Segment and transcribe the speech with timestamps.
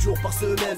[0.00, 0.76] jours par semaine.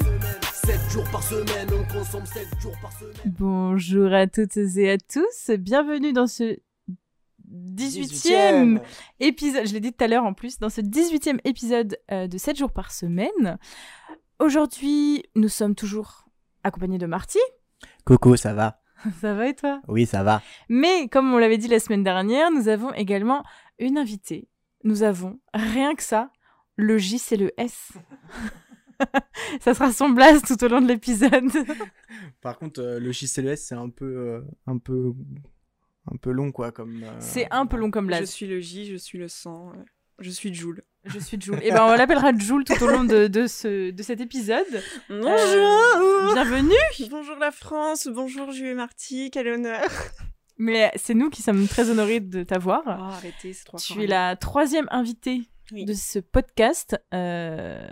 [0.52, 3.34] 7 jours par semaine, on consomme 7 jours par semaine.
[3.38, 6.58] Bonjour à toutes et à tous, bienvenue dans ce
[7.50, 8.80] 18e
[9.20, 12.38] épisode, je l'ai dit tout à l'heure en plus, dans ce 18e épisode euh, de
[12.38, 13.58] 7 jours par semaine.
[14.38, 16.26] Aujourd'hui, nous sommes toujours
[16.64, 17.38] accompagnés de Marty.
[18.04, 18.80] Coco, ça va?
[19.20, 19.82] Ça va et toi?
[19.88, 20.40] Oui, ça va.
[20.70, 23.44] Mais comme on l'avait dit la semaine dernière, nous avons également
[23.78, 24.48] une invitée.
[24.84, 26.30] Nous avons, rien que ça,
[26.76, 27.92] le J c'est le S.
[29.60, 31.50] ça sera son blaze tout au long de l'épisode.
[32.40, 35.12] Par contre, euh, le J c'est un peu, euh, un peu,
[36.10, 37.02] un peu long quoi, comme.
[37.02, 38.30] euh, C'est un peu long comme Je blaze.
[38.30, 39.82] suis le J, je suis le sang, euh,
[40.20, 40.82] je suis Joule.
[41.04, 41.60] Je suis Jules.
[41.62, 44.66] Et ben on l'appellera Jules tout au long de, de, ce, de cet épisode.
[45.08, 46.74] Bonjour Euh, bienvenue
[47.10, 49.82] Bonjour la France, bonjour Jules et Marty, quel honneur
[50.58, 52.82] Mais c'est nous qui sommes très honorés de t'avoir.
[52.86, 55.84] Oh, arrêtez, c'est trop tu es la troisième invitée Oui.
[55.84, 57.00] de ce podcast.
[57.14, 57.86] Euh,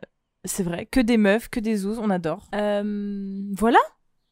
[0.45, 2.49] c'est vrai, que des meufs, que des zouzes, on adore.
[2.55, 3.79] Euh, voilà.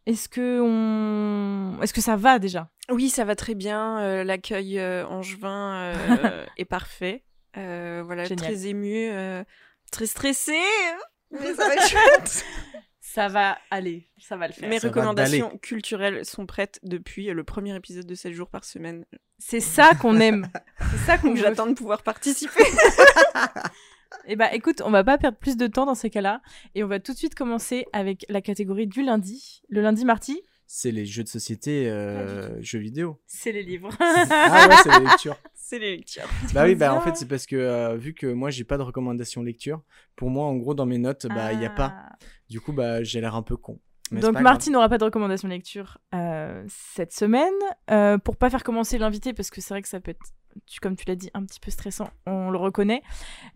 [0.07, 2.69] Est-ce que on, est-ce que ça va déjà?
[2.91, 7.23] Oui, ça va très bien, euh, l'accueil euh, angevin euh, est parfait.
[7.57, 8.47] Euh, voilà, Génial.
[8.47, 9.45] très ému, euh,
[9.93, 10.59] très stressé,
[11.31, 12.45] mais ça va être chouette.
[13.01, 14.69] Ça va aller, ça va le faire.
[14.69, 19.05] Mes Ça recommandations culturelles sont prêtes depuis le premier épisode de 7 jours par semaine.
[19.39, 20.49] C'est ça qu'on aime.
[20.91, 22.65] C'est ça qu'on j'attends de pouvoir participer.
[24.27, 26.41] Eh bah écoute, on va pas perdre plus de temps dans ces cas-là
[26.75, 29.63] et on va tout de suite commencer avec la catégorie du lundi.
[29.69, 33.21] Le lundi Marty, C'est les jeux de société, euh, jeux vidéo.
[33.27, 33.91] c'est les livres.
[34.01, 35.37] ah ouais, c'est les lectures.
[35.55, 36.29] c'est les lectures.
[36.55, 38.83] bah oui, bah en fait, c'est parce que euh, vu que moi j'ai pas de
[38.83, 39.83] recommandation lecture,
[40.17, 41.95] pour moi en gros dans mes notes, bah il y a pas.
[41.97, 42.19] Ah.
[42.49, 43.81] Du coup, bah j'ai l'air un peu con.
[44.13, 47.55] Mais Donc Marty n'aura pas de recommandation lecture euh, cette semaine.
[47.91, 50.21] Euh, pour pas faire commencer l'invité, parce que c'est vrai que ça peut être,
[50.81, 53.03] comme tu l'as dit, un petit peu stressant, on le reconnaît.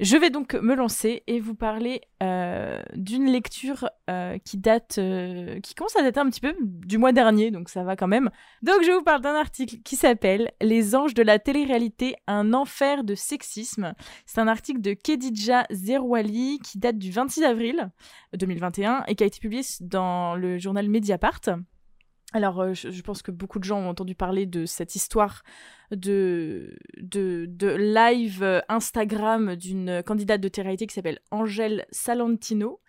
[0.00, 5.60] Je vais donc me lancer et vous parler euh, d'une lecture euh, qui date, euh,
[5.60, 8.30] qui commence à dater un petit peu du mois dernier, donc ça va quand même.
[8.62, 13.04] Donc je vous parle d'un article qui s'appelle Les anges de la télé-réalité, un enfer
[13.04, 13.94] de sexisme.
[14.26, 17.90] C'est un article de Kedidja Zerwali qui date du 26 avril
[18.34, 21.40] 2021 et qui a été publié dans le journal Mediapart.
[22.32, 25.42] Alors, euh, je, pense que beaucoup de gens ont entendu parler de cette histoire
[25.92, 32.80] de, live euh, Instagram d'une candidate de télé-réalité qui s'appelle Angèle Salantino,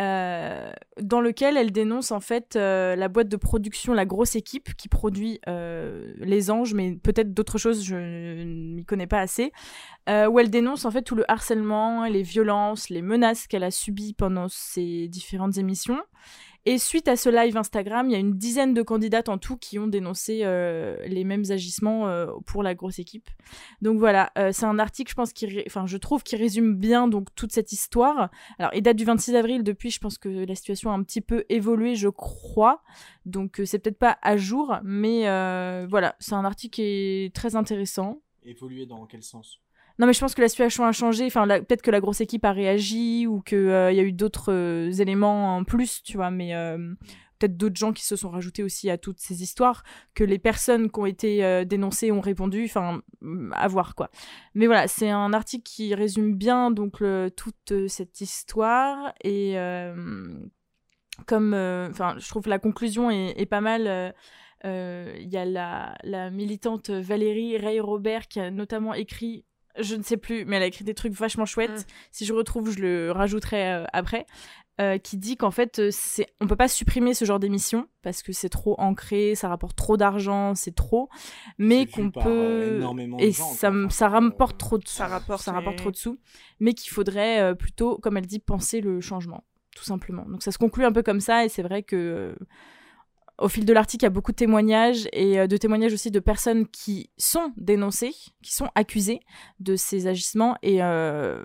[0.00, 4.88] euh, dans lequel elle dénonce en fait la boîte de production La Grosse Équipe qui
[4.88, 9.52] produit Les Anges, mais peut-être d'autres choses, je ne m'y connais pas assez,
[10.08, 14.14] où elle dénonce en fait tout le harcèlement, les violences, les menaces qu'elle a subies
[14.14, 16.00] pendant ses différentes émissions.
[16.66, 19.56] Et suite à ce live Instagram, il y a une dizaine de candidates en tout
[19.56, 23.30] qui ont dénoncé euh, les mêmes agissements euh, pour la grosse équipe.
[23.80, 27.08] Donc voilà, euh, c'est un article, je pense, qui, enfin, je trouve, qui résume bien
[27.08, 28.30] donc toute cette histoire.
[28.58, 29.62] Alors, il date du 26 avril.
[29.64, 32.82] Depuis, je pense que la situation a un petit peu évolué, je crois.
[33.24, 35.22] Donc, c'est peut-être pas à jour, mais
[35.86, 38.20] voilà, c'est un article qui est très intéressant.
[38.44, 39.60] Évoluer dans quel sens?
[40.00, 41.26] Non, mais je pense que la situation a changé.
[41.26, 44.90] Enfin, peut-être que la grosse équipe a réagi ou qu'il y a eu d'autres euh,
[44.92, 46.30] éléments en plus, tu vois.
[46.30, 46.78] Mais euh,
[47.38, 49.82] peut-être d'autres gens qui se sont rajoutés aussi à toutes ces histoires,
[50.14, 52.64] que les personnes qui ont été euh, dénoncées ont répondu.
[52.64, 53.02] Enfin,
[53.52, 54.10] à voir quoi.
[54.54, 57.02] Mais voilà, c'est un article qui résume bien donc
[57.36, 59.94] toute euh, cette histoire et euh,
[61.26, 63.86] comme, euh, enfin, je trouve la conclusion est, pas mal.
[63.86, 64.10] euh,
[64.64, 69.44] euh, Il y a la, la militante Valérie Ray-Robert qui a notamment écrit,
[69.78, 71.70] je ne sais plus, mais elle a écrit des trucs vachement chouettes.
[71.70, 71.92] Mm.
[72.12, 74.26] Si je retrouve, je le rajouterai euh, après.
[74.80, 78.22] euh, qui dit qu'en fait, euh, c'est, on peut pas supprimer ce genre d'émission parce
[78.22, 81.10] que c'est trop ancré, ça rapporte trop d'argent, c'est trop,
[81.58, 83.80] mais qu'on peut énormément de et gens, ça, quoi.
[84.08, 86.18] euh, rapporte trop de ça rapporte, ça rapporte trop de sous,
[86.60, 89.44] mais qu'il faudrait euh, plutôt, comme elle dit, penser le changement,
[89.76, 90.24] tout simplement.
[90.26, 92.34] Donc ça se conclut un peu comme ça, et c'est vrai que euh,
[93.40, 96.10] au fil de l'article, il y a beaucoup de témoignages et euh, de témoignages aussi
[96.10, 99.20] de personnes qui sont dénoncées, qui sont accusées
[99.58, 101.42] de ces agissements et euh,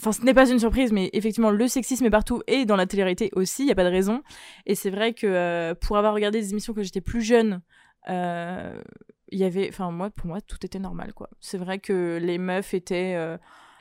[0.00, 2.84] Enfin, ce n'est pas une surprise, mais effectivement, le sexisme est partout et dans la
[2.84, 4.24] télé-réalité aussi, il n'y a pas de raison.
[4.66, 7.60] Et c'est vrai que euh, pour avoir regardé des émissions quand j'étais plus jeune,
[8.08, 9.68] il y avait.
[9.68, 11.30] Enfin, moi, pour moi, tout était normal, quoi.
[11.38, 13.38] C'est vrai que les meufs étaient.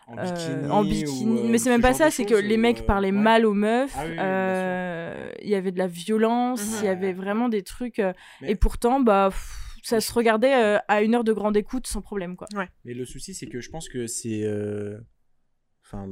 [0.07, 0.69] En euh, bikini.
[0.69, 1.39] en ou, bikini.
[1.39, 3.17] euh, mais c'est ce même pas ça, c'est que les mecs euh, parlaient ouais.
[3.17, 3.93] mal aux meufs.
[3.95, 6.85] Ah oui, oui, euh, Il y avait de la violence, il Mhm.
[6.85, 7.99] y avait vraiment des trucs.
[7.99, 11.87] Mais- Et pourtant, bah, pff, ça se regardait euh, à une heure de grande écoute
[11.87, 12.47] sans problème, quoi.
[12.85, 14.43] Mais le souci, c'est que je pense que c'est.
[14.43, 14.99] euh,
[15.85, 16.07] Enfin,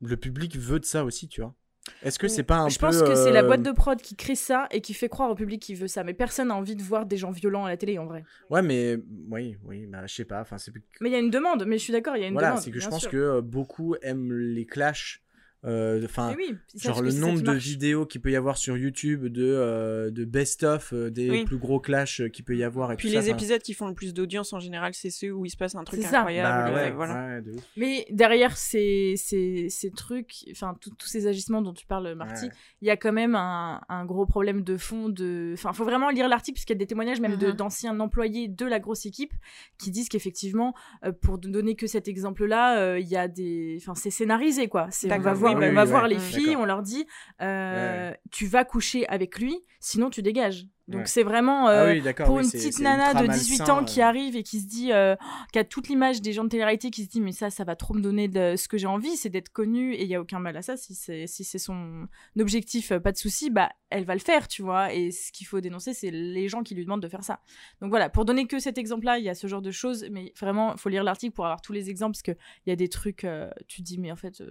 [0.00, 1.54] le public veut de ça aussi, tu vois.
[2.02, 2.86] Est-ce que c'est pas un Je peu.
[2.86, 5.30] pense que c'est la euh, boîte de prod qui crée ça et qui fait croire
[5.30, 6.04] au public qu'il veut ça.
[6.04, 8.24] Mais personne n'a envie de voir des gens violents à la télé, en vrai.
[8.50, 8.98] Ouais, mais.
[9.30, 10.40] Oui, oui, bah, je sais pas.
[10.42, 10.72] Enfin, c'est.
[11.00, 12.50] Mais il y a une demande, mais je suis d'accord, il y a une Voilà,
[12.50, 12.62] demande.
[12.62, 13.10] c'est que je pense sûr.
[13.10, 15.29] que euh, beaucoup aiment les clashs euh,
[15.64, 19.44] Enfin, oui, ils genre le nombre de vidéos qu'il peut y avoir sur YouTube de,
[19.44, 21.44] euh, de best-of euh, des Oui.
[21.44, 22.92] plus gros clashs qu'il peut y avoir.
[22.92, 25.30] Et Puis tout les enfin, épisodes qui font le plus d'audience en général, c'est ceux
[25.32, 26.18] où il se passe un truc C'est ça.
[26.20, 26.48] incroyable.
[26.48, 27.26] Bah euh, ouais, voilà.
[27.36, 27.62] ouais, de ouf.
[27.76, 32.52] Mais derrière ces, ces, ces trucs, enfin tous ces agissements dont tu parles, Marty, Ouais.
[32.80, 35.08] il y a quand même un, un gros problème de fond.
[35.10, 35.50] De...
[35.54, 37.52] Enfin, faut vraiment lire l'article puisqu'il y a des témoignages même de- Mhm.
[37.56, 39.32] d'anciens employés de la grosse équipe
[39.78, 40.74] qui disent qu'effectivement,
[41.04, 44.68] euh, pour ne donner que cet exemple-là, euh, il y a des, enfin c'est scénarisé
[44.68, 44.86] quoi.
[44.90, 47.06] C'est on va D'accord, voir, oui, on bah va voir les filles, on leur dit,
[47.40, 50.66] euh, tu vas coucher avec lui, sinon tu dégages.
[50.90, 51.06] Donc Ouais.
[51.06, 52.26] c'est vraiment Ah euh, oui, d'accord.
[52.26, 54.06] pour oui, une petite nana de 18 malsain, ans qui euh.
[54.06, 55.14] arrive et qui se dit, euh,
[55.52, 57.76] qui a toute l'image des gens de télé-réalité qui se dit mais ça, ça va
[57.76, 60.20] trop me donner de ce que j'ai envie, c'est d'être connue et il y a
[60.20, 60.76] aucun mal à ça.
[60.76, 62.08] Si c'est si c'est son
[62.40, 64.92] objectif, euh, pas de souci, bah elle va le faire, tu vois.
[64.92, 67.38] Et ce qu'il faut dénoncer, c'est les gens qui lui demandent de faire ça.
[67.80, 70.32] Donc voilà, pour donner que cet exemple-là, il y a ce genre de choses, mais
[70.40, 72.88] vraiment, faut lire l'article pour avoir tous les exemples parce que il y a des
[72.88, 73.24] trucs,
[73.68, 74.42] tu te dis mais en fait.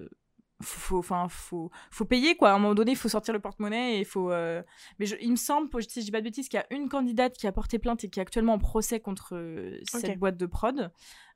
[0.61, 2.51] Faut, enfin, faut, faut payer quoi.
[2.51, 4.31] À un moment donné, il faut sortir le porte-monnaie et il faut.
[4.31, 4.61] euh,
[5.00, 6.89] Mais je- il me semble, si je dis pas de bêtises, qu'il y a une
[6.89, 10.38] candidate qui a porté plainte et qui est actuellement en procès contre euh, cette boîte
[10.38, 10.91] de prod.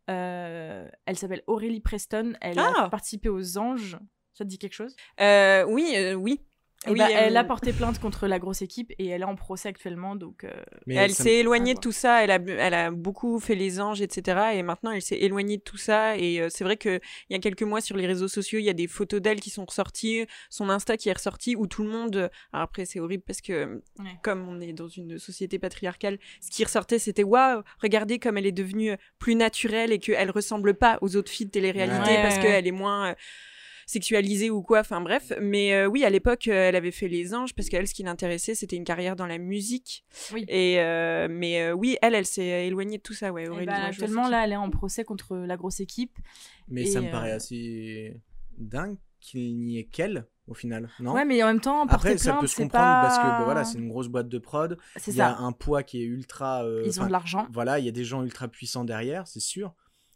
[0.09, 2.33] Euh, elle s'appelle Aurélie Preston.
[2.41, 3.97] Elle a Ah participé aux Anges.
[4.33, 4.95] Ça te dit quelque chose?
[5.21, 6.41] Euh, oui, oui.
[6.85, 9.25] Eh Oui, ben, elle- elle a porté plainte contre la grosse équipe et elle est
[9.25, 10.15] en procès actuellement.
[10.15, 10.51] Donc, euh,
[10.85, 13.79] Mais elle s'est éloignée Ah, de tout ça, elle a, elle a beaucoup fait les
[13.79, 14.51] anges, etc.
[14.55, 16.17] Et maintenant, elle s'est éloignée de tout ça.
[16.17, 16.99] Et euh, c'est vrai qu'il
[17.29, 19.49] y a quelques mois, sur les réseaux sociaux, il y a des photos d'elle qui
[19.49, 22.29] sont ressorties, son Insta qui est ressorti, où tout le monde...
[22.51, 24.17] Alors après, c'est horrible parce que, Ouais.
[24.21, 28.45] comme on est dans une société patriarcale, ce qui ressortait, c'était «Waouh, regardez comme elle
[28.45, 32.35] est devenue plus naturelle et qu'elle ressemble pas aux autres filles de télé-réalité Ouais, parce
[32.35, 32.47] ouais, ouais.
[32.47, 33.11] qu'elle est moins...
[33.11, 33.15] euh,
[33.85, 35.33] sexualisée ou quoi, enfin bref.
[35.41, 38.03] Mais euh, oui, à l'époque, euh, elle avait fait les anges parce qu'elle, ce qui
[38.03, 40.05] l'intéressait, c'était une carrière dans la musique.
[40.33, 40.45] Oui.
[40.47, 43.43] Et euh, mais euh, oui, elle, elle s'est éloignée de tout ça, ouais.
[43.45, 46.17] eh Aurélie, actuellement, c'est là, elle est en procès contre la grosse équipe.
[46.67, 48.19] Mais Et, ça me paraît assez
[48.57, 51.13] dingue qu'il n'y ait qu'elle au final, non?
[51.13, 53.01] Ouais, mais en même temps, Après, ça plainte, peut se comprendre pas...
[53.03, 54.77] parce que bah, voilà, c'est une grosse boîte de prod.
[55.07, 55.37] Il y a ça.
[55.37, 56.65] un poids qui est ultra.
[56.65, 57.47] euh, Ils ont de l'argent.
[57.49, 59.73] Voilà, il y a des gens ultra puissants derrière, c'est sûr.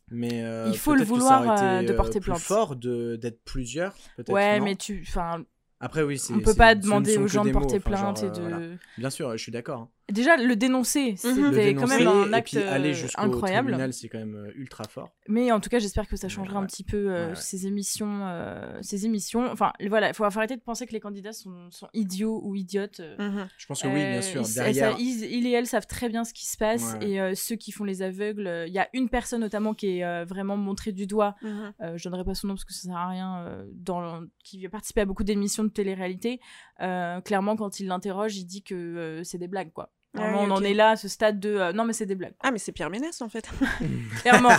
[0.10, 2.40] Mais euh, Il faut le vouloir, été, euh, de porter plus plainte.
[2.40, 3.94] fort de d'être plusieurs.
[4.16, 5.44] peut-être, Ouais, non mais tu, enfin,
[5.80, 6.34] après oui, c'est.
[6.34, 8.30] on peut pas demander aux gens de des mots, porter enfin, genre, plainte et euh,
[8.32, 8.42] de.
[8.50, 8.60] voilà.
[8.98, 9.90] Bien sûr, je suis d'accord.
[10.10, 11.52] Déjà, le dénoncer, c'était Mhm.
[11.52, 13.68] Le quand même un et acte puis aller euh, incroyable.
[13.68, 15.10] tribunal, c'est quand même euh, ultra fort.
[15.28, 16.64] Mais en tout cas, j'espère que ça changera Ouais.
[16.64, 19.52] un petit peu euh, Ouais, ces émissions, euh, ces émissions.
[19.52, 23.02] Enfin, voilà, il faut arrêter de penser que les candidats sont, sont idiots ou idiotes.
[23.20, 23.48] Mhm.
[23.58, 24.44] Je pense que oui, bien sûr.
[24.48, 27.10] ils- Derrière, ça- ils, ils et elles savent très bien ce qui se passe Ouais.
[27.12, 29.98] et euh, ceux qui font les aveugles, euh, il y a une personne notamment qui
[29.98, 31.36] est euh, vraiment montrée du doigt.
[31.42, 31.74] Mhm.
[31.82, 33.40] euh, je donnerai pas son nom parce que ça sert à rien.
[33.46, 36.40] euh, dans qui a participé à beaucoup d'émissions de télé-réalité.
[36.82, 39.92] Euh, clairement, quand il l'interroge, il dit que euh, c'est des blagues, quoi.
[40.20, 42.34] Ah on en est là, à ce stade de euh, non mais c'est des blagues.
[42.42, 43.50] Ah, mais c'est Pierre Ménès en fait.
[44.22, 44.50] Clairement,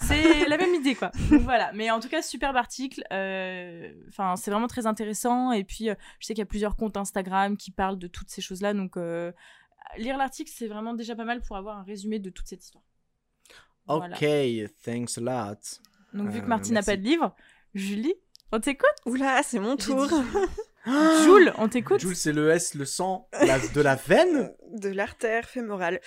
[0.00, 1.10] c'est la même idée quoi.
[1.30, 3.02] Donc voilà, mais en tout cas superbe article.
[3.12, 5.52] euh, Enfin, c'est vraiment très intéressant.
[5.52, 8.30] Et puis, euh, je sais qu'il y a plusieurs comptes Instagram qui parlent de toutes
[8.30, 8.74] ces choses-là.
[8.74, 9.32] Donc, euh,
[9.96, 12.84] lire l'article, c'est vraiment déjà pas mal pour avoir un résumé de toute cette histoire.
[13.86, 14.16] Voilà.
[14.16, 15.80] ok, thanks a lot.
[16.12, 17.34] Donc, vu que Martine n'a pas de livre,
[17.74, 18.14] Julie,
[18.52, 18.88] on t'écoute?
[19.06, 20.06] Oula, c'est mon tour.
[21.24, 22.00] Jules, on t'écoute.
[22.00, 24.52] Jules, c'est le S, le sang, la- de la veine.
[24.72, 26.00] de l'artère fémorale.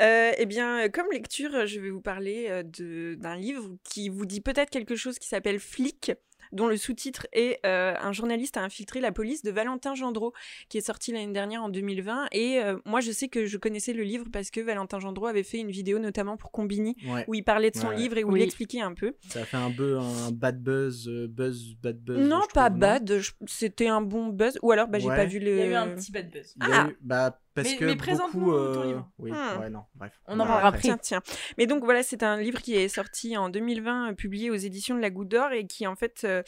[0.00, 4.08] Euh, eh bien, euh, comme lecture, je vais vous parler euh, de- d'un livre qui
[4.08, 6.12] vous dit peut-être quelque chose qui s'appelle Flic
[6.52, 10.32] dont le sous-titre est euh, Un journaliste a infiltré la police de Valentin Gendreau,
[10.68, 12.26] qui est sorti l'année dernière en 2020.
[12.32, 15.42] Et euh, moi, je sais que je connaissais le livre parce que Valentin Gendreau avait
[15.42, 17.24] fait une vidéo notamment pour Combini, Ouais.
[17.28, 17.96] où il parlait de son Ouais.
[17.96, 18.40] livre et où Oui.
[18.40, 19.14] il expliquait un peu.
[19.28, 22.18] Ça a fait un peu un bad buzz, euh, buzz, bad buzz.
[22.28, 24.58] non, pas trouve, bad, c'était un bon buzz.
[24.62, 25.16] Ou alors, bah, j'ai Ouais.
[25.16, 25.50] pas vu le...
[25.52, 26.54] Il y a eu un petit bad buzz.
[26.60, 26.88] Il y a Ah.
[26.90, 29.10] eu- bah, parce Mais- que mais beaucoup, ton euh, livre.
[29.18, 29.60] Oui, Hmm.
[29.60, 30.12] ouais, non, bref.
[30.26, 30.80] On en parlera après.
[30.82, 31.22] Tiens, tiens.
[31.58, 34.96] Mais donc voilà, c'est un livre qui est sorti en 2020, euh, publié aux éditions
[34.96, 36.42] de la Goutte d'Or et qui en fait euh,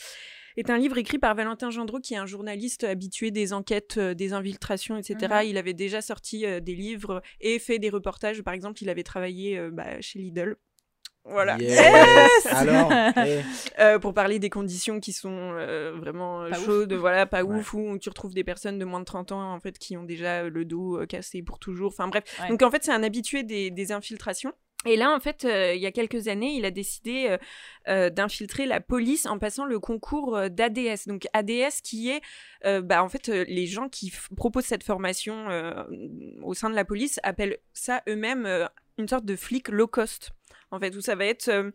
[0.57, 4.15] est un livre écrit par Valentin Gendreau, qui est un journaliste habitué des enquêtes, euh,
[4.15, 5.17] des infiltrations, etc.
[5.43, 5.49] Mhm.
[5.51, 8.43] Il avait déjà sorti euh, des livres et fait des reportages.
[8.43, 10.57] Par exemple, il avait travaillé euh, bah, chez Lidl.
[11.29, 11.57] Voilà.
[11.59, 12.91] Yes Alors,
[13.27, 13.43] eh,
[13.79, 16.65] Euh, pour parler des conditions qui sont euh, vraiment euh, Pas ouf.
[16.65, 17.59] chaudes, voilà, pas Ouais.
[17.59, 20.05] ouf, où tu retrouves des personnes de moins de 30 ans, en fait, qui ont
[20.05, 21.89] déjà le dos euh, cassé pour toujours.
[21.89, 22.25] Enfin bref.
[22.41, 22.49] Ouais.
[22.49, 24.53] Donc en fait, c'est un habitué des, des infiltrations.
[24.85, 27.39] Et là, en fait, euh, il y a quelques années, il a décidé euh,
[27.89, 31.09] euh, d'infiltrer la police en passant le concours euh, d'ADS.
[31.09, 32.21] Donc ADS qui est,
[32.67, 35.83] euh, bah, en fait, euh, les gens qui proposent cette formation euh,
[36.45, 38.67] au sein de la police appellent ça eux-mêmes euh,
[38.99, 40.31] une sorte de flic low cost.
[40.71, 41.49] En fait, où ça va être...
[41.49, 41.71] euh,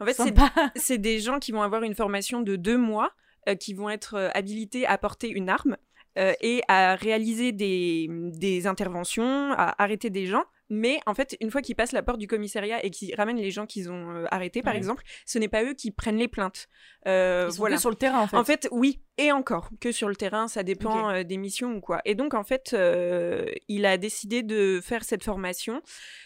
[0.00, 0.12] en fait,
[0.76, 3.12] c'est des gens qui vont avoir une formation de deux mois,
[3.48, 5.76] euh, qui vont être euh, habilités à porter une arme
[6.18, 10.44] euh, et à réaliser des, des interventions, à arrêter des gens.
[10.70, 13.50] Mais en fait, une fois qu'ils passent la porte du commissariat et qu'ils ramènent les
[13.50, 14.78] gens qu'ils ont euh, arrêtés, par Ouais.
[14.78, 16.68] exemple, ce n'est pas eux qui prennent les plaintes.
[17.06, 17.76] Euh, Ils sont voilà.
[17.76, 18.36] que sur le terrain en fait.
[18.36, 19.00] En fait, oui.
[19.20, 22.00] Et encore, que sur le terrain, ça dépend euh, des missions ou quoi.
[22.04, 25.82] Et donc, en fait, euh, il a décidé de faire cette formation.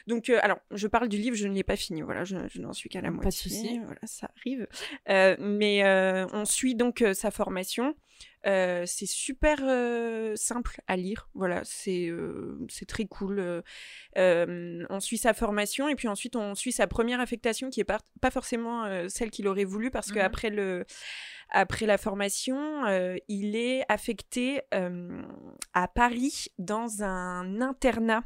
[0.07, 2.03] Donc, euh, alors, je parle du livre, je ne l'ai pas fini.
[2.03, 3.51] Voilà, je, je n'en suis qu'à la Pas de moitié.
[3.51, 3.79] souci.
[3.79, 4.67] Voilà, ça arrive.
[5.09, 7.95] Euh, mais euh, on suit donc sa formation.
[8.47, 11.29] Euh, c'est super euh, simple à lire.
[11.35, 13.63] Voilà, c'est euh, très cool.
[14.17, 18.01] On suit sa formation et puis ensuite on suit sa première affectation qui est pas,
[18.21, 20.15] pas forcément celle qu'il aurait voulu parce Mhm.
[20.15, 20.85] qu'après le
[21.55, 22.85] après la formation,
[23.29, 24.63] il est affecté
[25.75, 28.23] à Paris dans un internat.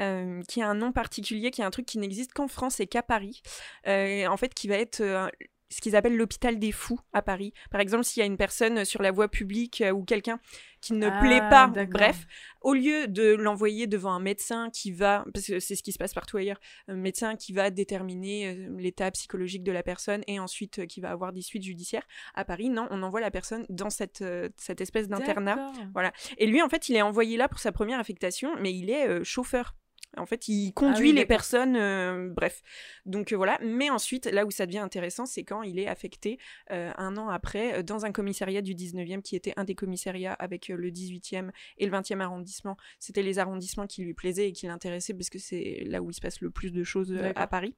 [0.00, 2.86] euh, qui a un nom particulier, qui est un truc qui n'existe qu'en France et
[2.86, 3.42] qu'à Paris,
[3.86, 5.28] Euh, en fait qui va être euh,
[5.72, 7.52] ce qu'ils appellent l'hôpital des fous à Paris.
[7.70, 10.38] Par exemple, s'il y a une personne sur la voie publique euh, ou quelqu'un
[10.80, 12.26] qui ne Ah, plaît pas, bref,
[12.60, 15.98] au lieu de l'envoyer devant un médecin qui va, parce que c'est ce qui se
[15.98, 20.40] passe partout ailleurs, un médecin qui va déterminer euh, l'état psychologique de la personne et
[20.40, 23.64] ensuite euh, qui va avoir des suites judiciaires, à Paris, non, on envoie la personne
[23.68, 24.24] dans cette,
[24.56, 25.56] cette espèce d'internat.
[25.56, 26.10] D'accord.
[26.38, 29.08] Et lui, en fait, il est envoyé là pour sa première affectation, mais il est
[29.08, 29.74] euh, chauffeur.
[30.18, 32.62] En fait, il conduit oui, les personnes, euh, bref.
[33.06, 33.58] Donc euh, voilà.
[33.62, 36.38] Mais ensuite, là où ça devient intéressant, c'est quand il est affecté
[36.70, 40.68] euh, un an après dans un commissariat du 19e qui était un des commissariats avec
[40.68, 42.76] le 18e et le 20e arrondissement.
[42.98, 46.14] C'était les arrondissements qui lui plaisaient et qui l'intéressaient parce que c'est là où il
[46.14, 47.74] se passe le plus de choses à Paris.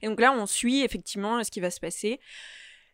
[0.00, 2.20] Et donc là, on suit effectivement ce qui va se passer.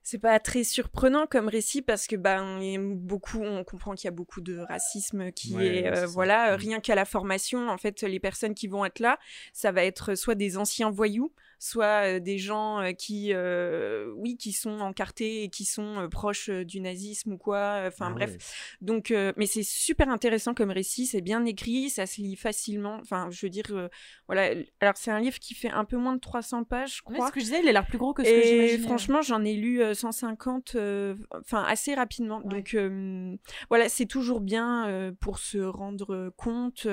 [0.05, 4.07] C'est pas très surprenant comme récit parce que ben on est beaucoup, on comprend qu'il
[4.07, 6.57] y a beaucoup de racisme qui Ouais, est euh, voilà Mm.
[6.57, 9.19] rien qu'à la formation en fait les personnes qui vont être là
[9.53, 11.33] ça va être soit des anciens voyous
[11.63, 16.81] soit des gens qui euh, oui qui sont encartés et qui sont euh, proches du
[16.81, 18.39] nazisme ou quoi enfin Ah bref ouais.
[18.81, 22.99] donc, euh, mais c'est super intéressant comme récit, c'est bien écrit, ça se lit facilement.
[23.01, 23.89] Enfin, je veux dire, euh,
[24.27, 24.55] voilà.
[24.81, 27.29] Alors, c'est un livre qui fait un peu moins de 300 pages, je crois.
[27.29, 28.79] ce que je disais, il a l'air plus gros que ce que Et j'imaginais.
[28.87, 32.39] franchement, j'en ai lu euh, 150, euh, enfin assez rapidement.
[32.45, 32.49] Ouais.
[32.49, 33.37] Donc euh,
[33.69, 36.87] voilà, c'est toujours bien euh, pour se rendre compte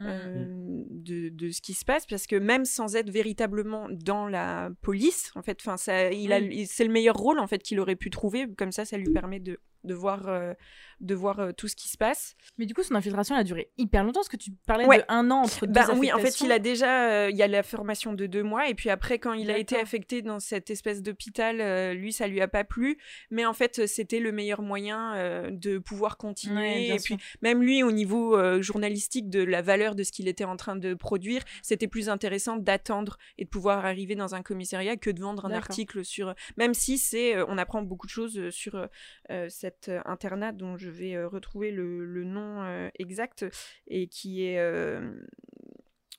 [0.00, 0.42] euh, Mhm.
[0.42, 4.70] euh, de, de ce qui se passe, parce que même sans être véritablement dans la
[4.82, 6.48] police, en fait, enfin ça, il a, Oui.
[6.52, 8.46] il- c'est le meilleur rôle en fait qu'il aurait pu trouver.
[8.56, 10.52] Comme ça, ça lui permet de de voir euh,
[11.00, 12.34] de voir euh, tout ce qui se passe.
[12.58, 14.98] Mais du coup, son infiltration, elle a duré hyper longtemps, parce que tu parlais Ouais.
[14.98, 17.42] de un an entre deux Ben oui, en fait, il a déjà, euh, il y
[17.42, 20.40] a la formation de deux mois, et puis après, quand il a été affecté dans
[20.40, 22.98] cette espèce d'hôpital, euh, lui, ça lui a pas plu,
[23.30, 26.56] mais en fait, c'était le meilleur moyen de pouvoir continuer.
[26.56, 27.16] Ouais, et sûr.
[27.16, 30.76] puis, même lui, au niveau journalistique de la valeur de ce qu'il était en train
[30.76, 35.20] de produire, c'était plus intéressant d'attendre et de pouvoir arriver dans un commissariat que de
[35.20, 36.34] vendre un article sur.
[36.56, 38.88] Même si c'est, on apprend beaucoup de choses sur
[39.30, 43.44] euh, cet internat dont je vais euh, retrouver le, le nom euh, exact
[43.88, 44.58] et qui est.
[44.58, 45.12] euh,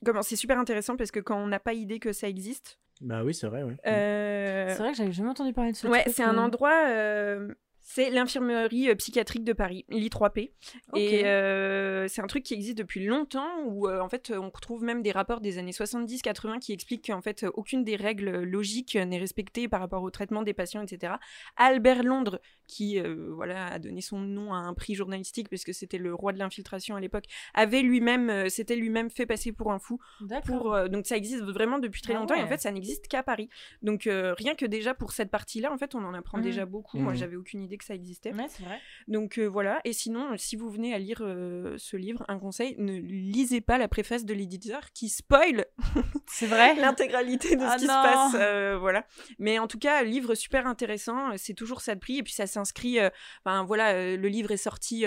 [0.06, 3.24] Comment c'est super intéressant parce que quand on n'a pas idée que ça existe, Bah
[3.24, 6.14] oui, c'est vrai, euh, C'est vrai que j'avais jamais entendu parler de ce ouais, truc,
[6.16, 6.86] c'est un endroit.
[6.88, 7.52] euh,
[7.89, 10.51] c'est l'infirmerie euh, psychiatrique de Paris, l'I3P.
[10.91, 11.00] Ok.
[11.00, 14.84] Et euh, c'est un truc qui existe depuis longtemps où euh, en fait on retrouve
[14.84, 19.17] même des rapports des années 70-80 qui expliquent qu'en fait aucune des règles logiques n'est
[19.20, 21.13] respectée par rapport au traitement des patients, etc.
[21.56, 25.72] Albert Londres, qui euh, voilà a donné son nom à un prix journalistique parce que
[25.72, 29.72] c'était le roi de l'infiltration à l'époque, avait lui-même, euh, s'était lui-même fait passer pour
[29.72, 29.98] un fou
[30.46, 33.08] pour euh, donc ça existe vraiment depuis très Ah longtemps et en fait ça n'existe
[33.08, 33.48] qu'à Paris
[33.82, 36.44] donc euh, rien que déjà pour cette partie là en fait on en apprend Mhm.
[36.44, 37.17] déjà beaucoup moi Mhm.
[37.20, 38.79] j'avais aucune idée que ça existait Ouais, c'est vrai.
[39.07, 42.39] donc euh, voilà et sinon euh, si vous venez à lire euh, ce livre un
[42.39, 45.65] conseil ne lisez pas la préface de l'éditeur qui spoil
[46.27, 46.75] C'est vrai.
[46.75, 47.93] l'intégralité de ce Ah qui non.
[47.93, 49.05] se passe voilà
[49.39, 52.48] mais en tout cas livre super intéressant c'est toujours ça de prix et puis ça
[52.48, 52.98] s'inscrit
[53.46, 55.05] enfin voilà le livre est sorti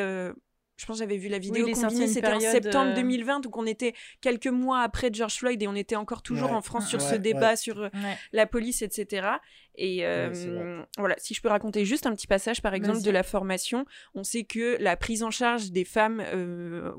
[0.80, 3.40] je pense que j'avais vu la vidéo à combinée, c'était en période, septembre euh, 2020,
[3.40, 6.56] donc on était quelques mois après George Floyd et on était encore toujours Ouais.
[6.56, 7.18] en France sur Ouais, ce ouais.
[7.18, 8.16] débat sur euh, Ouais.
[8.32, 9.28] la police, etc.
[9.76, 13.22] Et euh, voilà, si je peux raconter juste un petit passage, par exemple, de la
[13.22, 13.84] formation,
[14.14, 16.92] on sait que la prise en charge des femmes, euh,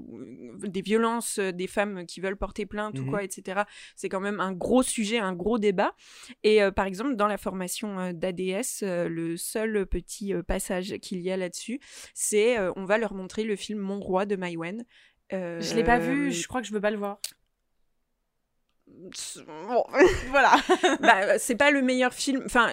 [0.60, 3.10] des violences euh, des femmes qui veulent porter plainte ou Mhm.
[3.10, 3.62] quoi, etc.,
[3.96, 5.94] c'est quand même un gros sujet, un gros débat.
[6.44, 10.96] Et euh, par exemple, dans la formation euh, d'ADS, euh, le seul petit euh, passage
[11.02, 11.80] qu'il y a là-dessus,
[12.14, 14.84] c'est euh, on va leur montrer le film Mon Roi de Maïwen.
[15.34, 17.20] Euh, Je l'ai pas vu, je crois que je veux pas le voir.
[19.68, 19.86] Bon,
[20.30, 20.52] Voilà.
[21.00, 22.44] bah, c'est pas le meilleur film.
[22.46, 22.72] Enfin,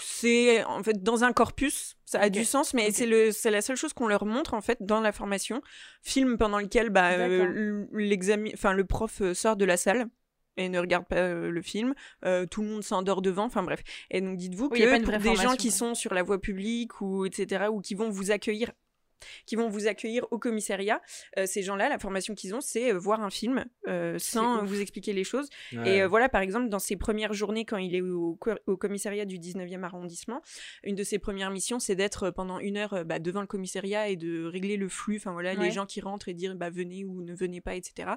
[0.00, 3.60] c'est en fait dans un corpus, ça a du sens, mais c'est le, c'est la
[3.60, 5.60] seule chose qu'on leur montre en fait dans la formation.
[6.02, 7.54] Film pendant lequel bah, euh, D'accord.
[7.56, 10.06] l- l'exami- enfin le prof euh, sort de la salle
[10.56, 11.94] et ne regarde pas euh, le film.
[12.24, 13.44] Euh, tout le monde s'endort devant.
[13.44, 13.82] Enfin bref.
[14.10, 17.26] Et donc dites-vous Oui, que pour des gens qui sont sur la voie publique ou
[17.26, 17.66] etc.
[17.72, 18.70] ou qui vont vous accueillir
[19.46, 21.00] qui vont vous accueillir au commissariat.
[21.38, 24.80] Euh, ces gens-là, la formation qu'ils ont, c'est euh, voir un film euh, sans vous
[24.80, 25.48] expliquer les choses.
[25.72, 25.96] Ouais.
[25.98, 29.24] Et voilà, par exemple, dans ses premières journées, quand il est au, co- au commissariat
[29.24, 30.42] du 19e arrondissement,
[30.82, 34.16] une de ses premières missions, c'est d'être pendant une heure bah, devant le commissariat et
[34.16, 35.64] de régler le flux, enfin voilà, Ouais.
[35.64, 38.10] les gens qui rentrent et dire bah, venez ou ne venez pas, etc.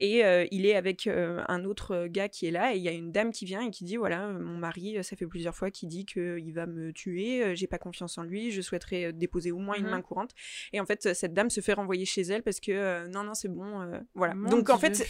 [0.00, 3.12] Et il est avec un autre gars qui est là et il y a une
[3.12, 6.04] dame qui vient et qui dit voilà, mon mari, ça fait plusieurs fois qu'il dit
[6.06, 9.84] qu'il va me tuer, j'ai pas confiance en lui, je souhaiterais déposer au moins une
[9.84, 9.90] Mhm.
[9.90, 10.25] main courante.
[10.72, 13.22] Et en fait, euh, cette dame se fait renvoyer chez elle parce que euh, non,
[13.24, 14.34] non, c'est bon, euh, voilà.
[14.34, 15.06] Mon Donc en fait,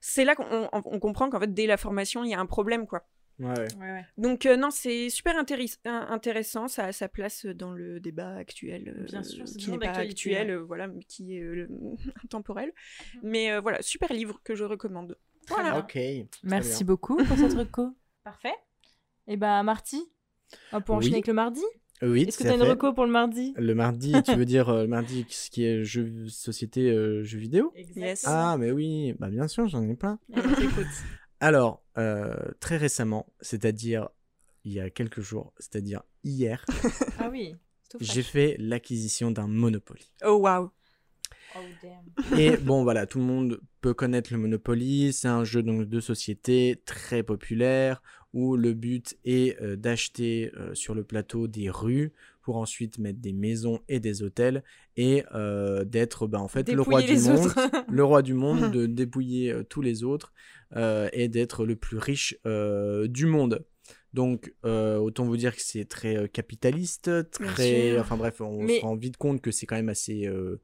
[0.00, 2.46] c'est là qu'on on- on comprend qu'en fait, dès la formation, il y a un
[2.46, 3.06] problème, quoi.
[3.38, 3.74] Ouais, ouais.
[3.80, 4.06] Ouais, ouais.
[4.18, 9.04] Donc euh, non, c'est super intéressant, ça a sa place dans le débat actuel, euh,
[9.06, 10.52] Bien sûr, qui n'est pas actuel, ouais.
[10.54, 11.66] euh, voilà, qui est euh,
[12.24, 12.72] intemporel.
[13.14, 13.20] Mhm.
[13.24, 15.16] Mais euh, voilà, super livre que je recommande.
[15.46, 15.70] Très Voilà.
[15.72, 15.80] bien.
[16.20, 16.28] Ok.
[16.44, 17.96] Merci beaucoup pour cette reco.
[18.22, 18.54] Parfait.
[19.26, 20.12] Et bah, Marty,
[20.72, 21.14] on peut enchaîner Oui.
[21.16, 21.62] avec le mardi?
[22.02, 23.54] Oui, Est-ce que tout t'as à une reco pour le mardi?
[23.56, 27.38] Le mardi, tu veux dire euh, le mardi, ce qui est jeu société, euh, jeux
[27.38, 27.72] vidéo?
[27.94, 28.24] Yes.
[28.26, 30.18] Ah, mais oui, bah bien sûr, j'en ai plein.
[30.32, 30.86] Allez, on t'écoute.
[31.40, 34.08] Alors, euh, très récemment, c'est-à-dire
[34.64, 36.64] il y a quelques jours, c'est-à-dire hier,
[37.18, 37.54] Ah oui.
[38.00, 40.10] j'ai fait l'acquisition d'un Monopoly.
[40.24, 40.70] Oh waouh.
[41.54, 42.38] Oh damn.
[42.38, 45.12] Et bon, voilà, tout le monde peut connaître le Monopoly.
[45.12, 50.74] C'est un jeu donc, de société très populaire où le but est euh, d'acheter euh,
[50.74, 54.64] sur le plateau des rues pour ensuite mettre des maisons et des hôtels
[54.96, 57.52] et euh, d'être bah, en fait le roi du monde.
[57.88, 60.32] le roi du monde, de dépouiller tous les autres
[61.12, 63.62] et d'être le plus riche du monde.
[64.12, 67.98] Donc, euh, autant vous dire que c'est très euh, capitaliste, très.
[67.98, 70.60] Enfin bref, on Mais- se rend vite compte que c'est quand même assez euh,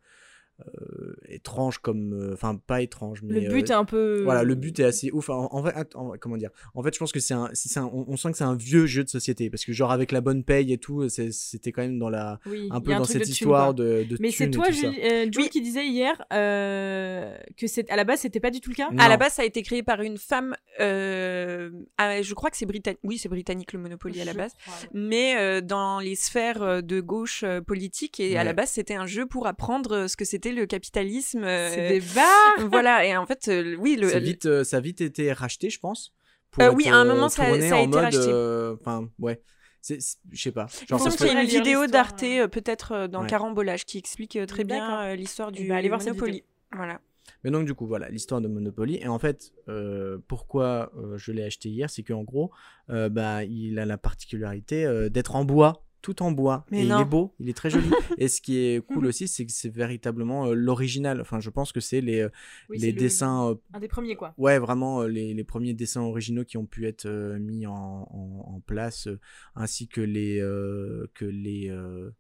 [0.67, 2.13] euh, étrange comme.
[2.13, 3.41] euh, Enfin, pas étrange, mais.
[3.41, 4.23] Le but euh, est un peu.
[4.25, 5.29] Voilà, le but est assez ouf.
[5.31, 6.51] En, attends, comment dire?
[6.75, 8.57] En fait, je pense que c'est un, c'est un- on, on sent que c'est un
[8.57, 11.71] vieux jeu de société parce que genre avec la bonne paye et tout, c'est- c'était
[11.73, 13.75] quand même dans la, Oui, un peu dans cette de thune, histoire quoi.
[13.75, 14.71] de, de Mais c'est toi.
[14.71, 15.49] Julie, euh, Julie, Oui.
[15.49, 18.89] qui disait hier euh, que c'est à la base c'était pas du tout le cas?
[18.91, 18.99] Non.
[18.99, 20.55] À la base, ça a été créé par une femme.
[20.81, 23.01] euh, ah, je crois que c'est britannique.
[23.05, 24.53] Oui, c'est britannique le Monopoly à la base.
[24.61, 24.89] crois, ouais.
[24.95, 29.27] mais euh, dans les sphères de gauche politique et à la base c'était un jeu
[29.27, 32.69] pour apprendre ce que c'était le capitalisme euh, C'est des barres.
[32.71, 35.79] voilà et en fait euh, oui le, vite, euh, ça a vite été racheté, je
[35.79, 36.13] pense.
[36.51, 38.19] pour Euh, être, oui, à un moment, ça- a en été mode, racheté.
[38.29, 39.41] euh, Enfin, ouais.
[39.89, 39.97] Je
[40.43, 40.67] sais pas.
[40.83, 42.41] il Genre, qu'il y a une vidéo d'Arte hein.
[42.43, 43.29] euh, peut-être euh, dans Ouais.
[43.29, 46.43] Carambolage qui explique euh, très bien euh, l'histoire du Eh ben, voir cette Monopoly
[46.75, 47.01] voilà
[47.45, 48.97] Mais donc, du coup, voilà, l'histoire de Monopoly.
[49.01, 52.51] Et en fait, euh, pourquoi euh, je l'ai acheté hier, c'est qu'en gros,
[52.91, 56.65] euh, bah, il a la particularité euh, d'être en bois, tout en bois.
[56.71, 56.99] Mais et non.
[56.99, 57.89] il est beau, il est très joli.
[58.19, 61.21] et ce qui est cool aussi, c'est que c'est véritablement euh, l'original.
[61.21, 62.29] Enfin, je pense que c'est les, euh,
[62.69, 63.51] Oui, les dessins.
[63.51, 64.35] euh, Un des premiers quoi.
[64.39, 67.73] Ouais, vraiment euh, les, les premiers dessins originaux qui ont pu être euh, mis en,
[67.75, 69.19] en- en place, euh,
[69.55, 72.11] ainsi que les euh, que les euh,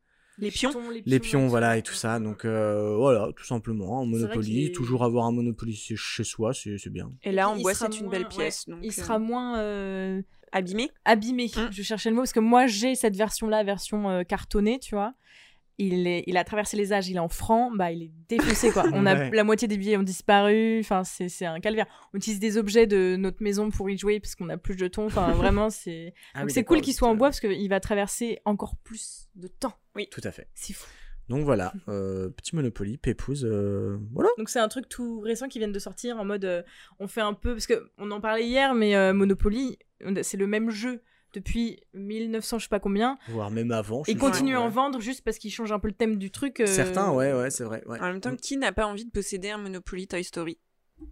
[0.40, 2.20] les pions jetons, les pions, voilà et tout ça.
[2.20, 6.78] Donc euh, voilà, tout simplement, C'est vrai Monopoly, toujours avoir un Monopoly chez soi, c'est
[6.78, 7.12] c'est bien.
[7.24, 9.58] et là en bois c'est une moins- belle ouais, pièce donc Il euh, sera moins
[9.58, 11.46] euh, abîmé abîmé.
[11.56, 11.68] Mm.
[11.70, 14.94] Je cherchais le mot parce que moi j'ai cette version là, version euh, cartonnée, tu
[14.94, 15.14] vois.
[15.80, 18.72] Il, est, il a traversé les âges, il est en franc, bah il est défoncé
[18.72, 18.84] quoi.
[18.92, 19.30] On a Ouais.
[19.30, 21.86] la moitié des billets ont disparu, enfin c'est c'est un calvaire.
[22.12, 24.80] On utilise des objets de notre maison pour y jouer parce qu'on a plus de
[24.80, 26.14] jetons, enfin vraiment c'est.
[26.34, 28.74] Ah Donc oui, c'est cool qu'il soit en êtes, bois parce qu'il va traverser encore
[28.82, 29.74] plus de temps.
[29.96, 30.48] euh, Tout à fait.
[30.54, 30.88] C'est fou.
[31.28, 34.30] Donc voilà, euh, petit Monopoly, Pépouze, euh, voilà.
[34.38, 36.62] Donc c'est un truc tout récent qui vient de sortir en mode euh,
[36.98, 39.87] on fait un peu parce que on en parlait hier mais euh, Monopoly on-
[40.22, 41.02] c'est le même jeu
[41.34, 44.00] depuis 1900 je sais pas combien Voire même avant.
[44.02, 44.72] et suis continue sûr, à en ouais.
[44.72, 46.60] vendre juste parce qu'ils changent un peu le thème du truc.
[46.60, 47.82] euh, Certains, ouais, ouais, c'est vrai.
[47.86, 48.00] ouais.
[48.00, 50.58] en même temps qui n'a pas envie de posséder un Monopoly Toy Story?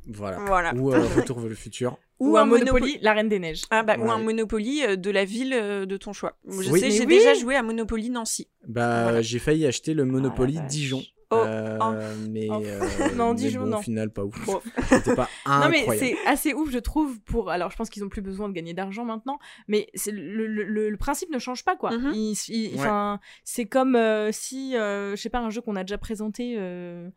[0.08, 0.38] Voilà.
[0.38, 1.98] voilà Ou euh, Retour vers le futur.
[2.18, 3.64] Ou, un Monopoly, la Reine des Neiges.
[3.70, 6.80] ah bah ou un Monopoly euh, de la ville euh, de ton choix je Oui.
[6.80, 7.06] sais j'ai oui.
[7.06, 9.20] déjà joué à Monopoly Nancy Bah, Voilà.
[9.22, 10.66] j'ai failli acheter le Monopoly vache.
[10.68, 11.02] Dijon.
[11.30, 12.62] Oh, Euh, mais, oh.
[12.64, 12.80] euh,
[13.16, 13.78] Non, mais bon, non.
[13.78, 14.36] Au final, pas ouf.
[14.88, 15.96] C'était pas Non mais incroyable.
[15.98, 18.74] c'est assez ouf je trouve pour alors je pense qu'ils ont plus besoin de gagner
[18.74, 21.90] d'argent maintenant mais c'est le, le, le- le principe ne change pas quoi.
[21.90, 22.12] Mhm.
[22.14, 22.78] Il- il- Ouais.
[22.80, 26.54] enfin, c'est comme euh, si euh, je sais pas un jeu qu'on a déjà présenté
[26.58, 27.08] euh,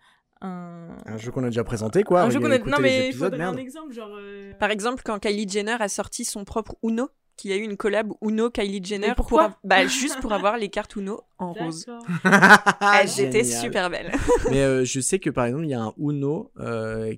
[0.41, 2.21] un Un jeu qu'on a déjà présenté, quoi.
[2.23, 3.59] un jeu qu'on a non mais il faudrait un merde.
[3.59, 7.53] exemple genre euh, Par exemple, quand Kylie Jenner a sorti son propre Uno, qu'il y
[7.53, 11.21] a eu une collab Uno Kylie Jenner pour bah, juste pour avoir les cartes Uno
[11.37, 11.85] en rose.
[12.25, 13.61] Étaient Génial.
[13.61, 14.11] super belles.
[14.51, 16.51] Mais euh, je sais que par exemple, il y a un Uno.
[16.59, 17.13] euh,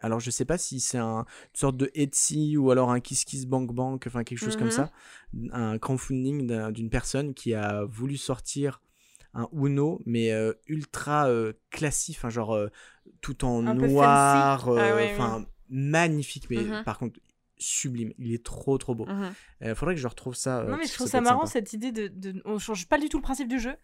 [0.00, 3.24] alors, je sais pas si c'est un, une sorte de Etsy ou alors un Kiss
[3.24, 4.70] Kiss Bank Bank, enfin quelque chose comme Mhm.
[4.70, 4.92] ça.
[5.52, 8.80] Un crowdfunding d'un- d'une personne qui a voulu sortir
[9.34, 12.68] un Uno, mais euh, ultra euh, classique, enfin, genre euh,
[13.20, 16.84] tout en Un noir, euh, Ah enfin magnifique, mais Mhm.
[16.84, 17.18] par contre
[17.58, 18.12] sublime.
[18.18, 19.06] Il est trop trop beau.
[19.06, 19.32] Mhm.
[19.62, 20.60] Il faudrait que je retrouve ça.
[20.60, 21.52] euh, Non mais je trouve ça marrant sympa.
[21.52, 23.74] cette idée de, de on change pas du tout le principe du jeu.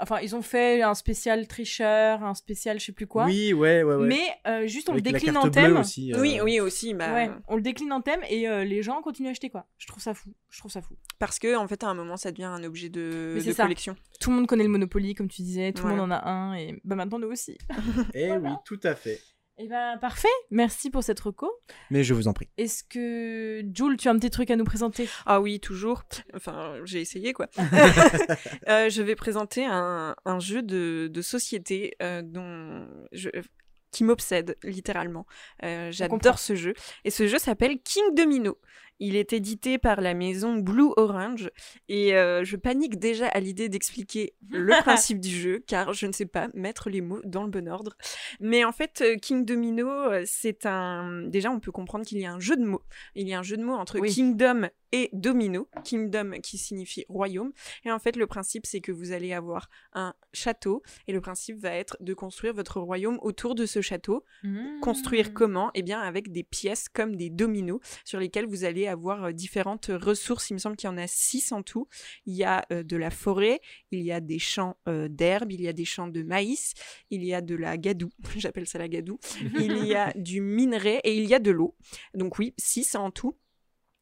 [0.00, 3.24] Enfin, ils ont fait un spécial tricheur, un spécial je sais plus quoi.
[3.24, 4.06] Oui, ouais, ouais, ouais.
[4.06, 5.76] Mais euh, juste on Avec le la décline carte en bleue thème.
[5.76, 6.12] aussi.
[6.14, 6.94] euh, Oui, oui aussi.
[6.94, 9.66] Bah, Ouais, on le décline en thème et euh, les gens continuent à acheter quoi.
[9.76, 10.32] Je trouve ça fou.
[10.50, 10.94] Je trouve ça fou.
[11.18, 13.96] Parce que en fait, à un moment, ça devient un objet de, collection.
[14.20, 15.72] Tout le monde connaît le Monopoly, comme tu disais.
[15.72, 15.96] Tout le Ouais.
[15.98, 17.58] monde en a un et bah maintenant nous aussi.
[18.14, 19.18] Eh oui, tout à fait.
[19.58, 20.28] Et ben parfait.
[20.50, 21.50] Merci pour cette reco.
[21.90, 22.48] Mais je vous en prie.
[22.58, 25.08] Est-ce que Jules, tu as un petit truc à nous présenter?
[25.26, 26.02] Ah oui, toujours.
[26.32, 27.48] Enfin, j'ai essayé quoi.
[28.68, 33.30] Euh, je vais présenter un, un jeu de, de société euh, dont je,
[33.90, 35.26] qui m'obsède littéralement.
[35.64, 35.90] Euh.
[35.90, 36.74] J'adore ce jeu.
[37.04, 38.58] Et ce jeu s'appelle King Domino.
[39.00, 41.50] Il est édité par la maison Blue Orange
[41.88, 46.12] et euh, je panique déjà à l'idée d'expliquer le principe du jeu car je ne
[46.12, 47.96] sais pas mettre les mots dans le bon ordre.
[48.40, 51.22] Mais en fait, euh, King Domino, euh, c'est un.
[51.22, 52.82] Déjà, on peut comprendre qu'il y a un jeu de mots.
[53.14, 54.12] Il y a un jeu de mots entre Oui.
[54.12, 55.68] Kingdom et Domino.
[55.84, 57.52] Kingdom qui signifie royaume.
[57.84, 61.58] Et en fait, le principe, c'est que vous allez avoir un château et le principe
[61.58, 64.24] va être de construire votre royaume autour de ce château.
[64.42, 64.80] Mmh.
[64.80, 65.70] Construire comment?
[65.74, 69.90] Eh bien, avec des pièces comme des dominos sur lesquels vous allez avoir euh, différentes
[69.92, 70.50] ressources.
[70.50, 71.88] Il me semble qu'il y en a six en tout.
[72.26, 75.60] Il y a euh, de la forêt, il y a des champs euh, d'herbe, il
[75.60, 76.74] y a des champs de maïs,
[77.10, 79.18] il y a de la gadoue, j'appelle ça la gadoue,
[79.58, 81.76] il y a du minerai et il y a de l'eau.
[82.14, 83.36] Donc oui, six en tout.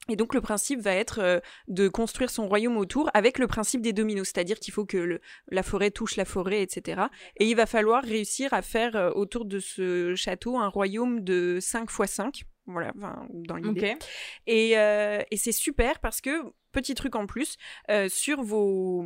[0.09, 3.81] Et donc le principe va être euh, de construire son royaume autour avec le principe
[3.83, 5.21] des dominos, c'est-à-dire qu'il faut que le-
[5.51, 7.03] la forêt touche la forêt, etc.
[7.39, 11.59] Et il va falloir réussir à faire euh, autour de ce château un royaume de
[11.61, 12.45] 5 x 5.
[12.67, 13.93] Voilà, enfin, dans l'idée.
[13.93, 14.07] Ok.
[14.47, 17.57] Et, euh, et c'est super parce que, petit truc en plus,
[17.91, 19.05] euh, sur vos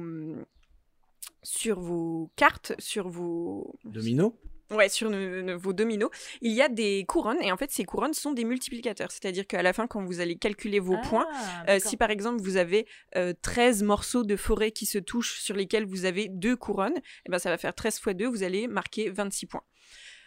[1.42, 4.36] sur vos cartes, sur vos Domino
[4.70, 6.10] Ouais, sur vos dominos,
[6.42, 9.62] il y a des couronnes et en fait ces couronnes sont des multiplicateurs, c'est-à-dire qu'à
[9.62, 11.26] la fin quand vous allez calculer vos Ah, points,
[11.68, 15.56] euh, si par exemple vous avez euh, 13 morceaux de forêt qui se touchent sur
[15.56, 18.68] lesquels vous avez deux couronnes, eh ben ça va faire 13 x 2, vous allez
[18.68, 19.64] marquer 26 points.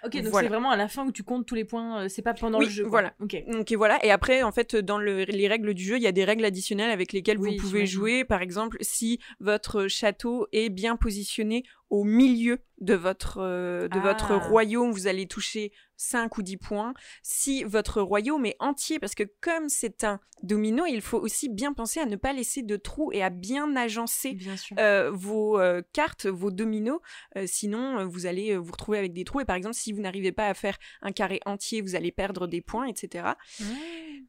[0.06, 0.46] Ok, donc Voilà.
[0.48, 2.04] c'est vraiment à la fin où tu comptes tous les points.
[2.04, 2.84] euh, C'est pas pendant Oui, le jeu.
[2.84, 2.90] quoi.
[2.92, 3.14] voilà.
[3.22, 3.36] Ok.
[3.52, 6.08] Donc et voilà, et après en fait dans le- les règles du jeu, il y
[6.08, 8.26] a des règles additionnelles avec lesquelles Oui, vous pouvez jouer.
[8.26, 14.32] Par exemple, si votre château est bien positionné au milieu de votre euh, de votre
[14.34, 14.40] Ah.
[14.40, 15.72] royaume, vous allez toucher
[16.04, 16.94] 5 ou 10 points.
[17.22, 21.74] Si votre royaume est entier parce que comme c'est un domino, il faut aussi bien
[21.74, 25.82] penser à ne pas laisser de trous et à bien agencer Bien euh, vos euh,
[25.94, 27.00] cartes, vos dominos.
[27.38, 29.42] Euh, sinon, vous allez vous retrouver avec des trous.
[29.42, 32.48] Et par exemple, si vous n'arrivez pas à faire un carré entier, vous allez perdre
[32.48, 33.26] des points, etc.
[33.60, 33.64] Mmh.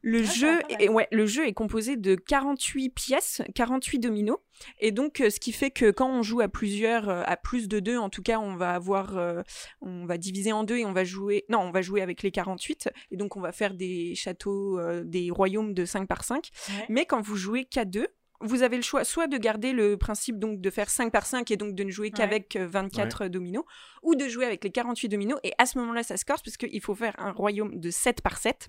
[0.05, 4.37] Le, Ah, jeu est, ouais, le jeu est composé de 48 pièces, 48 dominos.
[4.79, 7.67] Et donc, euh, ce qui fait que quand on joue à plusieurs, euh, à plus
[7.67, 9.41] de deux, en tout cas, on va avoir, euh,
[9.81, 12.29] on va diviser en deux et on va jouer, non, on va jouer avec les
[12.29, 12.89] 48.
[13.09, 16.49] Et donc, on va faire des châteaux, euh, des royaumes de 5 par 5.
[16.69, 16.85] Ouais.
[16.89, 18.07] Mais quand vous jouez qu'à deux,
[18.41, 21.49] vous avez le choix soit de garder le principe donc de faire 5 par 5
[21.49, 23.63] et donc de ne jouer qu'avec euh, 24 dominos,
[24.03, 25.39] ou de jouer avec les 48 dominos.
[25.43, 28.21] Et à ce moment-là, ça se corse parce qu'il faut faire un royaume de 7
[28.21, 28.67] par 7.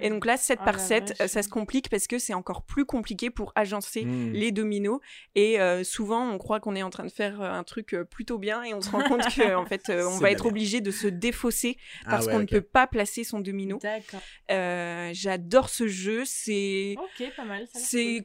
[0.00, 1.20] Et donc là, 7 Ah par la 7, vache.
[1.20, 4.32] euh, ça se complique parce que c'est encore plus compliqué pour agencer Hmm.
[4.32, 5.00] les dominos.
[5.34, 8.38] Et euh, souvent, on croit qu'on est en train de faire euh, un truc plutôt
[8.38, 11.06] bien et on se rend compte qu'en fait, euh, on va être obligé de se
[11.06, 13.78] défausser Ah parce ouais, qu'on ne peut pas placer son domino.
[13.82, 14.20] D'accord.
[14.50, 16.94] Euh, J'adore ce jeu, c'est...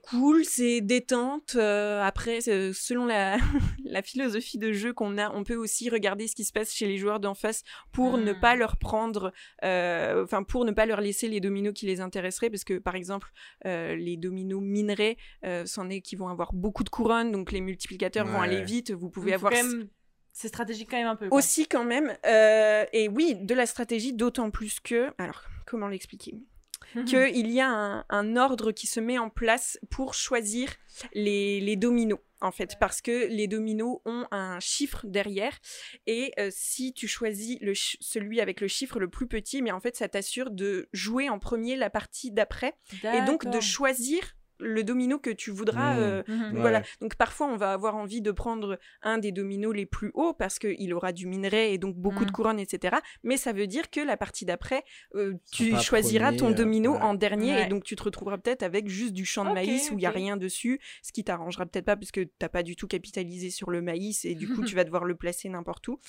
[0.09, 1.55] Cool, c'est détente.
[1.55, 3.37] euh, après, selon la,
[3.85, 6.85] la philosophie de jeu qu'on a, on peut aussi regarder ce qui se passe chez
[6.87, 8.39] les joueurs d'en face pour ne Hmm.
[8.39, 9.31] pas leur prendre,
[9.63, 12.95] euh, enfin pour ne pas leur laisser les dominos qui les intéresseraient, parce que par
[12.95, 13.29] exemple,
[13.65, 17.61] euh, les dominos minerais, euh, c'en est qui vont avoir beaucoup de couronnes, donc les
[17.61, 18.91] multiplicateurs vont aller vite.
[18.91, 19.87] Vous pouvez Donc, avoir quand même-
[20.33, 21.29] C'est stratégique quand même un peu.
[21.29, 21.37] quoi.
[21.37, 26.35] aussi quand même, euh, et oui, de la stratégie, d'autant plus que, alors comment l'expliquer?
[27.07, 30.69] Qu'il y a un, un ordre qui se met en place pour choisir
[31.13, 35.57] les, les dominos, en fait, parce que les dominos ont un chiffre derrière,
[36.05, 39.79] et euh, si tu choisis le celui avec le chiffre le plus petit, mais en
[39.79, 44.83] fait, ça t'assure de jouer en premier la partie d'après, et donc de choisir le
[44.83, 45.99] domino que tu voudras Mmh.
[45.99, 46.23] euh.
[46.27, 46.59] Ouais.
[46.59, 46.81] voilà.
[47.01, 50.59] Donc parfois on va avoir envie de prendre un des dominos les plus hauts parce
[50.59, 52.97] qu'il aura du minerai et donc beaucoup de couronnes, etc.
[53.23, 54.83] Mais ça veut dire que la partie d'après,
[55.15, 57.01] euh, tu choisiras premier, ton euh, domino ouais.
[57.01, 57.65] en dernier Ouais.
[57.65, 60.05] et donc tu te retrouveras peut-être avec juste du champ de maïs où il y
[60.05, 63.49] a rien dessus, ce qui t'arrangera peut-être pas parce que t'as pas du tout capitalisé
[63.49, 65.99] sur le maïs et du coup tu vas devoir le placer n'importe où.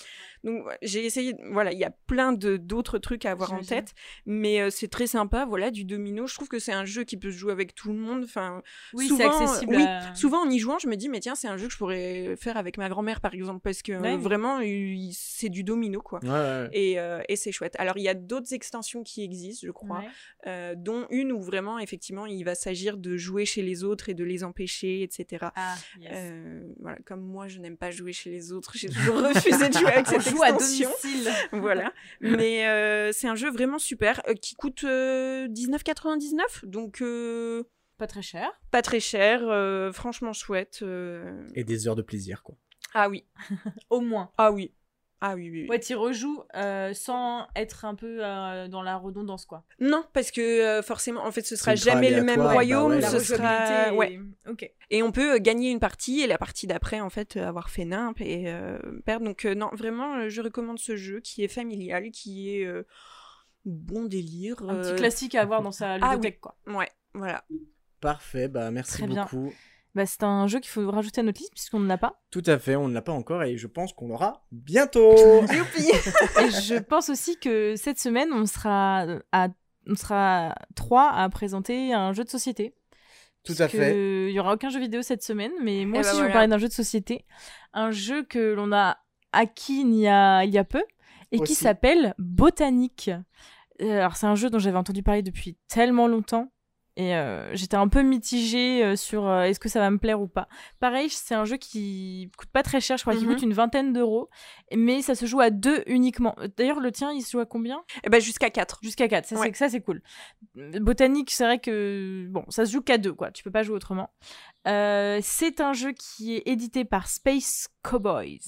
[0.44, 3.92] Donc j'ai essayé, voilà, il y a plein de d'autres trucs à avoir en tête,
[4.24, 6.26] mais euh, c'est très sympa, voilà, du domino.
[6.26, 8.26] Je trouve que c'est un jeu qui peut se jouer avec tout le monde.
[8.36, 9.76] Enfin, Oui, souvent, c'est accessible.
[9.76, 11.72] oui, à- souvent en y jouant, je me dis mais tiens, c'est un jeu que
[11.72, 14.60] je pourrais faire avec ma grand-mère par exemple parce que Ouais, vraiment
[15.12, 16.20] c'est du domino quoi.
[16.22, 16.68] Ouais, ouais.
[16.72, 17.74] Et, euh, et c'est chouette.
[17.78, 20.08] Alors, il y a d'autres extensions qui existent, je crois, Ouais.
[20.48, 24.14] euh, dont une où vraiment, effectivement, il va s'agir de jouer chez les autres et
[24.14, 25.46] de les empêcher, etc.
[25.56, 26.10] Ah, yes.
[26.14, 29.72] Euh, voilà, comme moi, je n'aime pas jouer chez les autres, j'ai toujours refusé de
[29.78, 30.90] jouer avec cette joue à extension.
[31.02, 31.32] domicile.
[31.52, 31.92] voilà.
[32.20, 37.62] Mais euh, c'est un jeu vraiment super euh, qui coûte euh, 19,99, donc euh,
[37.98, 38.50] Pas très cher.
[38.70, 40.80] pas très cher, euh, franchement chouette.
[40.82, 41.46] euh.
[41.54, 42.56] Et des heures de plaisir, quoi.
[42.94, 43.24] Ah oui,
[43.90, 44.30] Au moins.
[44.38, 44.72] ah oui,
[45.20, 45.62] ah oui, oui.
[45.62, 45.68] oui.
[45.68, 49.64] Ouais, tu rejoues euh, sans être un peu euh, dans la redondance, quoi.
[49.80, 52.52] Non, parce que euh, forcément, en fait, ce sera ultra jamais le même aléatoire, bah
[52.52, 53.48] royaume, ouais, la ce sera...
[53.88, 53.96] rejouabilité.
[53.96, 54.12] ouais.
[54.46, 54.70] est- Ok.
[54.90, 57.70] Et on peut euh, gagner une partie et la partie d'après, en fait, euh, avoir
[57.70, 59.24] fait nimp et euh, perdre.
[59.26, 62.86] Donc, euh, non, vraiment, euh, je recommande ce jeu qui est familial, qui est euh,
[63.64, 64.62] bon délire.
[64.68, 66.56] Un petit classique à avoir dans sa ah ludothèque, quoi.
[66.66, 67.44] Ouais, voilà.
[68.06, 69.24] Parfait, bah merci Très bien.
[69.24, 69.52] beaucoup.
[69.96, 72.20] Bah, c'est un jeu qu'il faut rajouter à notre liste puisqu'on ne l'a pas.
[72.30, 75.12] Tout à fait, on ne l'a pas encore et je pense qu'on l'aura bientôt.
[75.52, 75.88] Youpi
[76.40, 79.48] Et je pense aussi que cette semaine, on sera à,
[79.88, 82.74] on sera trois à présenter un jeu de société.
[83.42, 84.28] Tout à fait.
[84.28, 86.16] Il y aura aucun jeu vidéo cette semaine, mais moi Eh aussi ben je vais
[86.18, 86.26] voilà.
[86.28, 87.24] vous parler d'un jeu de société,
[87.72, 88.98] un jeu que l'on a
[89.32, 90.84] acquis il y a, il y a peu
[91.32, 93.10] et qui s'appelle Botanique.
[93.82, 96.52] Euh, Alors c'est un jeu dont j'avais entendu parler depuis tellement longtemps
[96.96, 100.20] et euh, j'étais un peu mitigée euh, sur euh, est-ce que ça va me plaire
[100.20, 100.48] ou pas.
[100.80, 103.34] Pareil, c'est un jeu qui coûte pas très cher, je crois qu'il Mhm.
[103.34, 104.30] coûte une vingtaine d'euros,
[104.74, 106.34] mais ça se joue à deux uniquement.
[106.56, 107.82] D'ailleurs, le tien, il se joue à combien?
[108.04, 108.78] Et ben jusqu'à 4.
[108.82, 109.48] Jusqu'à 4, ça Ouais.
[109.52, 110.02] c'est ça c'est cool.
[110.54, 113.76] Botanique, c'est vrai que bon, ça se joue qu'à deux quoi, tu peux pas jouer
[113.76, 114.10] autrement.
[114.66, 118.40] Euh, c'est un jeu qui est édité par Space Cowboys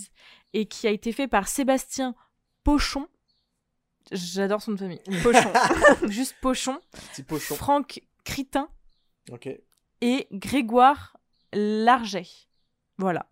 [0.55, 2.15] et qui a été fait par Sébastien
[2.65, 3.07] Pochon.
[4.11, 5.01] J'adore son nom de famille.
[5.23, 5.53] Pochon.
[6.09, 6.79] Juste Pochon.
[7.13, 7.55] Petit pochon.
[7.57, 8.69] Franck Critin
[10.03, 11.17] et Grégoire
[11.53, 12.27] Larget.
[12.99, 13.27] Voilà.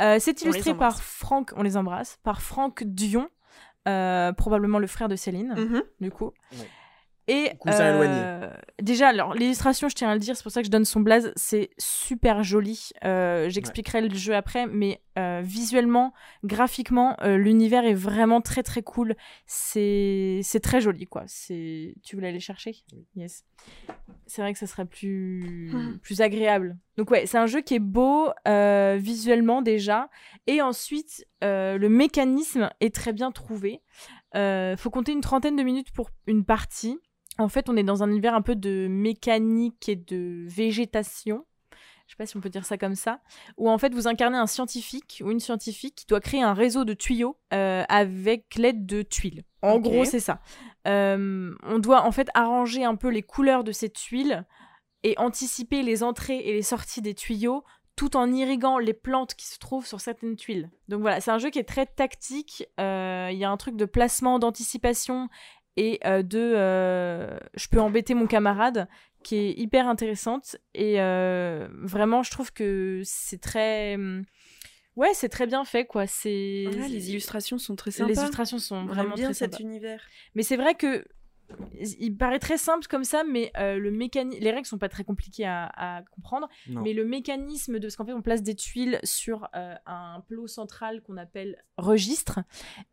[0.00, 1.02] Euh, c'est illustré par.
[1.02, 3.28] Franck, on les embrasse, par Franck Dion,
[3.88, 5.82] euh, probablement le frère de Céline, Mhm.
[6.00, 6.32] du coup.
[6.52, 6.68] Ouais.
[7.28, 10.72] Et euh, déjà, alors l'illustration, je tiens à le dire, c'est pour ça que je
[10.72, 12.90] donne son blaze, c'est super joli.
[13.04, 18.82] Euh, J'expliquerai le jeu après, mais euh, visuellement, graphiquement, euh, l'univers est vraiment très très
[18.82, 19.14] cool.
[19.46, 21.22] C'est c'est très joli, quoi.
[21.26, 22.74] C'est tu voulais aller chercher?
[22.92, 23.06] Oui.
[23.14, 23.44] Yes.
[24.26, 25.70] C'est vrai que ça serait plus
[26.02, 26.76] plus agréable.
[26.96, 30.10] Donc ouais, c'est un jeu qui est beau euh, visuellement déjà,
[30.46, 33.80] et ensuite euh, le mécanisme est très bien trouvé.
[34.34, 36.98] Euh, faut compter une trentaine de minutes pour une partie.
[37.42, 41.44] En fait, on est dans un univers un peu de mécanique et de végétation.
[42.06, 43.20] Je sais pas si on peut dire ça comme ça.
[43.56, 46.84] Où en fait, vous incarnez un scientifique ou une scientifique qui doit créer un réseau
[46.84, 49.44] de tuyaux euh, avec l'aide de tuiles.
[49.62, 50.40] En gros, c'est ça.
[50.86, 54.44] Euh, on doit en fait arranger un peu les couleurs de ces tuiles
[55.04, 57.64] et anticiper les entrées et les sorties des tuyaux
[57.96, 60.70] tout en irriguant les plantes qui se trouvent sur certaines tuiles.
[60.88, 62.66] Donc voilà, c'est un jeu qui est très tactique.
[62.80, 65.28] Euh, Il y a un truc de placement, d'anticipation
[65.76, 68.88] et euh, de euh, je peux embêter mon camarade
[69.22, 70.56] qui est hyper intéressante.
[70.74, 73.94] Et euh, vraiment, je trouve que c'est très.
[73.94, 74.24] hum,
[74.94, 76.06] Ouais, c'est très bien fait, quoi.
[76.06, 76.28] C'est.
[76.88, 78.10] Les illustrations sont très sympas.
[78.10, 79.64] Les illustrations sont On vraiment aime bien très cet sympas.
[79.64, 80.02] univers.
[80.34, 81.06] Mais c'est vrai que
[81.80, 85.04] il paraît très simple comme ça, mais euh, le mécani- les règles sont pas très
[85.04, 86.48] compliquées à, à comprendre.
[86.68, 86.82] Non.
[86.82, 90.46] Mais le mécanisme de ce qu'en fait on place des tuiles sur euh, un plot
[90.46, 92.40] central qu'on appelle registre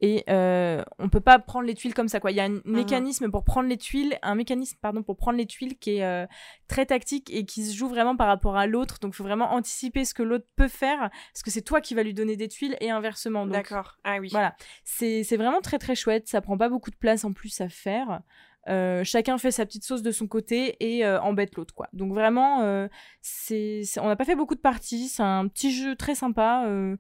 [0.02, 2.32] et euh, on peut pas prendre les tuiles comme ça quoi.
[2.32, 5.46] Il y a un mécanisme pour prendre les tuiles, un mécanisme pardon pour prendre les
[5.46, 6.26] tuiles qui est euh,
[6.68, 9.00] très tactique et qui se joue vraiment par rapport à l'autre.
[9.00, 11.94] Donc il faut vraiment anticiper ce que l'autre peut faire parce que c'est toi qui
[11.96, 13.46] vas lui donner des tuiles et inversement.
[13.46, 13.98] D'accord.
[14.04, 14.30] Ah oui.
[14.32, 16.28] voilà, c'est c'est vraiment très très chouette.
[16.28, 18.22] Ça prend pas beaucoup de place en plus à faire.
[18.68, 21.88] Euh, chacun fait sa petite sauce de son côté et euh, embête l'autre quoi.
[21.94, 22.88] Donc vraiment, euh,
[23.22, 25.08] c'est on n'a pas fait beaucoup de parties.
[25.08, 26.66] C'est un petit jeu très sympa.
[26.68, 26.96] euh,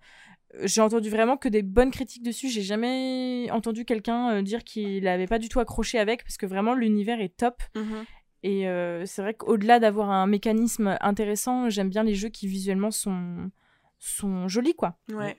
[0.63, 2.49] j'ai entendu vraiment que des bonnes critiques dessus.
[2.49, 6.47] J'ai jamais entendu quelqu'un euh, dire qu'il n'avait pas du tout accroché avec parce que
[6.47, 7.61] vraiment l'univers est top.
[7.75, 8.05] Mhm.
[8.41, 12.89] Et euh, c'est vrai qu'au-delà d'avoir un mécanisme intéressant, j'aime bien les jeux qui visuellement
[12.89, 13.51] sont
[13.99, 14.97] sont jolis quoi.
[15.11, 15.35] Ouais.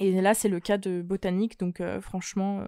[0.00, 2.60] Et là c'est le cas de Botanique donc euh, franchement.
[2.60, 2.66] euh,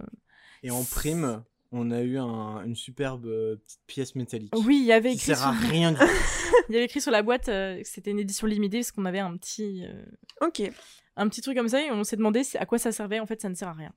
[0.62, 4.52] Et en prime, on a eu un- une superbe euh, petite pièce métallique.
[4.66, 5.68] Oui, il y avait Qui écrit, sert à sur...
[5.70, 5.94] rien
[6.68, 9.04] il y avait écrit sur la boîte euh, que c'était une édition limitée parce qu'on
[9.04, 10.04] avait un petit, euh,
[10.46, 10.62] Ok.
[11.16, 13.20] un petit truc comme ça et on s'est demandé c'est- à quoi ça servait.
[13.20, 13.92] En fait, ça ne sert à rien.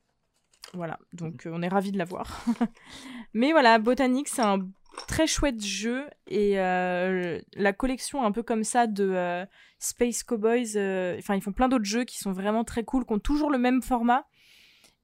[0.74, 2.46] Voilà, donc euh, on est ravis de l'avoir.
[3.34, 4.60] Mais voilà, Botanique, c'est un
[5.08, 9.46] très chouette jeu et euh, la collection un peu comme ça de euh,
[9.80, 13.14] Space Cowboys, euh, enfin ils font plein d'autres jeux qui sont vraiment très cool, qui
[13.14, 14.26] ont toujours le même format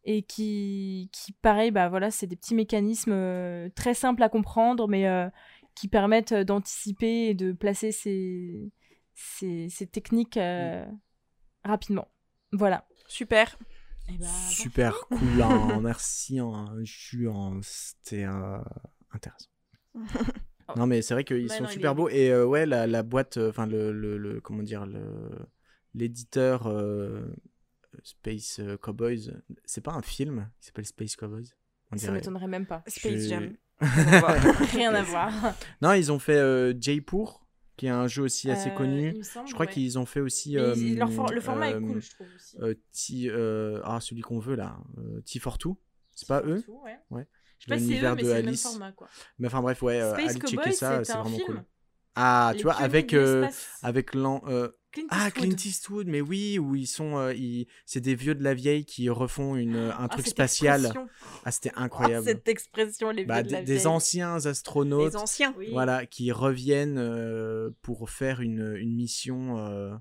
[0.06, 4.88] et qui, qui pareil, bah voilà, c'est des petits mécanismes euh, très simples à comprendre
[4.88, 5.30] mais euh,
[5.76, 8.72] qui permettent euh, d'anticiper et de placer ces,
[9.14, 10.86] ces, ces techniques euh,
[11.64, 12.08] rapidement.
[12.52, 12.86] Voilà.
[13.08, 13.58] Super.
[14.10, 18.58] Eh ben, Super cool, hein, merci, hein, je suis en- c'était euh,
[19.12, 19.50] intéressant.
[20.76, 23.04] non mais c'est vrai qu'ils Bah sont non, super beaux et euh, ouais la, la
[23.04, 25.30] boîte, euh, enfin le, le, le- comment dire le
[25.96, 27.22] l'éditeur euh,
[28.04, 29.32] Space euh, Cowboys,
[29.66, 31.50] c'est pas un film qui s'appelle Space Cowboys?
[31.92, 32.84] On ça m'étonnerait même pas.
[32.88, 33.54] Space Je- Jam.
[33.82, 35.32] Rien à voir.
[35.82, 37.46] non ils ont fait euh, Jaipur
[37.78, 39.24] qui est un jeu aussi assez Euh, connu.
[39.24, 39.72] semble, Je crois ouais.
[39.72, 40.56] qu'ils ont fait aussi.
[40.56, 42.58] Mais euh, ils- leur for- le format euh, est cool, je trouve aussi.
[42.62, 45.76] euh, T, euh, ah, celui qu'on veut là, euh, T42.
[46.14, 46.62] C'est pas eux?
[46.62, 47.00] Tout, ouais.
[47.10, 47.26] Ouais.
[47.58, 48.64] Je sais pas si c'est eux, mais de c'est le même Alice.
[48.64, 49.08] format, quoi.
[49.38, 51.46] Mais enfin bref, ouais, euh, Space allez checker ça, c'est vraiment film.
[51.48, 51.64] cool.
[52.16, 53.48] Ah, Les tu vois, avec euh,
[53.82, 54.42] avec l'an.
[54.92, 55.30] Clint Ah.
[55.32, 58.86] Clint Eastwood, mais oui, où ils sont, euh, ils- c'est des vieux de la vieille
[58.86, 60.82] qui refont une, un Ah, truc spatial.
[60.86, 61.08] expression.
[61.46, 62.26] Ah, c'était Ah, incroyable.
[62.26, 63.88] cette expression, les Bah, vieux de la des, des vieille.
[63.88, 65.54] anciens astronautes, Les anciens.
[65.58, 65.68] Oui.
[65.72, 69.96] voilà, qui reviennent euh, pour faire une, une mission, euh,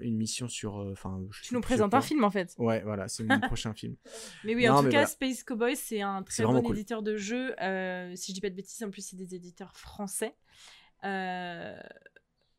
[0.00, 2.54] une mission sur, enfin, Tu nous présentes un film, en fait.
[2.58, 3.96] Ouais, voilà, c'est mon prochain film.
[4.44, 5.06] Mais oui, Non, en tout cas, voilà.
[5.06, 6.76] Space Cowboy, c'est un très bon cool.
[6.76, 7.50] éditeur de jeux.
[8.14, 10.34] Si je dis pas de bêtises, en plus, c'est des éditeurs français.
[11.04, 11.78] Euh,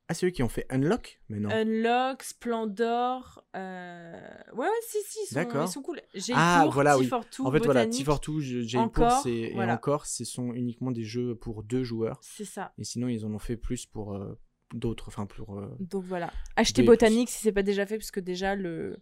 [0.10, 1.50] Ah, c'est eux qui ont fait Unlock Mais non.
[1.50, 3.44] Unlock, Splendor.
[3.56, 6.02] euh, Ouais, ouais, si, si, ils sont, ils sont cool.
[6.14, 7.08] J'ai Ah, pour, voilà, oui.
[7.08, 9.74] T42, en fait, voilà, Botanique, T42, J- Jaipur, Encore, c'est et voilà.
[9.76, 12.20] encore, ce sont uniquement des jeux pour deux joueurs.
[12.22, 12.74] C'est ça.
[12.78, 14.40] Et sinon, ils en ont fait plus pour euh,
[14.74, 15.60] d'autres, enfin pour.
[15.60, 16.32] euh, Donc voilà.
[16.56, 18.98] Achetez et Botanique si c'est pas déjà fait, parce que déjà, le...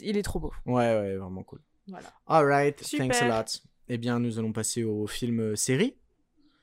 [0.00, 0.52] il est trop beau.
[0.64, 1.60] Ouais, ouais, vraiment cool.
[1.86, 2.08] Voilà.
[2.26, 3.60] Alright, thanks a lot.
[3.88, 5.96] Eh bien, nous allons passer au film euh, série.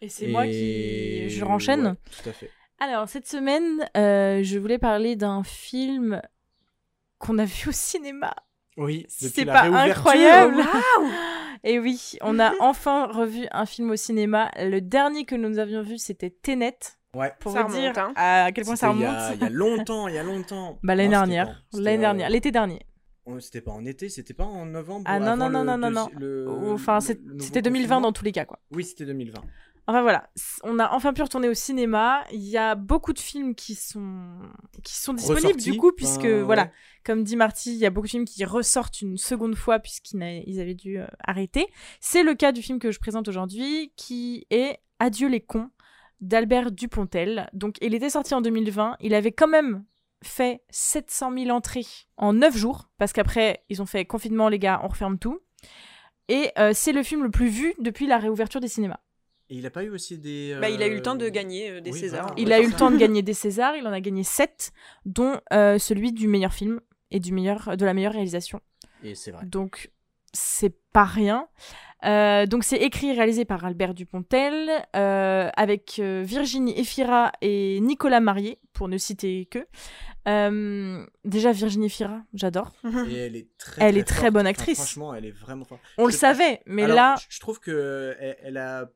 [0.02, 0.52] Et c'est moi qui.
[0.54, 1.86] Et- Je renchaîne.
[1.88, 2.50] Ouais, tout à fait.
[2.80, 6.22] Alors, cette semaine, euh, je voulais parler d'un film
[7.20, 8.34] qu'on a vu au cinéma.
[8.78, 10.62] Oui, c'est pas incroyable
[11.64, 14.52] Et oui, on a enfin revu un film au cinéma.
[14.58, 16.78] Le dernier que nous avions vu, c'était Tenet.
[17.16, 17.32] Ouais.
[17.40, 18.12] Pour Ça vous remonte, dire hein.
[18.18, 19.40] à quel point ça C'était il y remonte.
[19.42, 20.78] y, a longtemps, il y a longtemps.
[20.84, 21.64] Bah, l'année Non, dernière.
[21.74, 22.30] L'année dernière.
[22.30, 22.82] L'été dernier.
[23.26, 25.06] on- C'était pas en été, c'était pas en novembre.
[25.08, 27.22] Ah non, non, non, le non, non, le- Enfin, c'était
[27.62, 28.02] 2020 confinement.
[28.02, 28.60] dans tous les cas, quoi.
[28.72, 29.42] Oui, c'était 2020.
[29.88, 30.30] Enfin voilà,
[30.64, 32.24] on a enfin pu retourner au cinéma.
[32.32, 34.40] Il y a beaucoup de films qui sont
[34.84, 36.72] qui sont disponibles Ressortis, du coup, puisque ben, voilà, ouais.
[37.04, 40.60] comme dit Marty, il y a beaucoup de films qui ressortent une seconde fois puisqu'ils
[40.60, 41.68] avaient dû euh, arrêter.
[42.00, 45.70] C'est le cas du film que je présente aujourd'hui, qui est Adieu les cons
[46.22, 47.50] d'Albert Dupontel.
[47.54, 48.98] Donc, il était sorti en 2020.
[49.02, 49.86] Il avait quand même
[50.24, 51.86] fait 700 000 entrées
[52.18, 55.40] en 9 jours, parce qu'après, ils ont fait confinement, les gars, on referme tout.
[56.28, 59.00] Et euh, c'est le film le plus vu depuis la réouverture des cinémas.
[59.50, 60.58] Et il a pas eu aussi des.
[60.60, 62.22] Bah, il a eu le euh, temps de gagner euh, des oui, Césars.
[62.28, 62.36] voilà.
[62.42, 64.72] Il Ouais, a eu le temps de gagner des Césars, il en a gagné 7,
[65.06, 66.82] dont euh, celui du meilleur film
[67.12, 68.60] et du meilleur, de la meilleure réalisation.
[69.04, 69.46] Et c'est vrai.
[69.46, 69.92] Donc,
[70.34, 71.48] c'est pas rien.
[72.06, 77.80] Euh, donc, c'est écrit et réalisé par Albert Dupontel, euh, avec euh, Virginie Efira et
[77.82, 79.66] Nicolas Marié, pour ne citer que.
[80.28, 82.72] Euh, déjà, Virginie Efira, j'adore.
[83.10, 83.84] Et elle est très.
[83.84, 84.34] Elle est très forte.
[84.34, 84.78] bonne Enfin, actrice.
[84.78, 85.82] franchement, elle est vraiment forte.
[85.98, 88.90] On le savait, mais Alors, là, je- je trouve que elle, elle a.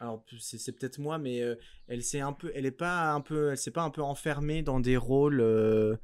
[0.00, 1.54] Alors c'est c'est peut-être moi, mais euh,
[1.88, 4.62] elle s'est un peu, elle est pas un peu, elle s'est pas un peu enfermée
[4.62, 5.96] dans des rôles euh,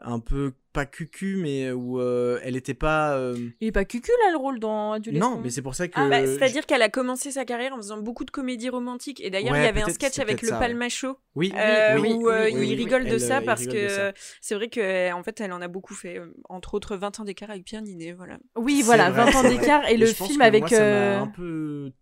[0.00, 3.14] un peu pas cucu, mais où euh, elle était pas.
[3.16, 5.94] euh, il est pas cucul là le rôle dans Non, mais c'est pour ça que.
[5.96, 9.20] Ah, bah, C'est-à-dire qu'elle a commencé sa carrière en faisant beaucoup de comédies romantiques.
[9.20, 10.60] Et d'ailleurs, Ouais, il y avait un sketch avec le ça, ouais.
[10.60, 14.54] Palmacho Oui, euh, oui, où euh, oui, il rigole de Elle, ça parce que c'est
[14.54, 16.20] vrai que en fait, elle en a beaucoup fait.
[16.48, 18.12] Entre autres, 20 ans d'écart avec Pierre Ninet.
[18.12, 18.38] Voilà.
[18.56, 20.62] Oui, C'est voilà, vrai, 20 ans d'écart et, le film avec.
[20.62, 21.92] moi, ça m'a un peu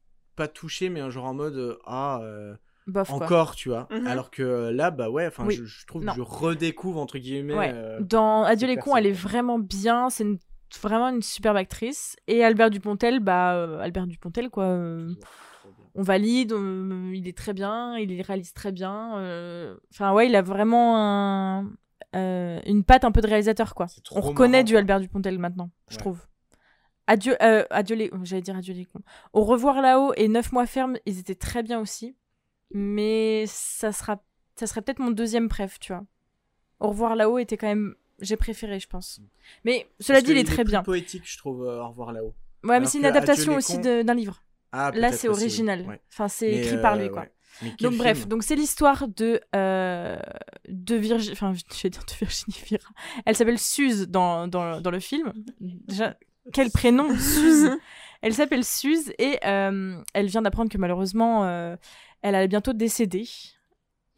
[0.40, 2.20] pas touché, mais un genre en mode euh, ah.
[2.22, 2.55] euh,
[2.87, 3.16] bof, quoi.
[3.24, 3.87] encore, tu vois.
[3.90, 4.07] Mhm.
[4.07, 5.55] Alors que euh, là, bah ouais, enfin, Oui.
[5.55, 6.12] je, je trouve Non.
[6.12, 7.55] que je redécouvre entre guillemets.
[7.55, 7.72] Ouais.
[7.74, 10.09] euh, Dans Adieu les cons, elle est vraiment bien.
[10.11, 10.38] C'est une-
[10.83, 12.16] vraiment une superbe actrice.
[12.26, 14.64] Et Albert Dupontel, bah, euh, Albert Dupontel, quoi.
[14.64, 15.12] euh,
[15.94, 19.18] on valide, on- il est très bien, il réalise très bien.
[19.18, 21.70] euh, Enfin, ouais, il a vraiment un-
[22.16, 23.87] euh, une patte un peu de réalisateur, quoi.
[24.12, 24.79] On reconnaît marrant, du quoi.
[24.81, 26.18] Albert Dupontel maintenant, je trouve.
[27.11, 29.03] Adieu, euh, adieu les, j'allais dire adieu les cons.
[29.33, 32.14] Au revoir là-haut et Neuf mois ferme, ils étaient très bien aussi.
[32.73, 34.23] Mais ça sera,
[34.55, 36.05] ça serait peut-être mon deuxième préf, tu vois.
[36.79, 39.20] Au revoir là-haut était quand même, j'ai préféré, je pense.
[39.64, 40.83] Mais cela Parce dit, il est très bien.
[40.85, 42.33] poétique, je trouve, euh, Au revoir là-haut.
[42.62, 44.42] Ouais, mais c'est une adaptation aussi cons- d'un livre.
[44.73, 45.83] Ah, Là, c'est original.
[45.88, 46.00] Ouais.
[46.13, 47.23] Enfin, c'est écrit par euh, lui, quoi.
[47.23, 47.33] ouais.
[47.63, 50.17] Mais quel Donc bref, donc c'est l'histoire de euh,
[50.69, 52.88] de Virginie, enfin je vais dire de Virginie Fira.
[53.27, 55.33] Elle s'appelle Suze dans, dans, dans le film.
[55.61, 56.17] Déjà,
[56.53, 57.09] quel prénom?
[57.17, 57.71] Suze.
[58.23, 61.75] Elle s'appelle Suze et euh, elle vient d'apprendre que malheureusement euh,
[62.21, 63.27] elle allait bientôt décéder.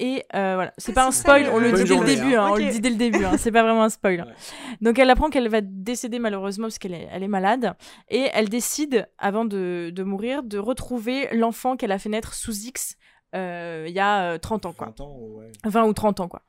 [0.01, 2.47] Et euh, voilà, c'est Ah, pas un spoil, on le dit dès le début, hein.
[2.47, 4.23] hein, on le dit dès le début, hein, c'est pas vraiment un spoil.
[4.27, 4.35] Ouais.
[4.81, 7.75] Donc elle apprend qu'elle va décéder malheureusement parce qu'elle est, elle est malade
[8.09, 12.57] et elle décide, avant de, de mourir, de retrouver l'enfant qu'elle a fait naître sous
[12.67, 12.97] X
[13.35, 14.89] euh, il y a euh, 30 ans, quoi.
[14.89, 15.51] 20 ans, ouais.
[15.65, 16.43] 20 ou 30 ans, quoi.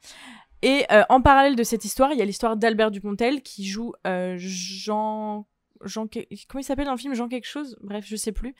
[0.62, 3.94] Et euh, en parallèle de cette histoire, il y a l'histoire d'Albert Dupontel qui joue
[4.08, 5.46] euh, Jean.
[5.86, 6.08] Jean.
[6.08, 7.14] que- Comment il s'appelle dans le film?
[7.14, 7.78] Jean quelque chose?
[7.82, 8.56] Bref, je sais plus.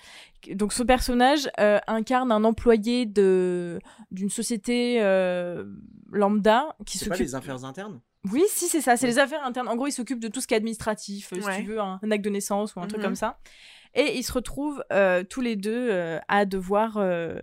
[0.52, 3.80] Donc, ce personnage euh, incarne un employé de
[4.12, 5.66] d'une société euh,
[6.12, 7.28] lambda qui C'est pas s'occupe.
[7.28, 8.02] les affaires internes?
[8.32, 8.96] Oui, si, c'est ça.
[8.96, 9.12] C'est Ouais.
[9.14, 9.68] les affaires internes.
[9.68, 11.58] En gros, il s'occupe de tout ce qui est administratif, euh, si Ouais.
[11.62, 13.06] tu veux, un, un acte de naissance ou un truc Mhm.
[13.08, 13.38] comme ça.
[13.96, 17.38] Et ils se retrouvent euh, tous les deux euh, à devoir euh,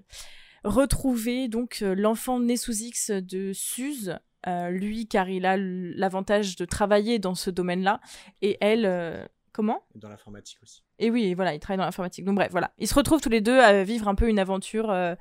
[0.64, 4.18] retrouver donc euh, l'enfant né sous X de Suze.
[4.47, 8.01] euh, lui, car il a l'avantage de travailler dans ce domaine-là,
[8.41, 9.82] et elle, euh, comment?
[9.94, 10.82] Dans l'informatique aussi.
[10.98, 12.24] et oui, voilà, ils travaillent dans l'informatique.
[12.24, 12.72] Donc bref, voilà.
[12.78, 15.14] Ils se retrouvent tous les deux à vivre un peu une aventure euh,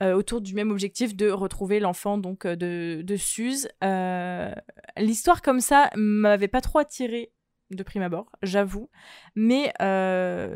[0.00, 3.68] euh, autour du même objectif de retrouver l'enfant donc euh, de, de Suze.
[3.84, 4.52] Euh,
[4.96, 7.32] L'histoire comme ça m'avait pas trop attiré
[7.70, 8.90] de prime abord, j'avoue.
[9.34, 9.72] Mais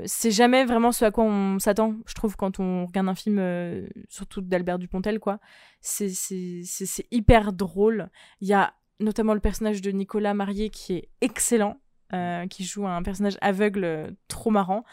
[0.04, 3.88] c'est jamais vraiment ce à quoi on s'attend, je trouve, quand on regarde un film,
[4.10, 5.40] surtout d'Albert Dupontel, quoi.
[5.80, 6.12] C'est
[7.10, 8.10] hyper drôle.
[8.42, 11.80] Il y a notamment le personnage de Nicolas Marié qui est excellent.
[12.12, 14.84] Euh, qui joue un personnage aveugle euh, trop marrant.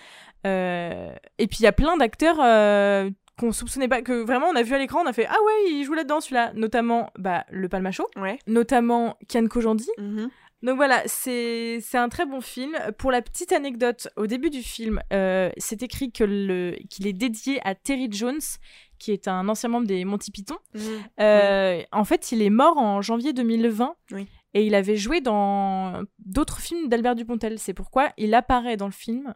[0.45, 3.09] Euh, et puis il y a plein d'acteurs euh,
[3.39, 5.71] qu'on soupçonnait pas, que vraiment on a vu à l'écran, on a fait Ah ouais,
[5.71, 6.51] il joue là-dedans celui-là.
[6.55, 8.37] Notamment bah, le Palmacho, Ouais.
[8.47, 9.89] notamment Kian Kojandi.
[9.97, 10.29] Mhm.
[10.63, 12.77] Donc voilà, c'est un très bon film.
[12.97, 18.07] Pour la petite anecdote, au début du film, c'est écrit qu'il est dédié à Terry
[18.09, 18.39] Jones,
[18.97, 20.55] qui est un ancien membre des Monty Python.
[21.19, 24.25] Euh, En fait, il est mort en janvier 2020 Oui.
[24.53, 27.59] Et il avait joué dans d'autres films d'Albert Dupontel.
[27.59, 29.33] C'est pourquoi il apparaît dans le film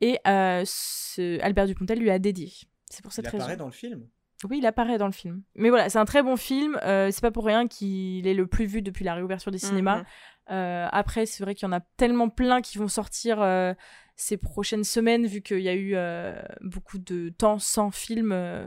[0.00, 2.52] et euh, ce- Albert Dupontel lui a dédié.
[2.90, 3.38] C'est pour cette Il raison.
[3.44, 4.06] apparaît dans le film?
[4.50, 5.42] Oui, il apparaît dans le film.
[5.54, 6.76] Mais voilà, c'est un très bon film.
[6.82, 9.98] Euh, c'est pas pour rien qu'il est le plus vu depuis la réouverture des cinémas.
[9.98, 10.04] Mhm.
[10.50, 13.72] Euh, après, c'est vrai qu'il y en a tellement plein qui vont sortir euh,
[14.16, 18.32] ces prochaines semaines, vu qu'il y a eu euh, beaucoup de temps sans film.
[18.32, 18.66] euh,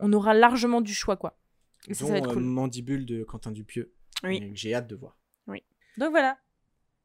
[0.00, 1.38] on aura largement du choix, quoi.
[1.88, 2.42] Et ça, ça va dont être euh, cool.
[2.42, 3.94] Mandibule de Quentin Dupieux.
[4.24, 4.36] Oui.
[4.42, 5.16] Et que J'ai hâte de voir.
[5.98, 6.38] Donc voilà.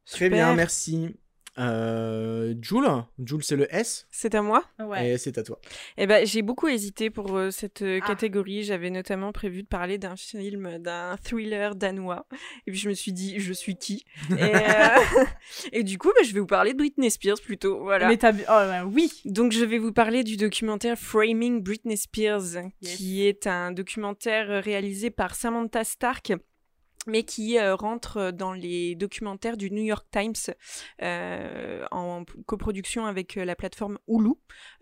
[0.06, 1.16] Très bien, merci.
[1.58, 2.84] Euh, Jules,
[3.24, 4.64] Jules c'est le S C'est à moi
[5.02, 5.60] et c'est à toi.
[5.98, 8.08] Eh ben, j'ai beaucoup hésité pour euh, cette euh, Ah.
[8.08, 8.64] catégorie.
[8.64, 12.28] J'avais notamment prévu de parler d'un film, d'un thriller danois.
[12.68, 14.06] Et puis je me suis dit, je suis qui?
[14.32, 15.24] Et, euh,
[15.72, 17.82] et du coup, bah, je vais vous parler de Britney Spears plutôt.
[17.84, 18.08] Voilà.
[18.10, 19.22] Mais t'as bu- Oh, bah, oui.
[19.26, 22.96] Donc je vais vous parler du documentaire Framing Britney Spears, Yes.
[22.98, 26.34] qui est un documentaire réalisé par Samantha Stark
[27.06, 30.54] mais qui euh, rentre dans les documentaires du New York Times
[31.02, 34.32] euh, en coproduction avec euh, la plateforme Hulu.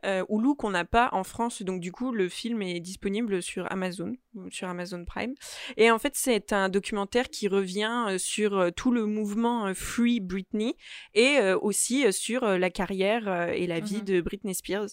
[0.06, 3.72] Euh, Hulu qu'on n'a pas en France, donc du coup le film est disponible sur
[3.72, 4.14] Amazon,
[4.50, 5.34] sur Amazon Prime.
[5.78, 9.74] Et en fait c'est un documentaire qui revient euh, sur euh, tout le mouvement euh,
[9.74, 10.76] Free Britney
[11.14, 14.06] et euh, aussi euh, sur euh, la carrière euh, et la vie Mhm.
[14.06, 14.88] de Britney Spears.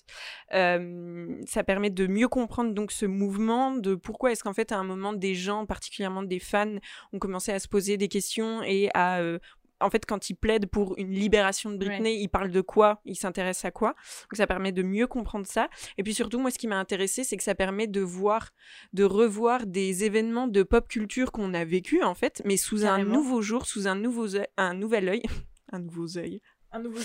[0.52, 4.76] Euh, ça permet de mieux comprendre donc ce mouvement, de pourquoi est-ce qu'en fait à
[4.78, 6.76] un moment des gens, particulièrement des fans,
[7.12, 9.38] ont commencé à se poser des questions et à euh,
[9.80, 13.00] en fait, quand ils plaident pour une libération de Britney, ils parlent de quoi?
[13.04, 13.94] Ils s'intéressent à quoi?
[14.30, 15.68] Donc ça permet de mieux comprendre ça.
[15.98, 18.50] Et puis surtout, moi, ce qui m'a intéressé, c'est que ça permet de voir,
[18.92, 23.10] de revoir des événements de pop culture qu'on a vécu en fait, mais sous Carrément.
[23.10, 25.22] un nouveau jour, sous un nouveau un nouvel œil,
[25.72, 26.40] un nouveau œil,
[26.72, 27.00] Un nouveau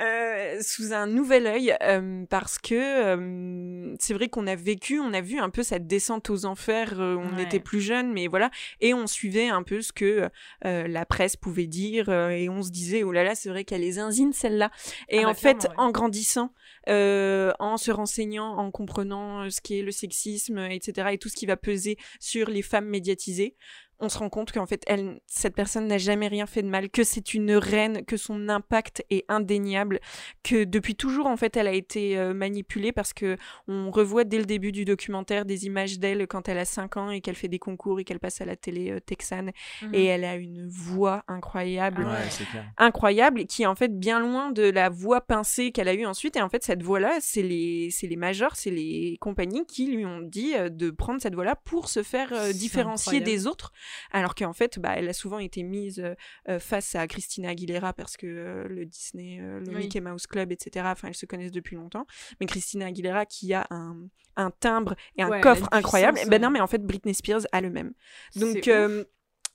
[0.00, 5.12] euh, sous un nouvel œil euh, parce que euh, c'est vrai qu'on a vécu, on
[5.12, 6.98] a vu un peu cette descente aux enfers.
[6.98, 7.42] euh, on Ouais.
[7.42, 8.50] était plus jeunes, mais voilà,
[8.80, 10.28] et on suivait un peu ce que
[10.64, 13.64] euh, la presse pouvait dire euh, et on se disait oh là là, c'est vrai
[13.64, 14.70] qu'elle est zinzine celle-là.
[15.10, 15.74] Et Ah bah, en fait, ouais.
[15.76, 16.54] en grandissant,
[16.88, 21.44] euh, en se renseignant, en comprenant ce qu'est le sexisme, etc., et tout ce qui
[21.46, 23.56] va peser sur les femmes médiatisées,
[24.00, 26.90] on se rend compte qu'en fait, elle, cette personne n'a jamais rien fait de mal,
[26.90, 30.00] que c'est une reine, que son impact est indéniable,
[30.42, 33.36] que depuis toujours, en fait, elle a été euh, manipulée parce que
[33.68, 37.10] on revoit dès le début du documentaire des images d'elle quand elle a 5 ans
[37.10, 39.94] et qu'elle fait des concours et qu'elle passe à la télé euh, texane Mhm.
[39.94, 42.44] et elle a une voix incroyable Ah ouais.
[42.50, 42.64] Clair.
[42.78, 46.36] incroyable qui est en fait bien loin de la voix pincée qu'elle a eue ensuite
[46.36, 50.04] et en fait cette voix là c'est les les majors c'est les compagnies qui lui
[50.04, 53.24] ont dit euh, de prendre cette voix là pour se faire euh, différencier incroyable.
[53.42, 53.72] des autres
[54.10, 56.14] alors qu'en fait bah elle a souvent été mise euh,
[56.48, 59.74] euh, face à Christina Aguilera parce que euh, le Disney euh, le Oui.
[59.76, 62.06] Mickey Mouse Club etc enfin elles se connaissent depuis longtemps.
[62.40, 63.96] Mais Christina Aguilera qui a un
[64.36, 66.14] un timbre et un Ouais, coffre incroyable.
[66.14, 67.92] puissance, ben non mais en fait Britney Spears a le même.
[68.36, 69.06] Donc C'est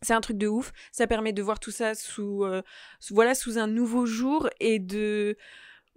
[0.04, 0.72] c'est un truc de ouf.
[0.92, 2.62] Ça permet de voir tout ça sous, euh,
[3.00, 5.36] sous- voilà, sous un nouveau jour et de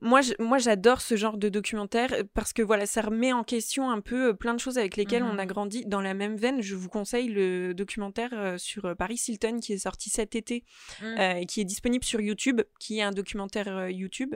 [0.02, 4.00] moi, j'adore ce genre de documentaire euh, parce que voilà, ça remet en question un
[4.00, 5.30] peu euh, plein de choses avec lesquelles Mhm.
[5.34, 5.84] on a grandi.
[5.86, 9.78] Dans la même veine, je vous conseille le documentaire euh, sur Paris Hilton qui est
[9.78, 10.64] sorti cet été
[11.02, 11.16] Mhm.
[11.18, 14.34] euh, et qui est disponible sur YouTube, qui est un documentaire YouTube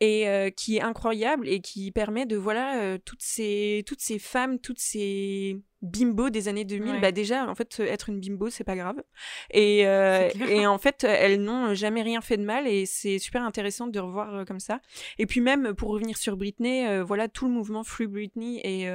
[0.00, 4.18] et euh, qui est incroyable et qui permet de voilà euh, toutes ces toutes ces
[4.18, 7.00] femmes, toutes ces bimbos des années 2000 Ouais.
[7.00, 9.02] bah déjà en fait être une bimbo c'est pas grave.
[9.50, 13.42] Et euh, et en fait elles n'ont jamais rien fait de mal et c'est super
[13.42, 14.80] intéressant de revoir euh, comme ça.
[15.18, 18.88] Et puis même pour revenir sur Britney euh, voilà tout le mouvement Free Britney et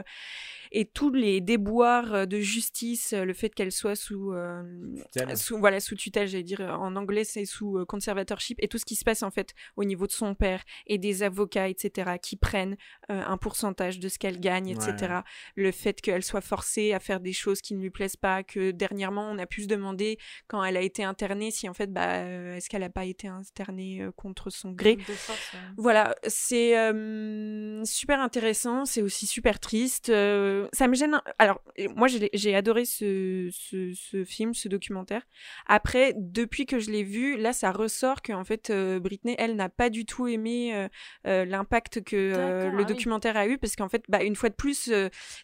[0.72, 4.64] et tous les déboires euh, de justice euh, le fait qu'elle soit sous euh,
[5.12, 5.38] Tutelle.
[5.38, 8.78] sous voilà sous tutelle j'allais dire euh, en anglais c'est sous euh, conservatorship et tout
[8.78, 12.14] ce qui se passe en fait au niveau de son père et des avocats etc
[12.22, 12.76] qui prennent
[13.12, 15.22] euh, un pourcentage de ce qu'elle gagne etc Ouais.
[15.56, 18.72] le fait qu'elle soit forcée à faire des choses qui ne lui plaisent pas que
[18.72, 22.16] dernièrement on a pu se demander quand elle a été internée si en fait bah
[22.16, 24.96] euh, est-ce qu'elle n'a pas été internée euh, contre son gré?
[24.96, 25.60] De force, ouais.
[25.78, 30.10] voilà, c'est euh, super intéressant, c'est aussi super triste.
[30.10, 31.16] euh, ça me gêne.
[31.16, 31.62] un- Alors,
[31.96, 35.22] moi, j'ai adoré ce, ce, ce film, ce documentaire.
[35.68, 39.56] Après, depuis que je l'ai vu, là, ça ressort que en fait, euh, Britney, elle,
[39.56, 40.88] n'a pas du tout aimé euh,
[41.28, 42.86] euh, l'impact que euh, le ah oui.
[42.86, 44.92] documentaire a eu, parce qu'en fait, bah, une fois de plus,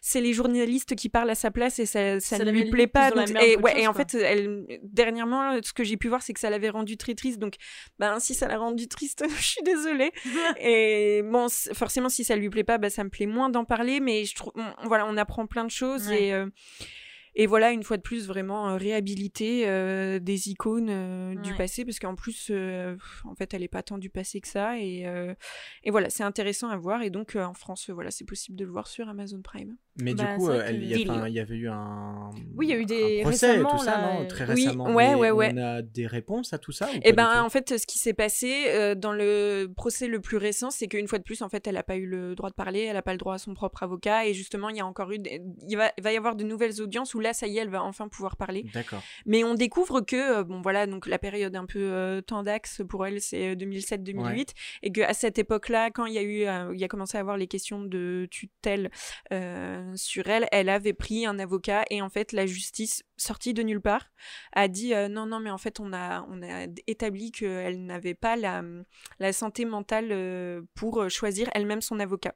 [0.00, 2.86] c'est les journalistes qui parlent à sa place et ça, ça, Ça ne lui plaît
[2.86, 3.10] pas.
[3.10, 6.32] donc- et, ouais, chose, et en fait, elle, dernièrement, ce que j'ai pu voir, c'est
[6.32, 7.38] que ça l'avait rendue très triste.
[7.38, 7.54] Donc,
[7.98, 10.12] ben, si ça l'a rendue triste, je suis désolée.
[10.60, 14.00] Et bon, forcément, si ça lui plaît pas, bah, ça me plaît moins d'en parler,
[14.00, 14.52] mais je trouve,
[14.84, 16.28] voilà, on apprend plein de choses Ouais.
[16.28, 16.34] et.
[16.34, 16.46] euh,
[17.34, 21.82] et voilà, une fois de plus, vraiment euh, réhabiliter euh, des icônes euh, du passé,
[21.86, 22.94] parce qu'en plus, euh,
[23.24, 24.78] en fait, elle est pas tant du passé que ça.
[24.78, 25.06] Et,
[25.82, 27.00] et voilà, c'est intéressant à voir.
[27.02, 29.78] Et donc, en France, voilà, c'est possible de le voir sur Amazon Prime.
[29.96, 30.88] Mais Bah, du coup, c'est vrai euh, il
[31.32, 32.30] y, avait eu un.
[32.56, 34.44] Oui, il y a eu des- un procès, récemment, tout ça, là, non euh, Très
[34.44, 34.84] oui, récemment.
[34.86, 35.50] ouais, mais ouais, ouais.
[35.52, 38.64] On a des réponses à tout ça du ben, en fait, ce qui s'est passé
[38.68, 41.74] euh, dans le procès le plus récent, c'est qu'une fois de plus, en fait, elle
[41.74, 43.82] n'a pas eu le droit de parler, elle n'a pas le droit à son propre
[43.82, 46.36] avocat, et justement, il y a encore eu, des- il va, il va y avoir
[46.36, 48.64] de nouvelles audiences où là, ça y est, elle va enfin pouvoir parler.
[48.72, 49.02] D'accord.
[49.26, 52.80] Mais on découvre que, euh, bon voilà, donc la période un peu euh, temps d'axe
[52.88, 54.48] pour elle, c'est euh, 2007-2008,
[54.84, 57.18] et que à cette époque-là, quand il y a eu, euh, il y a commencé
[57.18, 58.90] à avoir les questions de tutelle
[59.82, 63.62] euh, sur elle, elle avait pris un avocat et en fait la justice sortie de
[63.62, 64.10] nulle part
[64.52, 68.14] a dit euh, non non mais en fait on a on a établi qu'elle n'avait
[68.14, 68.62] pas la
[69.18, 72.34] la santé mentale euh, pour choisir elle-même son avocat.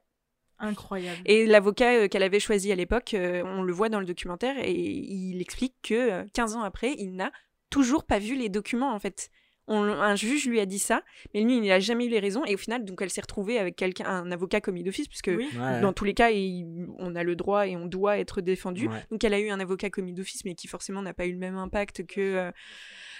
[0.59, 1.21] Incroyable.
[1.25, 5.39] Et l'avocat qu'elle avait choisi à l'époque, on le voit dans le documentaire, et il
[5.41, 7.31] explique que euh, 15 ans après, il n'a
[7.69, 9.29] toujours pas vu les documents, en fait.
[9.69, 11.03] On- un juge lui a dit ça,
[11.33, 13.57] mais lui, il n'a jamais eu les raisons, et au final, donc, elle s'est retrouvée
[13.59, 15.47] avec quelqu'un, un avocat commis d'office, puisque Oui.
[15.59, 15.81] Ouais.
[15.81, 18.87] dans tous les cas, il- on a le droit et on doit être défendu.
[18.87, 19.05] Ouais.
[19.11, 21.37] Donc, elle a eu un avocat commis d'office, mais qui forcément n'a pas eu le
[21.37, 22.21] même impact que.
[22.21, 22.51] euh,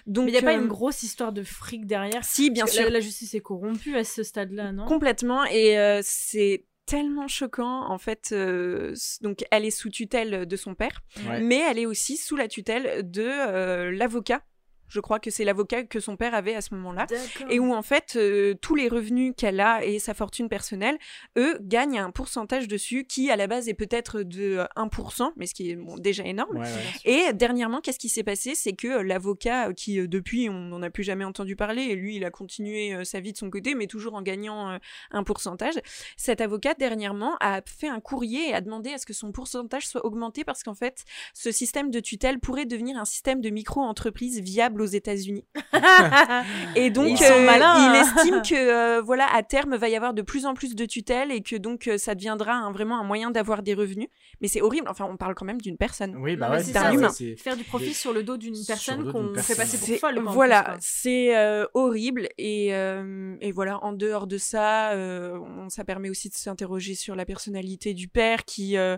[0.05, 2.23] donc, Mais il n'y a pas euh, une grosse histoire de fric derrière?
[2.23, 2.83] Si, bien sûr.
[2.85, 4.85] La, la justice est corrompue à ce stade-là, non?
[4.85, 5.43] Complètement.
[5.45, 7.89] Et euh, c'est tellement choquant.
[7.91, 11.41] En fait, euh, donc elle est sous tutelle de son père, Ouais.
[11.41, 14.43] mais elle est aussi sous la tutelle de euh, l'avocat.
[14.89, 17.07] Je crois que c'est l'avocat que son père avait à ce moment-là.
[17.49, 20.97] Et où en fait euh, tous les revenus qu'elle a et sa fortune personnelle,
[21.37, 25.45] eux gagnent un pourcentage dessus qui à la base est peut-être de euh, 1%, mais
[25.45, 26.57] ce qui est bon, déjà énorme.
[26.57, 27.29] Ouais, ouais.
[27.29, 28.55] Et dernièrement, qu'est-ce qui s'est passé?
[28.55, 31.83] C'est que euh, l'avocat, euh, qui euh, depuis, on n'en a plus jamais entendu parler,
[31.83, 34.71] et lui, il a continué euh, sa vie de son côté, mais toujours en gagnant
[34.71, 34.77] euh,
[35.11, 35.75] un pourcentage.
[36.15, 39.87] Cet avocat, dernièrement, a fait un courrier et a demandé à ce que son pourcentage
[39.87, 44.39] soit augmenté parce qu'en fait, ce système de tutelle pourrait devenir un système de micro-entreprise
[44.41, 45.45] viable aux États-Unis.
[46.75, 49.95] Et donc, Ils sont euh, malins, il estime que euh, voilà, à terme, va y
[49.95, 52.99] avoir de plus en plus de tutelles et que donc euh, ça deviendra un- vraiment
[52.99, 54.07] un moyen d'avoir des revenus.
[54.41, 54.87] Mais c'est horrible.
[54.89, 56.15] Enfin, on parle quand même d'une personne.
[56.17, 57.09] Oui, bah ouais, c'est ça, humain.
[57.19, 60.19] ouais, Faire du profit sur le dos d'une personne qu'on fait passer pour folle.
[60.27, 63.83] voilà, c'est euh, horrible et, euh, et voilà.
[63.83, 68.07] En dehors de ça, euh, on- ça permet aussi de s'interroger sur la personnalité du
[68.07, 68.97] père qui, euh,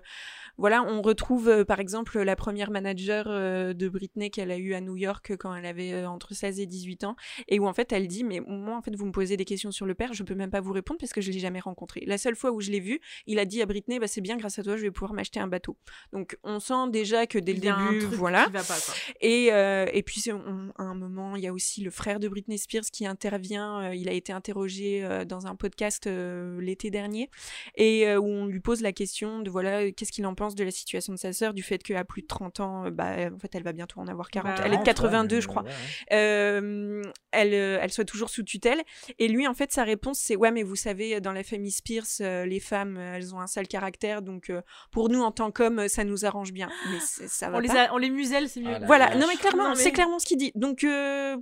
[0.60, 4.74] voilà, on retrouve euh, par exemple la première manager euh, de Britney qu'elle a eue
[4.76, 7.16] à New York quand elle avait euh, entre 16 et 18 ans
[7.47, 9.72] et où en fait elle dit mais moi en fait vous me posez des questions
[9.72, 12.03] sur le père, je peux même pas vous répondre parce que je l'ai jamais rencontré.
[12.05, 14.38] La seule fois où je l'ai vu, il a dit à Britney bah c'est bien
[14.38, 15.78] grâce à toi je vais pouvoir m'acheter un bateau.
[16.14, 18.45] Donc on sent déjà que dès le début voilà.
[18.45, 18.93] qui va pas, quoi.
[19.22, 22.28] Et, euh, et puis, on- à un moment, il y a aussi le frère de
[22.28, 23.89] Britney Spears qui intervient.
[23.89, 27.30] euh, il a été interrogé euh, dans un podcast euh, l'été dernier
[27.76, 30.49] et euh, où on lui pose la question de voilà, euh, qu'est-ce qu'il en pense
[30.56, 33.14] de la situation de sa sœur, du fait qu'à plus de 30 ans, euh, bah,
[33.34, 34.56] en fait, elle va bientôt en avoir 40.
[34.58, 35.64] Bah, elle est de 40, 82, ouais, je crois.
[35.64, 36.18] ouais, ouais.
[36.18, 38.82] Euh, elle, euh, elle soit toujours sous tutelle.
[39.20, 42.06] Et lui, en fait, sa réponse, c'est ouais, mais vous savez, dans la famille Spears,
[42.22, 45.88] euh, les femmes, elles ont un sale caractère, donc euh, pour nous, en tant qu'hommes,
[45.88, 46.70] ça nous arrange bien.
[46.91, 48.76] Mais c'est- ça va On les, a- on les muselle, c'est mieux.
[48.76, 50.52] Ah, Voilà, non mais clairement, mais- c'est clairement ce qu'il dit.
[50.56, 51.38] Donc, euh,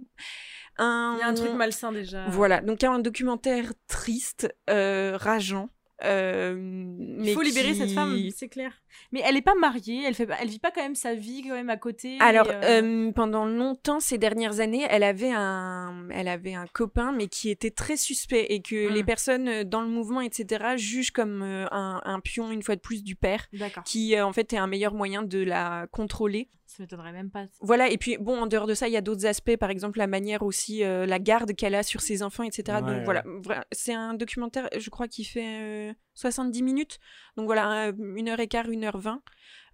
[0.78, 1.16] un...
[1.18, 2.28] Il y a un truc malsain déjà.
[2.30, 5.70] Voilà, donc un documentaire triste, euh, rageant.
[6.04, 8.72] Euh, Il faut libérer qui- cette femme, c'est clair.
[9.12, 11.54] Mais elle est pas mariée, elle fait, elle vit pas quand même sa vie quand
[11.54, 12.18] même à côté.
[12.20, 17.12] Alors, euh, euh, pendant longtemps, ces dernières années, elle avait un, elle avait un copain,
[17.12, 21.12] mais qui était très suspect et que les personnes euh, dans le mouvement, etc., jugent
[21.12, 23.46] comme euh, un, un pion, une fois de plus, du père,
[23.86, 26.50] qui en fait est un meilleur moyen de la contrôler.
[26.78, 27.48] Ça m'étonnerait même pas.
[27.62, 29.98] Voilà, et puis bon, en dehors de ça, il y a d'autres aspects, par exemple
[29.98, 32.78] la manière aussi, euh, la garde qu'elle a sur ses enfants, etc.
[32.82, 33.24] Ouais, Donc ouais.
[33.44, 37.00] voilà, c'est un documentaire, je crois, qui fait euh, 70 minutes.
[37.36, 39.24] Donc voilà, un- une heure et quart, une heure vingt,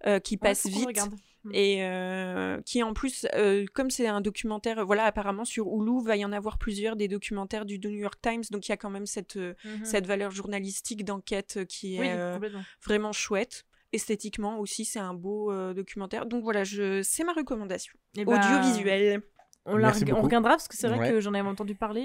[0.06, 0.86] euh, qui passe vite.
[0.86, 1.14] regarde.
[1.52, 6.02] Et euh, qui en plus, euh, comme c'est un documentaire, euh, voilà, apparemment sur Hulu,
[6.02, 8.78] va y en avoir plusieurs des documentaires du New York Times, donc il y a
[8.78, 9.84] quand même cette, euh, Mhm.
[9.84, 12.38] cette valeur journalistique d'enquête euh, qui est Oui, euh,
[12.82, 13.66] vraiment chouette.
[13.94, 16.26] Esthétiquement aussi, c'est un beau euh, documentaire.
[16.26, 17.00] Donc voilà, je...
[17.02, 17.94] c'est ma recommandation.
[18.16, 19.22] Eh ben, Audiovisuel.
[19.66, 21.10] On, la reg- on regardera parce que c'est vrai Ouais.
[21.10, 22.02] que j'en avais entendu parler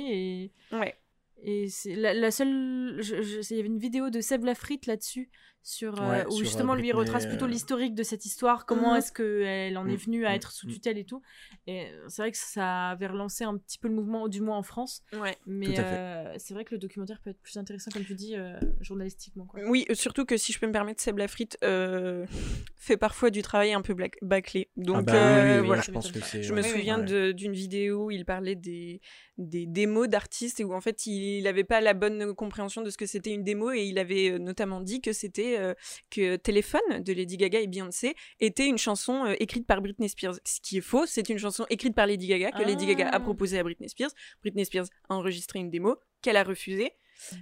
[0.71, 0.95] et, Ouais.
[1.43, 3.01] et c'est la, la seule.
[3.01, 5.29] Il y avait une vidéo de Seb Lafrite là-dessus.
[5.61, 8.65] Sur, euh, où sur, justement euh, lui retrace Britney, plutôt euh, l'historique de cette histoire,
[8.65, 8.97] comment Mhm.
[8.97, 10.71] est-ce qu'elle en est Mm, venue à mm, être sous mm.
[10.71, 11.21] tutelle et tout.
[11.67, 14.57] Et euh, c'est vrai que ça avait relancé un petit peu le mouvement, du moins
[14.57, 15.03] en France.
[15.19, 15.37] Ouais.
[15.45, 18.57] Mais euh, c'est vrai que le documentaire peut être plus intéressant, comme tu dis, euh,
[18.81, 19.45] journalistiquement.
[19.45, 19.59] Quoi.
[19.67, 22.25] Oui, euh, surtout que si je peux me permettre, Seb Lafrite euh,
[22.77, 24.69] fait parfois du travail un peu black- bâclé.
[24.77, 25.81] Donc Ah bah euh, oui, oui, oui, voilà.
[25.81, 26.41] je pense que c'est.
[26.41, 27.33] Je me souviens ouais.
[27.33, 29.01] d'une vidéo où il parlait des,
[29.37, 32.97] des démos d'artistes et où en fait il n'avait pas la bonne compréhension de ce
[32.97, 35.73] que c'était une démo et il avait euh, notamment dit que c'était euh,
[36.11, 40.35] que Téléphone de Lady Gaga et Beyoncé était une chanson euh, écrite par Britney Spears.
[40.45, 43.15] Ce qui est faux, c'est une chanson écrite par Lady Gaga que Lady Gaga a
[43.15, 43.19] Ah.
[43.19, 44.11] proposée à Britney Spears.
[44.41, 46.91] Britney Spears a enregistré une démo qu'elle a refusée.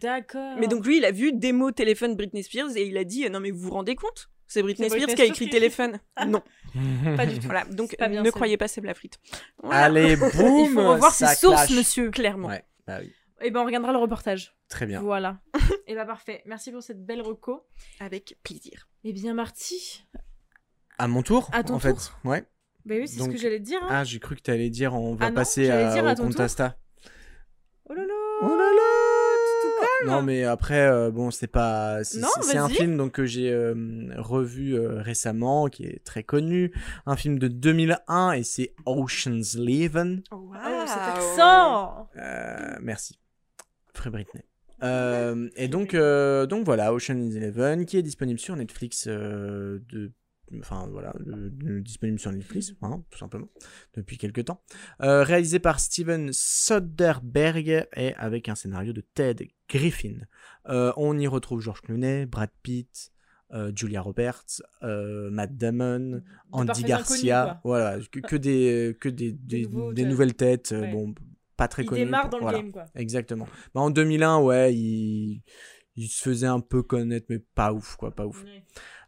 [0.01, 0.55] D'accord.
[0.59, 3.39] Mais donc lui, il a vu démo téléphone Britney Spears et il a dit non
[3.39, 4.29] mais vous vous rendez compte?
[4.47, 5.99] C'est Britney C'est Spears qui a écrit téléphone.
[6.25, 6.41] non.
[7.17, 7.45] Pas du tout.
[7.47, 9.19] Voilà, donc C'est pas bien ne croyez pas Seb Lafrite.
[9.61, 9.83] Voilà.
[9.85, 11.71] Allez, boum Il faut revoir ses sources, clash.
[11.71, 12.11] monsieur.
[12.11, 12.47] Clairement.
[12.47, 13.11] Ouais, bah oui.
[13.41, 14.55] Et ben on regardera le reportage.
[14.69, 15.01] Très bien.
[15.01, 15.39] Voilà.
[15.87, 16.41] Et ben parfait.
[16.45, 17.67] Merci pour cette belle reco.
[17.99, 18.89] Avec plaisir.
[19.03, 20.05] Eh bien Marty,
[20.97, 22.01] À mon tour, À ton en tour.
[22.01, 22.11] fait.
[22.27, 22.45] Ouais.
[22.85, 23.79] bah oui, c'est ce que j'allais te dire.
[23.83, 23.87] hein.
[23.89, 26.15] Ah, j'ai cru que t'allais dire on va Ah non, passer à, dire à au.
[26.15, 26.77] Contasta.
[27.89, 28.13] Oh là là.
[28.41, 32.67] Oh là là Non mais après euh, bon c'est pas c'est Non, c'est- c'est un
[32.69, 33.73] film donc que j'ai euh,
[34.17, 36.71] revu euh, récemment qui est très connu
[37.05, 40.51] un film de 2001 et c'est Ocean's Eleven Oh,
[40.85, 43.17] cet accent Euh, merci
[43.97, 44.41] Free Britney
[44.83, 50.11] Euh, et donc euh, donc voilà Ocean's Eleven qui est disponible sur Netflix euh, de
[50.61, 53.49] enfin voilà le- le- disponible sur Netflix hein, tout simplement
[53.95, 54.61] depuis quelques temps
[55.01, 60.19] Euh, réalisé par Steven Soderbergh et avec un scénario de Ted Griffin
[60.69, 63.11] Euh, on y retrouve George Clooney Brad Pitt
[63.53, 66.21] euh, Julia Roberts euh, Matt Damon
[66.51, 70.11] Andy Garcia voilà que, que des que des, des, nouveaux des têtes.
[70.11, 70.91] nouvelles têtes Ouais.
[70.91, 71.15] bon
[71.57, 72.57] pas très Il connues démarre dans voilà.
[72.57, 72.85] le game quoi.
[72.95, 73.47] Exactement.
[73.73, 75.41] Bah, en 2001, ouais, il...
[75.95, 78.43] il se faisait un peu connaître, mais pas ouf, quoi, pas ouf.
[78.43, 78.63] Ouais.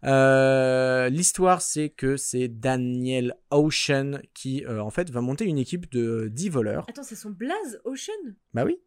[0.06, 5.92] Euh, L'histoire, c'est que c'est Daniel Ocean qui, euh, en fait, va monter une équipe
[5.92, 6.86] de 10 voleurs.
[6.90, 8.34] Attends, c'est son blaze Ocean?
[8.54, 8.80] Bah oui,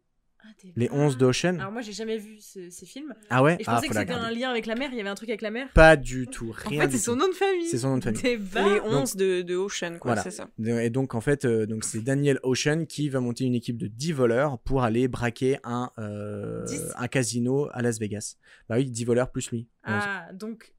[0.43, 0.93] ah, les bas.
[0.95, 1.57] 11 d'Ocean.
[1.59, 3.13] Alors moi j'ai jamais vu ce- ces films.
[3.29, 5.01] Ah ouais Et je Ah, pensais que c'était un lien avec la mer, il y
[5.01, 5.69] avait un truc avec la mer.
[5.73, 7.67] Pas du tout, En rien fait du c'est son nom de famille.
[7.67, 8.21] C'est son nom de famille.
[8.23, 10.23] Les 11 de, de Ocean, quoi, Voilà.
[10.23, 10.49] c'est ça.
[10.63, 13.87] Et donc, en fait, euh, donc c'est Daniel Ocean qui va monter une équipe de
[13.87, 16.93] 10 voleurs pour aller braquer un, euh, 10?
[16.97, 18.35] un casino à Las Vegas.
[18.69, 19.67] Bah oui, 10 voleurs plus lui.
[19.85, 19.93] 11.
[20.05, 20.73] Ah, donc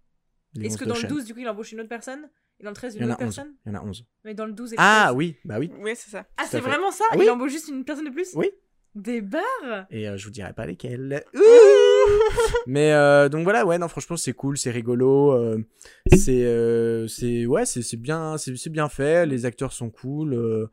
[0.60, 1.14] est-ce 11 que dans le d'Ocean.
[1.14, 2.28] 12 du coup il embauche une autre personne?
[2.60, 3.34] Et dans le 13 Il y une en autre a 11.
[3.36, 3.54] personne?
[3.66, 4.06] Il y en a 11.
[4.24, 5.72] Mais dans le 12 et le Ah 13 oui, bah oui.
[5.80, 6.24] Oui, c'est ça.
[6.36, 6.68] Ah c'est fait.
[6.68, 7.04] vraiment ça?
[7.16, 7.24] Oui.
[7.24, 8.30] Il embauche juste une personne de plus?
[8.34, 8.50] Oui.
[8.94, 11.24] Des barres Et euh, je vous dirai pas lesquels.
[12.66, 15.32] Mais euh, donc voilà, ouais, non, franchement, c'est cool, c'est rigolo.
[15.32, 15.58] euh,
[16.12, 19.26] c'est, euh, c'est, ouais, c'est, c'est bien, c'est, c'est bien fait.
[19.26, 20.68] Les acteurs sont cool.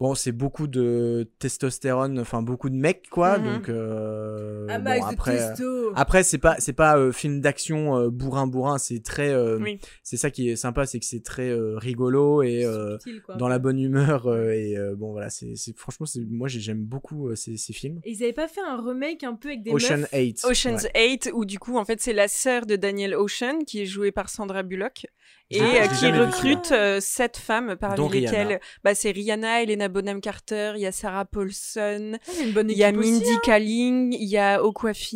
[0.00, 3.38] Bon, c'est beaucoup de testostérone, enfin beaucoup de mecs, quoi.
[3.38, 3.44] Mhm.
[3.54, 5.60] Donc euh, Ah bon, Max après.
[5.60, 8.78] euh, Après, c'est pas, c'est pas euh, film d'action euh, bourrin bourrin.
[8.78, 9.78] C'est très, euh, Oui.
[10.02, 13.36] c'est ça qui est sympa, c'est que c'est très euh, rigolo et euh, Subtil, quoi.
[13.36, 14.26] dans la bonne humeur.
[14.26, 17.72] euh, et euh, bon, voilà, c'est, franchement, c'est, moi, j'ai- j'aime beaucoup euh, ces, ces
[17.72, 18.00] films.
[18.04, 20.44] Et ils avaient pas fait un remake un peu avec des Ocean meufs 8.
[20.44, 21.08] Ocean's ouais.
[21.10, 24.12] 8, où du coup, en fait, c'est la sœur de Daniel Ocean, qui est jouée
[24.12, 25.06] par Sandra Bullock,
[25.50, 28.30] et Ah, euh, qui recrute euh, sept femmes, parmi Dont Rihanna.
[28.44, 32.42] lesquelles bah, c'est Rihanna, Elena Bonham Carter, il y a Sarah Paulson, Ah, il y
[32.42, 33.40] a une bonne il y a équipe aussi, Mindy hein.
[33.44, 34.60] Kaling, il y a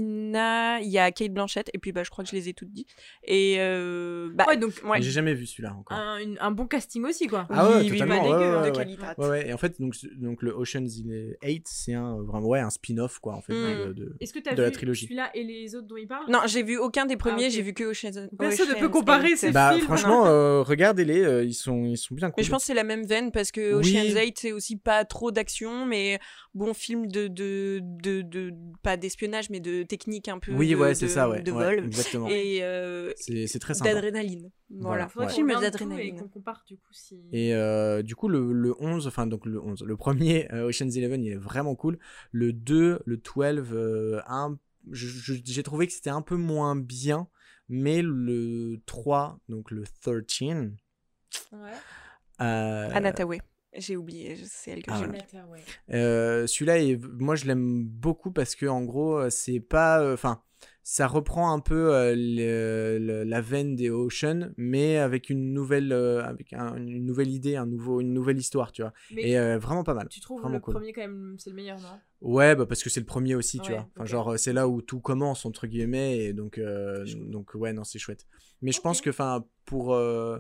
[0.01, 2.55] Aquafina, il y a Kate Blanchett, et puis bah, je crois que je les ai
[2.55, 2.87] toutes dit.
[3.25, 4.99] Et euh, bah, Ouais, donc ouais.
[4.99, 5.97] Mais J'ai jamais vu celui-là encore.
[5.97, 7.47] un, une- un bon casting aussi quoi.
[7.51, 8.73] Ah ouais, oui, oui, totalement, pas ouais, ouais, de ouais.
[8.73, 9.03] qualité.
[9.19, 11.01] Ouais, et en fait, donc, donc le Ocean's
[11.43, 13.89] 8, c'est un, euh, vraiment, ouais, un spin-off, quoi, en fait, Mm.
[13.89, 15.05] de, de- Est-ce que t'as de la vu trilogie.
[15.07, 16.25] celui-là et les autres dont il parle?
[16.29, 17.51] Non, j'ai vu aucun des premiers, ok.
[17.53, 19.85] j'ai vu que Ocean's Personne ne peut comparer ces Bah, films.
[19.87, 22.35] franchement, euh, regardez-les, euh, ils sont, ils sont bien cool.
[22.39, 23.97] Mais je pense que c'est la même veine parce que Oui.
[23.97, 26.19] Ocean's 8 c'est aussi pas trop d'action, mais
[26.55, 28.53] bon film de de, de, de-
[28.83, 30.53] pas d'espionnage mais de technique un peu.
[30.53, 31.43] Oui, de- ouais, c'est de- ça, ouais.
[31.43, 32.29] De ouais, vol exactement.
[32.29, 33.93] et euh, C'est c'est très sympa.
[33.93, 34.51] d'adrénaline.
[34.71, 35.09] Voilà.
[35.15, 35.27] Voilà, ouais.
[35.27, 36.21] qu'on Film regarde tout Et d'adrénaline.
[36.21, 37.17] qu'on compare du coup si.
[37.33, 40.97] Et euh, du coup, le, le 11, enfin, donc le 11, le premier euh, Ocean's
[40.97, 41.99] Eleven, il est vraiment cool.
[42.33, 44.57] Le 2, le 12, euh, un-
[44.93, 47.27] je- je- j'ai trouvé que c'était un peu moins bien.
[47.73, 50.73] Mais le 3, donc le 13,
[51.53, 51.59] Ouais.
[52.41, 53.41] euh, Anataway.
[53.77, 55.23] J'ai oublié, c'est elle que Ah, j'ai voilà.
[55.23, 55.43] oublié.
[55.53, 55.95] ouais.
[55.95, 60.01] Euh, celui-là, est- moi, je l'aime beaucoup parce que, en gros, euh, c'est pas.
[60.03, 60.43] euh, Enfin,
[60.83, 65.93] ça reprend un peu euh, le- le- la veine des Ocean, mais avec une nouvelle,
[65.93, 68.93] euh, avec un- une nouvelle idée, un nouveau, une nouvelle histoire, tu vois.
[69.13, 70.09] Mais Et euh, vraiment pas mal.
[70.09, 70.75] tu trouves le cool.
[70.75, 72.01] premier quand même c'est le meilleur, non?
[72.21, 73.89] Ouais, bah parce que c'est le premier aussi, tu Ouais, vois.
[73.97, 77.73] Enfin, genre, euh, c'est là où tout commence, entre guillemets, et donc, euh, donc ouais,
[77.73, 78.27] non, c'est chouette.
[78.61, 79.95] Mais je pense que, enfin, pour.
[79.95, 80.39] euh,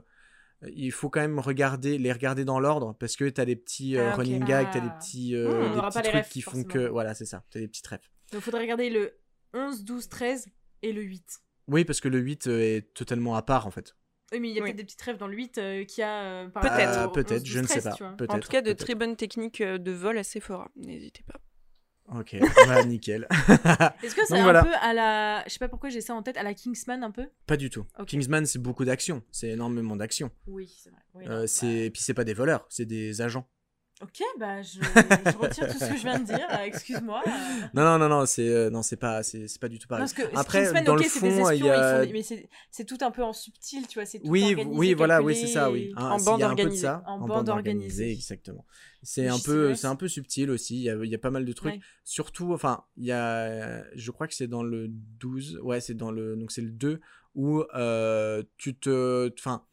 [0.74, 4.11] il faut quand même regarder, les regarder dans l'ordre parce que t'as des petits euh,
[4.11, 4.99] Ah, running gags, t'as des Ah.
[5.01, 6.68] petits, euh, Mmh, des petits trucs refs, qui font forcément.
[6.74, 6.89] que.
[6.91, 8.11] Voilà, c'est ça, t'as des petits trèfles.
[8.31, 9.12] Donc faudrait regarder le
[9.55, 10.49] 11, 12, 13
[10.83, 11.39] et le 8.
[11.66, 13.97] Oui, parce que le 8 euh, est totalement à part en fait.
[14.33, 14.68] Oui, mais il y a Oui.
[14.68, 16.99] peut-être des petits rêves dans le 8 euh, qui a euh, Peut-être.
[16.99, 18.16] Euh, au peut-être, 11, je ne sais 13, pas.
[18.28, 20.70] En tout cas, de très bonnes techniques de vol à Sephora.
[20.76, 21.39] N'hésitez pas.
[22.18, 22.36] Ok,
[22.66, 23.26] bah, nickel.
[24.02, 24.62] Est-ce que c'est un voilà.
[24.64, 25.44] peu à la.
[25.46, 27.28] Je sais pas pourquoi j'ai ça en tête, à la Kingsman un peu?
[27.46, 27.86] Pas du tout.
[28.06, 29.22] Kingsman, c'est beaucoup d'action.
[29.30, 30.30] C'est énormément d'action.
[30.46, 31.00] Oui, c'est vrai.
[31.14, 33.48] Oui, Euh, bah, Et puis c'est pas des voleurs, c'est des agents.
[34.03, 37.22] Ok, bah je, je retire tout ce que je viens de dire, euh, excuse-moi.
[37.74, 40.07] Non, non, non, non, c'est, euh, non, c'est pas, c'est, c'est pas du tout pareil.
[40.07, 41.76] Non, parce que Après, Kingsman, dans ok, le c'est des fond, il y espions, a-
[41.76, 44.28] ils font des- mais c'est, c'est tout un peu en subtil, tu vois, c'est tout
[44.28, 45.92] Oui, organisé, oui, voilà, oui, c'est ça, oui.
[45.96, 46.78] Hein, En bande organisée.
[46.78, 48.12] ça, En en bande bande organisée, organisée.
[48.12, 48.64] exactement.
[49.03, 50.76] C'est un peu, c'est un peu subtil aussi.
[50.76, 51.74] Il y a, il y a pas mal de trucs.
[51.74, 51.80] Ouais.
[52.05, 56.11] Surtout, enfin, il y a, je crois que c'est dans le 12, ouais, c'est dans
[56.11, 57.01] le, donc c'est le 2
[57.34, 59.64] où euh, tu te, enfin,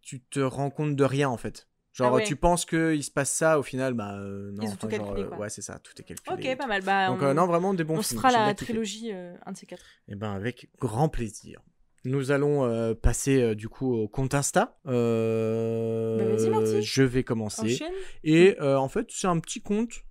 [0.00, 1.66] tu te rends compte de rien en fait.
[1.94, 2.24] Genre, Ah ouais.
[2.24, 4.62] tu penses qu'il se passe ça, au final, bah euh, non.
[4.64, 5.36] Ils ont tout enfin, genre, calculé, euh.
[5.38, 6.50] Ouais, c'est ça, tout est calculé.
[6.52, 6.82] Ok, pas mal.
[6.82, 8.18] Bah, Donc on, euh, non, vraiment des bons on films.
[8.20, 9.84] fera j'ai la trilogie un de ces quatre.
[10.08, 11.60] Eh ben avec grand plaisir.
[12.04, 14.76] Nous allons passer du coup au compte Insta.
[14.84, 14.90] Bah.
[14.92, 17.62] Je vais commencer.
[17.62, 17.92] Enchaîne.
[18.24, 20.02] Et en fait, c'est un petit compte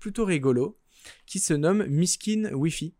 [0.00, 0.80] plutôt rigolo
[1.26, 2.92] qui se nomme Miskin Wi-Fi.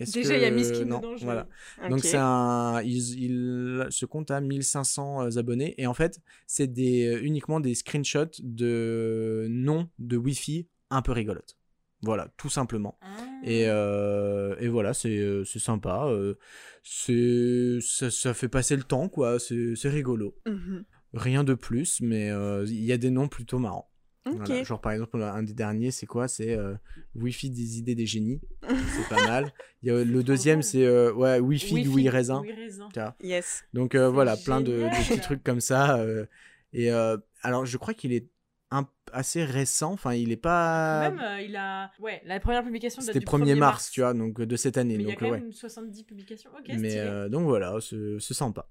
[0.00, 1.16] Est-ce Déjà, que- il y a Miskin non, dedans.
[1.16, 1.46] je- Voilà.
[1.88, 6.66] Donc c'est un, il, il- ce compte a 1500 euh, abonnés et en fait c'est
[6.72, 11.56] des euh, uniquement des screenshots de noms de Wi-Fi un peu rigolotes.
[12.02, 12.98] Voilà, tout simplement.
[13.02, 13.08] Ah.
[13.44, 16.06] Et, euh, et voilà, c'est c'est sympa.
[16.06, 16.34] euh,
[16.82, 19.38] c'est ça, ça fait passer le temps, quoi.
[19.38, 20.34] C'est c'est rigolo.
[20.46, 20.84] Mhm.
[21.12, 23.89] Rien de plus, mais euh, il y a des noms plutôt marrants.
[24.26, 26.28] Voilà, Genre par exemple, un des derniers, c'est quoi?
[26.28, 26.74] C'est euh,
[27.14, 28.40] Wi-Fi des idées des génies.
[28.68, 29.52] c'est pas mal.
[29.82, 32.40] Il y a, le deuxième, c'est euh, ouais, Wi-Fi, Wi-Fi, Raisin.
[32.42, 32.88] Louis Raisin.
[33.22, 33.64] Yes.
[33.72, 35.96] Donc euh, voilà, plein de, petits trucs comme ça.
[35.98, 36.26] euh,
[36.72, 38.28] et euh, alors, je crois qu'il est
[38.70, 39.92] un, assez récent.
[39.92, 41.10] Enfin, il est pas.
[41.10, 41.90] Même, euh, il a.
[41.98, 44.96] Ouais, la première publication C'était du 1er 1er mars, tu vois, donc de cette année.
[44.98, 45.40] Mais il y a donc quand ouais.
[45.40, 46.50] même 70 publications.
[46.58, 48.68] Ok, Mais euh, donc voilà, c'est c'est sympa.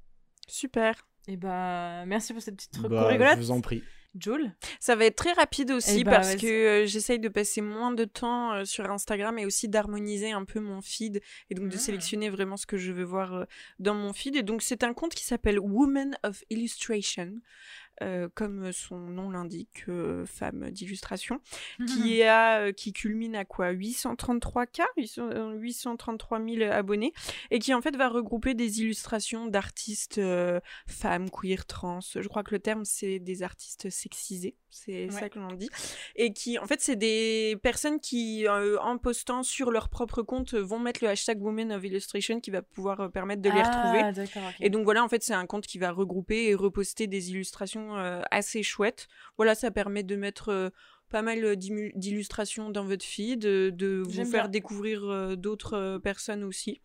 [0.47, 1.08] Super.
[1.28, 3.36] Et bah, merci pour cette petite Bah, rigolote.
[3.36, 3.84] je vous en prie.
[4.16, 7.62] Joel Ça va être très rapide aussi Eh bah, parce que euh, j'essaye de passer
[7.62, 11.70] moins de temps euh, sur Instagram et aussi d'harmoniser un peu mon feed et donc
[11.70, 11.80] de Ah.
[11.80, 13.45] sélectionner vraiment ce que je veux voir euh,
[13.80, 14.36] dans mon feed.
[14.36, 17.34] Et donc c'est un compte qui s'appelle Woman of Illustration.
[18.02, 21.41] Euh, comme son nom l'indique, euh, femme d'illustration,
[21.80, 21.86] Mhm.
[21.88, 27.14] qui, a, euh, qui culmine à quoi 833K 800, euh, 833 000 abonnés,
[27.52, 30.20] et qui en fait va regrouper des illustrations d'artistes
[30.88, 32.00] femmes, queer, trans.
[32.02, 35.11] Je crois que le terme c'est des artistes sexisés, c'est Ouais.
[35.11, 35.70] ça que l'on dit.
[36.15, 40.53] Et qui en fait c'est des personnes qui euh, en postant sur leur propre compte
[40.53, 44.01] vont mettre le hashtag Women of Illustration qui va pouvoir euh, permettre de les retrouver.
[44.03, 44.11] Ah,
[44.49, 44.55] ok.
[44.59, 47.97] Et donc voilà, en fait, c'est un compte qui va regrouper et reposter des illustrations
[47.97, 49.07] euh, assez chouettes.
[49.38, 50.72] Voilà, ça permet de mettre
[51.10, 54.47] pas mal euh, d'illu- d'illustrations dans votre feed, de, de vous faire bien.
[54.49, 56.82] découvrir euh, d'autres euh, personnes aussi.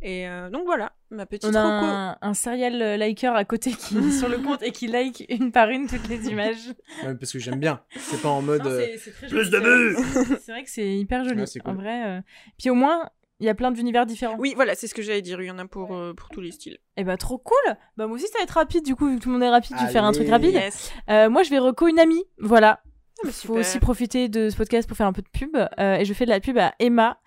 [0.00, 1.86] Et euh, donc voilà, ma petite On a reco.
[1.86, 5.24] un, un serial euh, liker à côté qui est sur le compte et qui like
[5.28, 6.72] une par une toutes les images.
[7.04, 7.82] Ouais, parce que j'aime bien.
[7.96, 8.62] C'est pas en mode.
[8.62, 10.38] Non, euh, c'est- c'est très plus joli, de c'est vrai.
[10.40, 11.40] C'est vrai que c'est hyper joli.
[11.40, 11.72] Ouais, c'est cool.
[11.72, 12.06] En vrai.
[12.06, 12.20] euh.
[12.58, 13.10] Puis au moins,
[13.40, 14.36] il y a plein d'univers différents.
[14.38, 15.40] Oui, voilà, c'est ce que j'allais dire.
[15.42, 16.78] Il y en a pour, euh, pour tous les styles.
[16.96, 17.76] Et bah trop cool.
[17.96, 19.48] Bah moi aussi ça va être rapide du coup vu que tout le monde est
[19.50, 20.32] rapide, je vais faire un truc Allez.
[20.32, 20.54] rapide.
[20.54, 20.92] Yes.
[21.10, 22.82] Euh, moi je vais reco une amie, voilà.
[23.20, 25.56] Ah, bah, faut aussi profiter de ce podcast pour faire un peu de pub.
[25.56, 27.18] Euh, et je fais de la pub à Emma.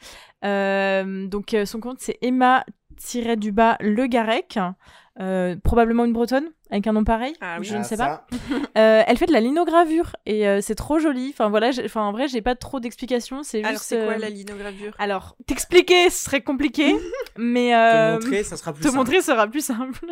[0.44, 2.64] Euh, donc euh, son compte c'est Emma
[3.38, 4.60] du bas Le Garec.
[5.20, 7.34] Euh, probablement une bretonne avec un nom pareil.
[7.42, 7.66] Ah oui.
[7.66, 8.26] Je ne ah, sais ça.
[8.30, 8.38] pas.
[8.78, 11.32] Euh, elle fait de la linogravure et euh, c'est trop joli.
[11.34, 13.44] Enfin voilà, enfin en vrai j'ai pas trop d'explications.
[13.44, 13.68] C'est juste.
[13.70, 14.96] Alors, c'est quoi la linogravure?
[14.98, 16.96] Alors t'expliquer ce serait compliqué,
[17.38, 18.98] mais Te montrer, ça sera plus te simple.
[18.98, 20.06] montrer sera plus simple.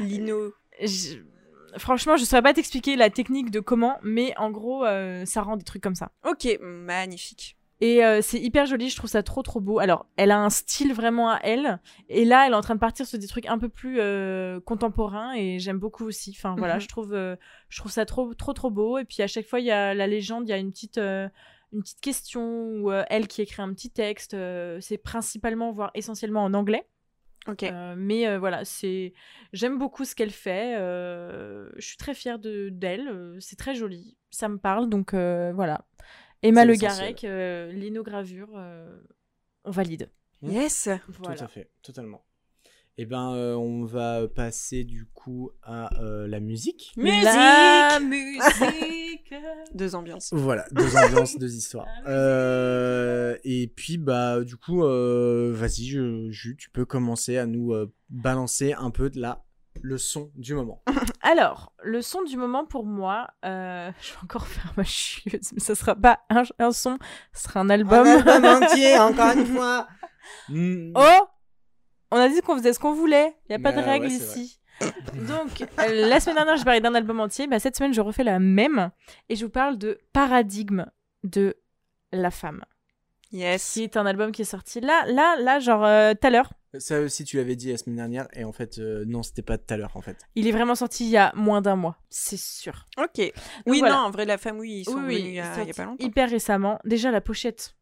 [0.00, 0.52] Lino.
[0.82, 1.16] je-
[1.78, 5.56] franchement, je saurais pas t'expliquer la technique de comment, mais en gros, euh, ça rend
[5.56, 6.10] des trucs comme ça.
[6.28, 7.56] Ok, magnifique.
[7.80, 9.78] Et euh, c'est hyper joli, je trouve ça trop trop beau.
[9.80, 12.80] Alors, elle a un style vraiment à elle, et là, elle est en train de
[12.80, 16.32] partir sur des trucs un peu plus euh, contemporains, et j'aime beaucoup aussi.
[16.36, 16.80] Enfin voilà, Mhm.
[16.80, 17.36] je trouve, euh,
[17.68, 18.96] je trouve ça trop trop trop beau.
[18.98, 20.98] Et puis à chaque fois, il y a la légende, il y a une petite
[20.98, 22.42] une petite question
[22.78, 24.36] ou elle qui écrit un petit texte.
[24.80, 26.86] c'est principalement, voire essentiellement en anglais.
[27.62, 29.12] Euh, mais euh, voilà, c'est
[29.52, 30.76] j'aime beaucoup ce qu'elle fait.
[30.78, 33.36] euh, Je suis très fière de d'elle.
[33.40, 34.88] C'est très joli, ça me parle.
[34.88, 35.86] Donc euh, voilà.
[36.42, 36.74] Emma Le.
[36.74, 39.00] Garec, euh, linogravure, euh,
[39.64, 40.10] on valide.
[40.42, 40.88] Yes.
[41.08, 41.36] Voilà.
[41.36, 42.24] Tout à fait, totalement.
[42.96, 46.92] Eh ben, euh, on va passer du coup à euh, la musique.
[46.96, 49.34] La musique.
[49.74, 50.28] Deux ambiances.
[50.32, 51.86] Voilà, deux ambiances, deux histoires.
[52.06, 57.92] Euh, et puis, bah, du coup, euh, vas-y, je- tu peux commencer à nous euh,
[58.10, 59.42] balancer un peu de la
[59.82, 60.84] le son du moment.
[61.22, 65.58] Alors, le son du moment pour moi, euh, je vais encore faire ma chieuse, mais
[65.60, 66.98] ça sera pas un, un son,
[67.32, 68.06] ce sera un album.
[68.06, 69.88] entier, encore une fois.
[70.48, 70.92] Mm.
[70.94, 71.26] Oh
[72.10, 73.34] On a dit qu'on faisait ce qu'on voulait.
[73.48, 74.60] Il n'y a pas de Bah, règles ouais, ici.
[75.14, 77.46] Donc, euh, la semaine dernière, je parlais d'un album entier.
[77.46, 78.90] Bah, cette semaine, je refais la même.
[79.28, 80.86] Et je vous parle de Paradigme
[81.22, 81.56] de
[82.12, 82.64] La Femme.
[83.32, 83.72] Yes.
[83.72, 86.52] Qui est un album qui est sorti là, là, là, genre euh, tout à l'heure.
[86.78, 89.58] Ça aussi, tu l'avais dit la semaine dernière, et en fait, euh, non, c'était pas
[89.58, 90.18] tout à l'heure, en fait.
[90.34, 91.98] Il est vraiment sorti il y a moins d'un mois.
[92.10, 92.86] C'est sûr.
[92.98, 93.32] Ok.
[93.66, 93.94] Oui, voilà.
[93.96, 95.68] non, en vrai, la femme, oui, ils sont Oui, oui, venus il y a, il
[95.68, 96.04] y a pas longtemps.
[96.04, 96.80] Hyper récemment.
[96.84, 97.74] Déjà, la pochette.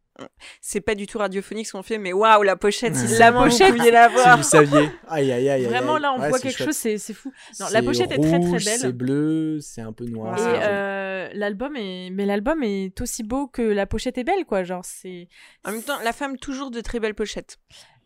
[0.60, 3.70] C'est pas du tout radiophonique ce qu'on fait, mais waouh, la pochette, si La pochette,
[3.72, 4.36] vous pouviez la Si voir.
[4.36, 4.90] vous saviez.
[5.08, 5.64] Aïe, aïe, aïe, aïe.
[5.64, 6.68] Vraiment, là, on Ouais, voit quelque chouette.
[6.68, 7.32] chose, c'est c'est fou.
[7.60, 8.60] Non, la pochette est très, très belle.
[8.80, 10.38] C'est bleu, c'est un peu noir.
[10.38, 14.64] Et, euh, l'album est, mais l'album est aussi beau que la pochette est belle, quoi.
[14.64, 15.28] Genre, c'est.
[15.64, 17.58] En même temps, la femme, toujours de très belles pochettes.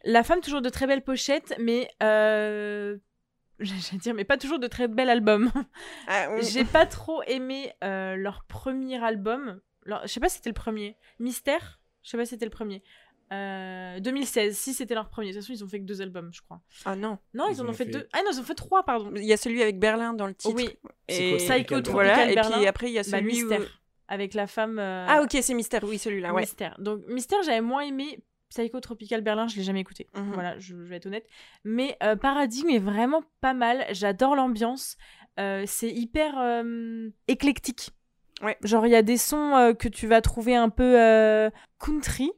[0.04, 1.88] La femme, toujours de très belles pochettes, mais.
[2.02, 2.96] Euh...
[3.58, 5.50] J'allais dire, mais pas toujours de très bel album.
[6.08, 6.40] Ah, oui.
[6.52, 9.60] J'ai pas trop aimé euh, leur premier album.
[9.84, 10.96] Leur- Je sais pas si c'était le premier.
[11.18, 11.80] Mystère?
[12.06, 12.82] Je sais pas si c'était le premier.
[13.32, 15.30] Euh, 2016, si c'était leur premier.
[15.30, 16.60] De toute façon, ils ont fait que deux albums, je crois.
[16.84, 17.18] Ah non.
[17.34, 18.08] Non, ils, Ils en ont fait, fait- deux.
[18.12, 19.10] Ah non, ils ont fait trois, pardon.
[19.16, 20.54] Il y a celui avec Berlin dans le titre.
[20.54, 20.70] Oui.
[21.08, 22.30] C'est Et Psycho voilà.
[22.30, 23.48] Et puis après, il y a Bah, celui où...
[23.48, 23.82] Mystère.
[24.08, 24.78] Avec la femme.
[24.78, 26.42] euh, Ah ok, c'est Mystère, oui, celui-là, ouais.
[26.42, 26.76] Mystère.
[26.78, 28.20] Donc Mystère, j'avais moins aimé.
[28.50, 30.06] Psycho Tropical Berlin, je l'ai jamais écouté.
[30.14, 30.30] Mhm.
[30.32, 31.26] Voilà, je, je vais être honnête.
[31.64, 33.84] Mais euh, Paradigme est vraiment pas mal.
[33.90, 34.96] J'adore l'ambiance.
[35.40, 37.90] Euh, c'est hyper euh, éclectique.
[38.42, 38.56] Ouais.
[38.62, 42.30] Genre, il y a des sons euh, que tu vas trouver un peu euh, country,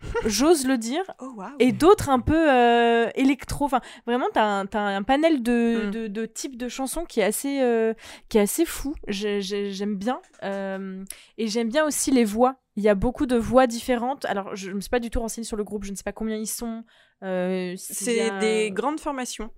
[0.26, 3.64] j'ose le dire, Oh et d'autres un peu euh, électro.
[3.64, 5.90] Enfin, vraiment, t'as un, t'as un panel de, Mm.
[5.90, 7.94] de, de types de chansons qui est assez, euh,
[8.28, 8.94] qui est assez fou.
[9.08, 10.20] J'ai- j'ai- J'aime bien.
[10.42, 12.56] Et j'aime bien aussi les voix.
[12.76, 14.24] Il y a beaucoup de voix différentes.
[14.26, 15.82] Alors, je ne me suis pas du tout renseignée sur le groupe.
[15.84, 16.84] Je ne sais pas combien ils sont.
[17.22, 19.50] C'est a- des grandes formations.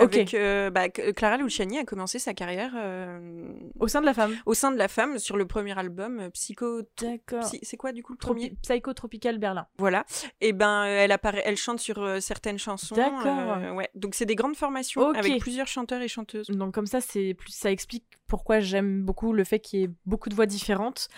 [0.00, 0.14] Ok.
[0.14, 3.48] Avec, euh, bah, Clara Luciani a commencé sa carrière euh,
[3.80, 4.34] Au sein de la femme.
[4.46, 6.82] au sein de la femme sur le premier album euh, Psycho.
[7.00, 7.40] D'accord.
[7.44, 8.56] Psy- C'est quoi du coup le Tropi- premier?
[8.62, 9.66] Psycho Tropical Berlin.
[9.78, 10.04] Voilà.
[10.40, 12.94] Et ben euh, elle apparaît, elle chante sur euh, certaines chansons.
[12.94, 13.26] D'accord.
[13.26, 13.88] euh, ouais.
[13.94, 15.16] Donc c'est des grandes formations Ok.
[15.16, 16.48] avec plusieurs chanteurs et chanteuses.
[16.48, 19.90] Donc comme ça, c'est plus, ça explique pourquoi j'aime beaucoup le fait qu'il y ait
[20.04, 21.08] beaucoup de voix différentes.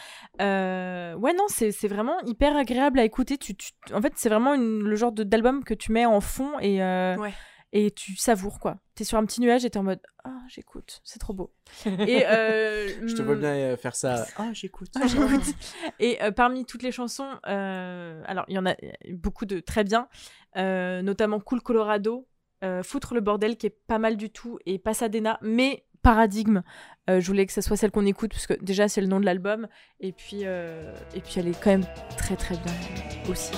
[0.41, 3.39] Euh, ouais, non, c'est vraiment hyper agréable à écouter.
[3.39, 6.20] Tu, tu- en fait, c'est vraiment une- le genre de- d'album que tu mets en
[6.20, 7.33] fond et, euh, Ouais.
[7.73, 8.79] Et tu savoures, quoi.
[8.95, 11.53] T'es sur un petit nuage et t'es en mode «Ah, j'écoute, c'est trop beau.»
[11.87, 14.27] Et euh, Je te vois mm, bien euh, faire ça.
[14.37, 14.91] Ah, j'écoute.
[14.97, 15.55] ah, j'écoute.
[16.01, 18.75] Et euh, parmi toutes les chansons, euh, alors il y en a
[19.12, 20.09] beaucoup de très bien,
[20.57, 22.27] euh, notamment Cool Colorado,
[22.64, 26.62] euh, Foutre le bordel qui est pas mal du tout, et Pasadena, mais Paradigme.
[27.11, 29.21] euh, je voulais que ça soit celle qu'on écoute parce que déjà c'est le nom
[29.21, 29.66] de l'album,
[30.01, 32.73] et puis euh, et puis elle est quand même très très bien
[33.29, 33.53] aussi.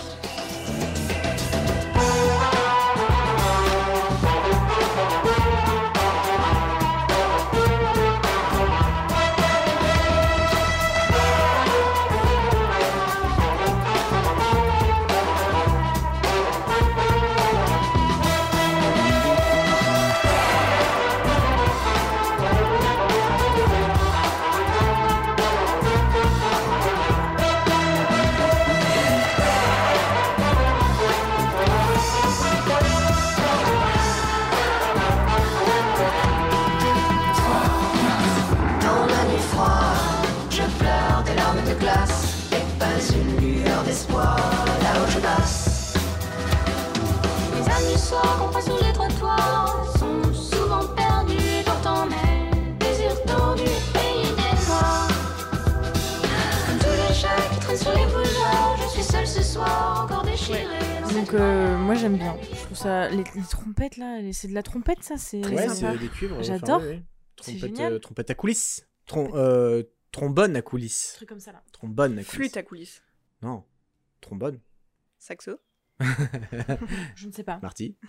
[61.14, 62.36] Donc euh, moi j'aime bien.
[62.52, 65.68] Je trouve ça les, les trompettes là, les- c'est de la trompette ça, c'est Ouais,
[65.68, 65.92] sympa.
[65.92, 66.42] c'est des cuivres.
[66.42, 66.82] J'adore.
[67.36, 68.86] trompette, euh, trompette à coulisses.
[69.06, 69.82] Trom- euh,
[70.12, 71.12] trombone à coulisses.
[71.14, 71.62] Un truc comme ça là.
[71.72, 72.28] Trombone à coulisses.
[72.30, 73.02] Flûte à coulisses.
[73.42, 73.64] Non,
[74.20, 74.60] trombone.
[75.18, 75.58] Saxo.
[77.14, 77.58] Je ne sais pas.
[77.62, 77.96] Marty.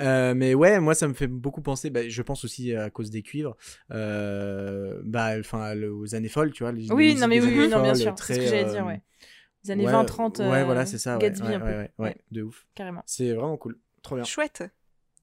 [0.00, 1.90] Euh, mais ouais, moi ça me fait beaucoup penser.
[1.90, 3.56] bah, je pense aussi à cause des cuivres.
[3.90, 6.72] euh, bah, enfin, aux années folles, tu vois.
[6.72, 8.14] les- Oui, les non, mais oui, non, bien sûr.
[8.18, 9.00] C'est ce que très, j'allais euh, dire, ouais.
[9.68, 10.38] Les années ouais, 20, 30.
[10.38, 11.18] Ouais, euh, voilà, c'est ça.
[11.18, 11.66] Gatsby ouais, un peu.
[11.66, 12.16] ouais, ouais, ouais, Ouais.
[12.30, 12.66] de ouf.
[12.74, 13.02] Carrément.
[13.06, 13.78] C'est vraiment cool.
[14.02, 14.24] Trop bien.
[14.24, 14.64] Chouette.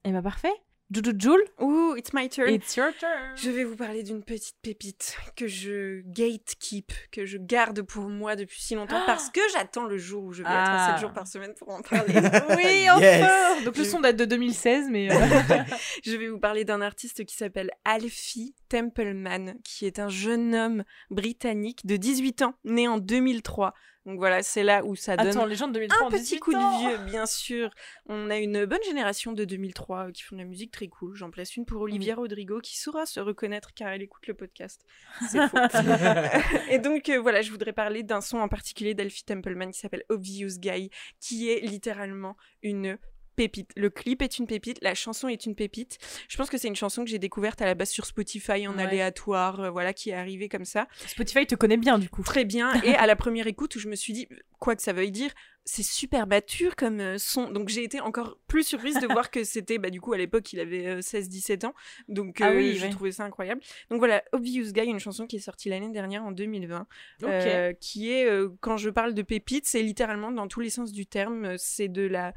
[0.03, 0.53] Et bah parfait.
[0.91, 1.43] Joujou Joule.
[1.59, 2.53] Ouh, it's my turn.
[2.53, 3.35] It's your turn.
[3.35, 8.35] Je vais vous parler d'une petite pépite que je gatekeep, que je garde pour moi
[8.35, 10.91] depuis si longtemps parce que j'attends le jour où je vais être Ah.
[10.93, 12.13] 7 jours par semaine pour en parler.
[12.55, 12.63] Oui,
[13.01, 13.23] Yes.
[13.23, 15.11] enfin Donc le son date de 2016, mais...
[15.11, 15.15] euh,
[16.05, 20.83] je vais vous parler d'un artiste qui s'appelle Alfie Templeman, qui est un jeune homme
[21.09, 23.73] britannique de 18 ans, né en 2003.
[24.05, 26.39] Donc voilà, c'est là où ça donne Attends, les gens de 2003 un petit 18
[26.39, 27.71] coup de vieux, bien sûr.
[28.05, 31.15] On a une bonne génération de 2003 qui font de la musique très cool.
[31.15, 34.85] J'en place une pour Olivia Rodrigo qui saura se reconnaître car elle écoute le podcast.
[35.29, 35.57] C'est faux.
[36.69, 40.03] Et donc euh, voilà, je voudrais parler d'un son en particulier d'Alfie Templeman qui s'appelle
[40.09, 42.99] Obvious Guy, qui est littéralement une
[43.35, 43.71] pépite.
[43.75, 45.97] Le clip est une pépite, la chanson est une pépite.
[46.27, 48.75] Je pense que c'est une chanson que j'ai découverte à la base sur Spotify en
[48.77, 48.83] Ouais.
[48.83, 50.87] aléatoire, euh, voilà, qui est arrivée comme ça.
[51.07, 52.23] Spotify te connaît bien, du coup.
[52.23, 52.71] Très bien.
[52.83, 54.27] Et à la première écoute où je me suis dit,
[54.59, 55.31] quoi que ça veuille dire,
[55.67, 57.49] c'est super mature comme euh, son.
[57.49, 60.53] Donc j'ai été encore plus surprise de voir que c'était, bah, du coup, à l'époque,
[60.53, 61.73] il avait euh, 16-17 ans.
[62.07, 62.89] Donc Ah euh, oui, j'ai ouais.
[62.91, 63.61] trouvé ça incroyable.
[63.89, 66.81] Donc voilà, Obvious Guy, une chanson qui est sortie l'année dernière en 2020.
[66.81, 67.29] Ok.
[67.29, 70.91] euh, qui est, euh, quand je parle de pépites, c'est littéralement dans tous les sens
[70.91, 71.45] du terme.
[71.45, 72.33] euh, C'est de la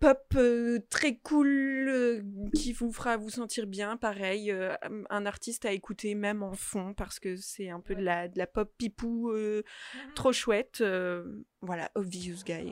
[0.00, 2.22] pop euh, très cool euh,
[2.54, 3.96] qui vous fera vous sentir bien.
[3.96, 4.74] Pareil, euh,
[5.10, 8.38] un artiste à écouter même en fond parce que c'est un peu de la, de
[8.38, 9.32] la pop pipou
[10.14, 10.82] trop chouette.
[11.62, 12.70] voilà, Obvious Guy.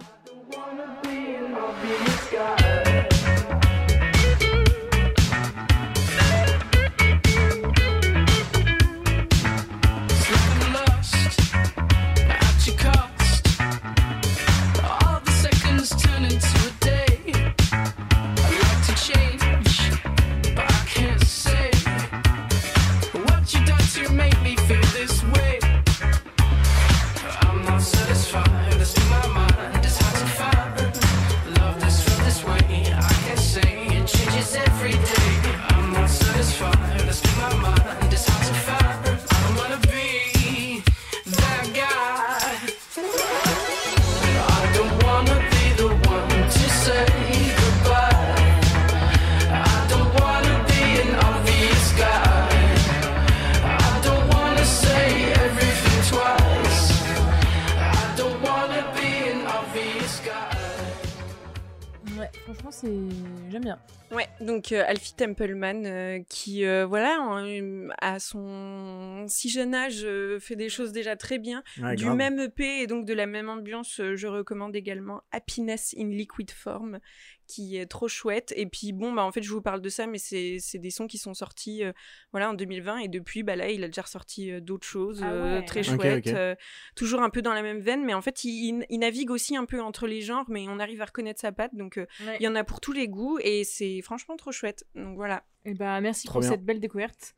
[63.67, 63.79] Bien.
[64.13, 70.05] Ouais, donc euh, Alfie Templeman euh, qui, euh, voilà, en- à son si jeune âge,
[70.05, 71.65] euh, fait des choses déjà très bien.
[71.83, 72.17] Ouais, du grave.
[72.17, 76.53] même EP et donc de la même ambiance, euh, je recommande également Happiness in Liquid
[76.53, 77.01] Form,
[77.47, 78.53] qui est trop chouette.
[78.57, 80.91] Et puis bon, bah en fait, je vous parle de ça, mais c'est c'est des
[80.91, 81.93] sons qui sont sortis, euh,
[82.33, 85.31] voilà, en 2020 et depuis, bah là, il a déjà ressorti euh, d'autres choses Ah
[85.33, 86.55] euh, très chouettes, euh,
[86.95, 89.57] toujours un peu dans la même veine, mais en fait, il, il- il navigue aussi
[89.57, 92.07] un peu entre les genres, mais on arrive à reconnaître sa patte, donc euh,
[92.41, 94.85] il y en a pour tous les goûts et c'est franchement trop chouette.
[94.95, 95.45] Donc voilà.
[95.65, 96.51] Et bah, merci Trop pour bien.
[96.51, 97.35] cette belle découverte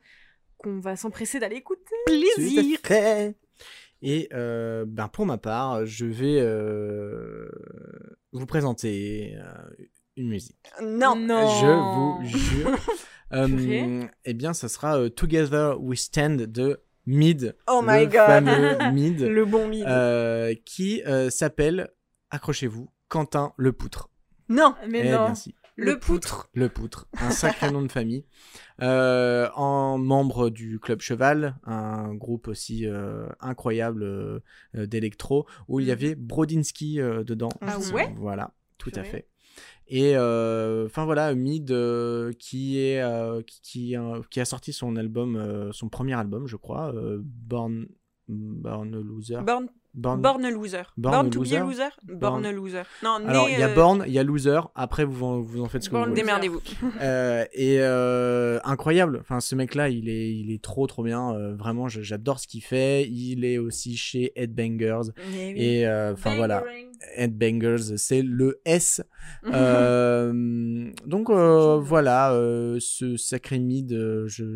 [0.58, 1.94] qu'on va s'empresser d'aller écouter.
[2.06, 2.78] Plaisir.
[4.00, 7.48] Et euh, ben pour ma part, je vais euh,
[8.32, 9.84] vous présenter euh,
[10.18, 10.58] une musique.
[10.82, 11.16] Non.
[11.16, 11.48] Non.
[11.60, 12.76] Je vous jure.
[13.34, 17.54] Euh, eh bien, ça sera euh, Together We Stand de Mid.
[17.70, 18.26] Oh my le God.
[18.26, 19.20] fameux Mid.
[19.20, 19.84] Le bon mid.
[19.86, 21.90] euh, qui euh, s'appelle,
[22.30, 24.08] accrochez-vous, Quentin Le Poutre.
[24.48, 24.74] Non.
[24.88, 25.26] Mais Eh non.
[25.26, 25.54] bien si.
[25.76, 26.48] Le poutre.
[26.54, 28.24] Le Poutre, un sacré nom de famille.
[28.80, 34.40] Euh, en membre du Club Cheval, un groupe aussi euh, incroyable euh,
[34.74, 35.92] d'électro, où il y Mhm.
[35.92, 37.50] avait Brodinski euh, dedans.
[37.60, 39.28] Ah ouais Voilà, tout à fait.
[39.90, 43.96] Et euh, enfin voilà, Mid euh, qui est euh, qui, qui,
[44.30, 47.86] qui a sorti son album, son premier album, je crois, Born
[48.28, 49.40] Born Loser.
[49.46, 50.82] Born, Born- born a loser.
[50.96, 51.90] Born to be loser a loser.
[52.04, 52.82] Born, Born- a loser.
[53.02, 54.60] Non, né, Alors il y a euh, Born, il y a Loser.
[54.74, 56.14] Après vous en, vous en faites ce que vous voulez.
[56.14, 56.60] Démerdez-vous.
[57.00, 59.18] Euh, et euh, incroyable.
[59.20, 61.32] Enfin, ce mec-là, il est, il est trop, trop bien.
[61.34, 63.08] Euh, vraiment, j'adore ce qu'il fait.
[63.08, 65.10] Il est aussi chez Headbangers.
[65.16, 65.60] Eh oui.
[65.60, 66.62] Et enfin voilà,
[67.16, 69.00] Headbangers, c'est le S.
[71.06, 72.32] Donc voilà,
[72.80, 73.96] ce sacré mid,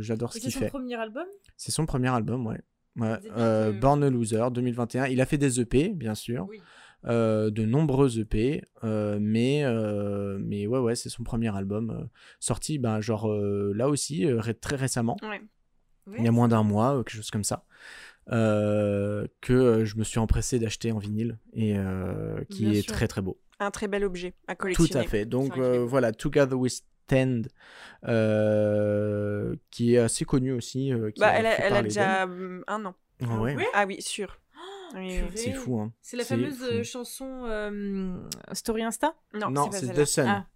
[0.00, 0.68] j'adore ce C'est qu'il son fait.
[0.68, 1.24] premier album?
[1.56, 2.60] C'est son premier album, ouais.
[2.96, 5.06] Ouais, euh, Born a Loser 2021.
[5.06, 6.46] Il a fait des EP, bien sûr.
[6.48, 6.60] Oui.
[7.06, 9.64] euh, de nombreux EP, euh, mais,
[10.38, 15.16] mais ouais, ouais, c'est son premier album sorti, ben, genre là aussi, ré- très récemment,
[15.22, 15.40] Ouais.
[16.18, 17.64] il y a moins d'un mois, quelque chose comme ça,
[18.28, 21.74] que je me suis empressé d'acheter en vinyle et
[22.50, 22.92] qui Bien est sûr.
[22.92, 23.38] très très beau.
[23.58, 25.04] Un très bel objet à Tout collectionner.
[25.04, 25.24] à fait.
[25.24, 26.82] Donc voilà, Together We
[28.04, 30.92] Euh, qui est assez connu aussi.
[30.92, 32.94] euh, qui Bah, a elle a, elle déjà hum, un an.
[33.24, 34.38] Ah ouais, Ah oui, sûr.
[34.94, 35.18] Oui.
[35.18, 35.30] purée.
[35.36, 35.80] c'est fou.
[35.80, 35.92] Hein.
[36.02, 36.64] C'est la fameuse fou.
[36.64, 38.16] euh, chanson euh,
[38.52, 39.14] Story Insta?
[39.34, 39.92] Non, Non, c'est.
[39.94, 40.26] The Sun.
[40.28, 40.46] Ah.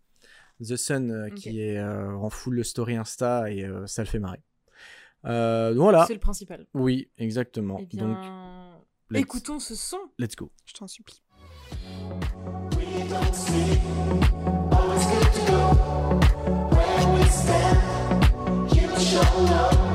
[0.61, 4.19] The Sun euh, qui est euh, en full story Insta et euh, ça le fait
[4.19, 4.41] marrer.
[5.25, 6.05] Euh, voilà.
[6.07, 6.67] C'est le principal.
[6.75, 7.79] Oui, exactement.
[7.81, 8.17] Eh bien, Donc,
[9.11, 9.99] let's, écoutons ce son.
[10.19, 10.51] let's go.
[10.67, 11.23] Je t'en supplie.
[17.27, 19.86] you show love.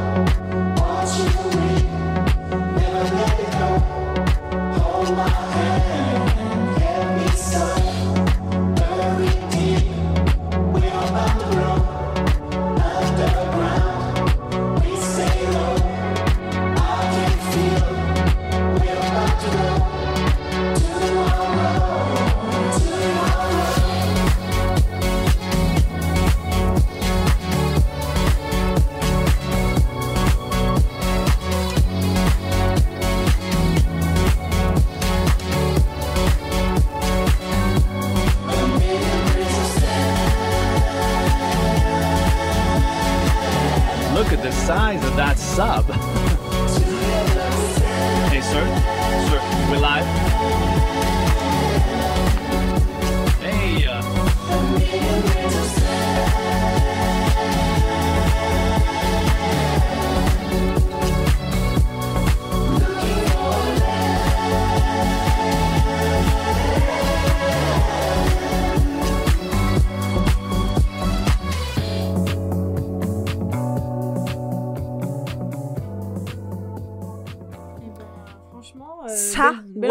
[44.72, 46.11] Size of that sub.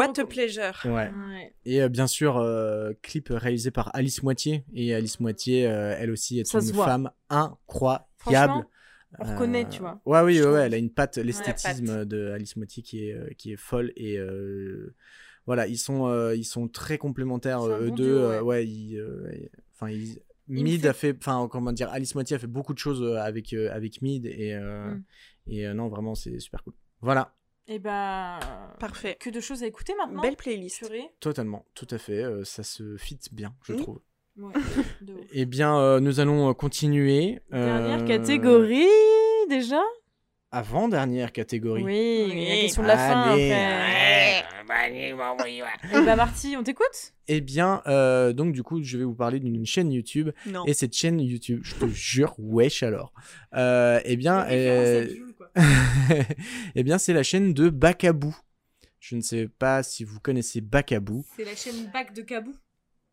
[0.00, 0.74] What a pleasure.
[0.84, 1.10] Ouais.
[1.10, 1.54] Ouais.
[1.64, 4.64] Et euh, bien sûr, euh, clip réalisé par Alice Moitié.
[4.74, 8.66] Et Alice Moitié, euh, elle aussi, est Ça une femme incroyable.
[9.18, 10.00] On reconnaît, tu vois.
[10.06, 13.56] Ouais, oui, ouais, elle a une patte, l'esthétisme de Alice Moitié qui est, qui est
[13.56, 13.92] folle.
[13.96, 14.94] Et euh,
[15.46, 18.04] voilà, ils sont, euh, ils sont très complémentaires, eux bon deux.
[18.04, 18.40] duo, ouais.
[18.40, 19.30] ouais, ils, euh,
[19.74, 22.78] enfin, ils- Mid fait- a fait, enfin, comment dire, Alice Moitié a fait beaucoup de
[22.78, 24.26] choses avec, euh, avec Mid.
[24.26, 25.02] Et, euh, Mm.
[25.48, 26.74] et euh, non, vraiment, c'est super cool.
[27.00, 27.34] Voilà,
[27.72, 28.40] Et bah.
[28.80, 29.16] Parfait.
[29.20, 30.20] Que de choses à écouter maintenant.
[30.22, 30.80] Belle playlist.
[30.80, 31.08] Purée.
[31.20, 32.22] totalement, tout à fait.
[32.24, 33.76] euh, ça se fit bien, je Mm.
[33.76, 34.00] trouve.
[34.36, 34.52] Ouais,
[35.02, 35.20] de ouf.
[35.32, 37.38] Eh bien, euh, nous allons euh, continuer.
[37.52, 38.86] Dernière Euh, catégorie
[39.48, 39.80] déjà?
[40.52, 41.84] Avant-dernière catégorie.
[41.84, 42.48] Oui, Oui.
[42.48, 43.52] la question de la fin Allez.
[43.52, 44.44] après.
[44.92, 45.12] Et
[46.04, 47.12] bah Marty, on t'écoute?
[47.28, 50.30] Eh bien, euh, donc du coup, je vais vous parler d'une chaîne YouTube.
[50.46, 50.64] Non.
[50.66, 53.12] Et cette chaîne YouTube, je te jure, wesh alors.
[53.54, 54.44] Euh, eh bien,
[55.56, 56.22] euh,
[56.74, 58.36] eh bien, c'est la chaîne de Bakabou.
[58.98, 61.24] Je ne sais pas si vous connaissez Bakabou.
[61.36, 62.54] C'est la chaîne Bac de Cabou.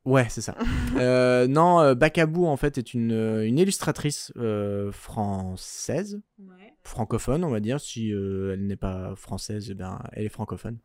[0.06, 0.56] Ouais, c'est ça.
[0.98, 6.74] Euh, non, euh, Bakabou en fait est une, euh, une illustratrice euh, française, Ouais.
[6.84, 7.80] francophone, on va dire.
[7.80, 10.80] Si euh, elle n'est pas française, eh bien, elle est francophone.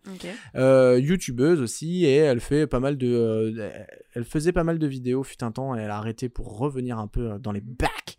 [0.54, 3.54] Youtubeuse aussi et elle fait pas mal de
[4.14, 6.98] elle faisait pas mal de vidéos fut un temps et elle a arrêté pour revenir
[6.98, 8.18] un peu dans les bacs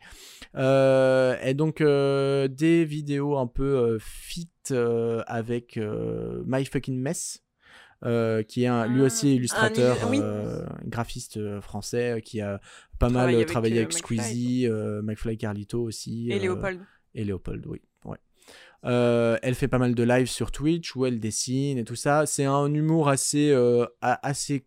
[0.56, 7.43] et donc euh, des vidéos un peu euh, fit euh, avec euh, My Fucking Mess
[8.06, 10.20] euh, qui est un, lui Ah, aussi illustrateur, oui.
[10.22, 12.60] euh, graphiste euh, français euh, qui a
[12.99, 14.18] pas mal euh, avec, travaillé euh, avec McFly.
[14.20, 16.30] Squeezie, euh, McFly Carlito aussi.
[16.30, 16.82] Et euh, Léopold.
[17.16, 17.82] et Léopold, oui.
[18.04, 18.18] Ouais.
[18.86, 22.26] Euh, elle fait pas mal de lives sur Twitch où elle dessine et tout ça.
[22.26, 24.66] C'est un humour assez, euh, assez,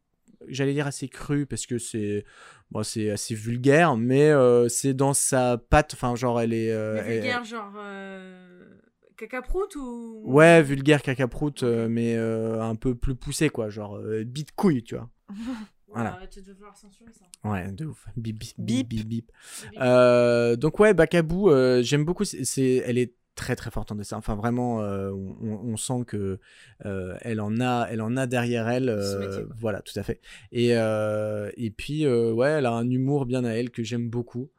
[0.48, 2.24] j'allais dire assez cru parce que c'est,
[2.70, 5.94] bon, c'est assez vulgaire, mais euh, c'est dans sa patte.
[5.94, 6.70] Enfin, genre, elle est.
[6.72, 7.72] euh, Mais elle- vulgaire, genre.
[7.76, 8.62] Euh...
[9.16, 10.22] Cacaprout ou.
[10.26, 13.70] Ouais, vulgaire cacaproute, mais un peu plus poussé, quoi.
[13.70, 15.08] Genre, bite couille, tu vois.
[15.88, 16.12] voilà.
[16.14, 17.24] Arrête de vouloir censurer ça.
[17.48, 18.06] Ouais, de ouf.
[18.16, 19.06] Bip, bip, Bip.
[19.06, 19.32] bip.
[19.80, 22.24] Euh, donc ouais, Bakabou, euh, j'aime beaucoup.
[22.24, 24.16] C'est- elle est très très forte en dessin.
[24.16, 26.40] Enfin vraiment, euh, on, on sent que
[26.84, 28.88] euh, elle en a, elle en a derrière elle.
[28.88, 30.20] Euh, métier, voilà, tout à fait.
[30.50, 34.10] Et euh, et puis euh, ouais, elle a un humour bien à elle que j'aime
[34.10, 34.50] beaucoup.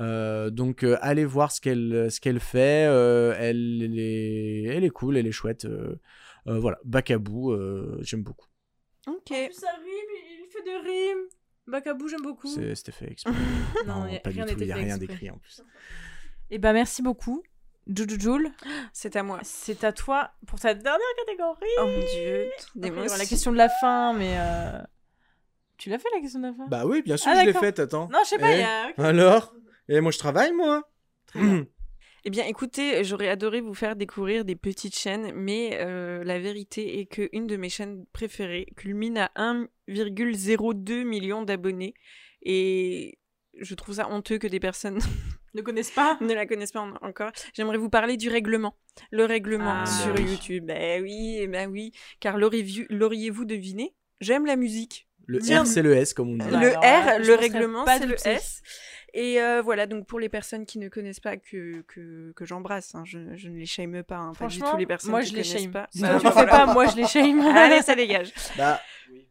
[0.00, 2.86] Euh, donc euh, allez voir ce qu'elle ce qu'elle fait.
[2.88, 5.64] Euh, elle, elle est elle est cool, elle est chouette.
[5.64, 5.94] Euh,
[6.48, 8.48] euh, voilà, Bakabou, euh, j'aime beaucoup.
[9.06, 9.14] Ok.
[9.30, 11.24] En plus, ça rime, il fait des rimes.
[11.66, 12.48] Bacabou, j'aime beaucoup.
[12.74, 13.32] C'était fait exprès.
[13.86, 14.58] Non, non, y a- pas rien du tout.
[14.58, 15.62] Il n'était y a rien d'écrit en plus.
[16.50, 17.42] Et bah merci beaucoup.
[17.86, 18.50] Jujujoul,
[18.92, 19.38] C'est à moi.
[19.42, 21.66] c'est à toi pour ta dernière catégorie.
[21.80, 22.50] Oh mon dieu.
[22.82, 24.80] Après, la question de la fin, mais euh,
[25.76, 26.66] tu l'as fait la question de la fin?
[26.68, 28.08] Bah oui, bien sûr, Ah, je l'ai faite, attends.
[28.12, 28.52] Non, je sais pas.
[28.52, 28.92] Eh, il y a...
[29.06, 29.54] Alors?
[29.88, 30.82] Et moi, je travaille, moi
[32.26, 37.00] Eh bien, écoutez, j'aurais adoré vous faire découvrir des petites chaînes, mais euh, la vérité
[37.00, 41.92] est que une de mes chaînes préférées culmine à 1,02 million d'abonnés
[42.40, 43.18] et
[43.60, 44.98] je trouve ça honteux que des personnes
[45.54, 46.18] Ne connaissent pas.
[46.20, 47.30] ne la connaissent pas en- encore.
[47.54, 48.76] J'aimerais vous parler du règlement.
[49.10, 50.30] Le règlement Ah, sur bah oui.
[50.30, 50.64] YouTube.
[50.66, 51.92] Ben oui, ben oui.
[52.20, 53.94] Car l'auriez-vous deviné?
[54.20, 55.08] J'aime la musique.
[55.26, 55.38] Le.
[55.38, 56.50] R, c'est le S, comme on dit.
[56.50, 58.14] Le alors là, R, je le règlement, pas c'est le.
[58.26, 58.62] S.
[59.16, 62.94] Et euh, voilà, donc pour les personnes qui ne connaissent pas, que, que, que j'embrasse,
[62.96, 65.20] hein, je, je ne les shame pas, hein, pas du Franchement, tout les personnes moi
[65.22, 65.70] qui je les shame.
[65.70, 65.86] pas.
[65.92, 67.40] Si Bah, tu le fais pas, moi je les shame.
[67.56, 68.32] Allez, ça dégage.
[68.58, 68.80] Bah,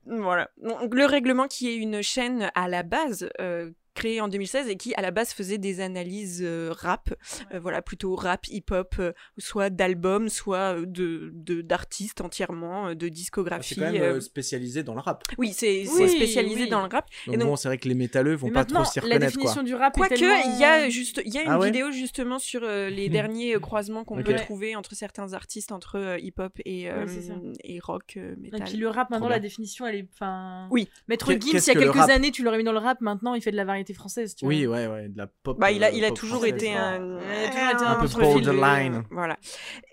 [0.05, 0.49] Voilà.
[0.57, 4.75] Donc, le règlement qui est une chaîne à la base euh, créée en 2016 et
[4.75, 7.13] qui à la base faisait des analyses euh, rap,
[7.53, 13.09] euh, voilà plutôt rap, hip-hop, euh, soit d'albums, soit de de- d'artistes entièrement, de c'est
[13.09, 13.75] discographie.
[13.75, 15.23] quand même spécialisé dans le rap.
[15.37, 16.69] Oui, c'est Oui, c'est spécialisé oui.
[16.69, 17.07] dans le rap.
[17.27, 19.25] Donc, Et donc- bon, c'est vrai que les métalleux vont pas trop s'y la reconnaître,
[19.27, 19.63] définition quoi.
[19.63, 20.35] du rap Quoique, tellement...
[20.55, 23.09] il y a juste, il y a une Ah ouais vidéo justement sur euh, les
[23.23, 27.31] derniers croisements qu'on peut trouver entre certains artistes, entre euh, hip-hop et, euh, c'est
[27.63, 28.63] et rock, euh, Et metal.
[28.67, 30.07] puis le rap, maintenant, la définition, elle est...
[30.13, 30.67] Enfin...
[30.71, 30.87] Oui.
[31.07, 33.41] Maître Gims, il y a quelques années, tu l'aurais mis dans le rap, maintenant, il
[33.41, 34.53] fait de la variété française, tu vois.
[34.53, 35.59] Oui, ouais, ouais, de la pop.
[35.59, 39.03] Bah, il a, euh, il a toujours été un, un peu borderline.
[39.11, 39.37] Voilà.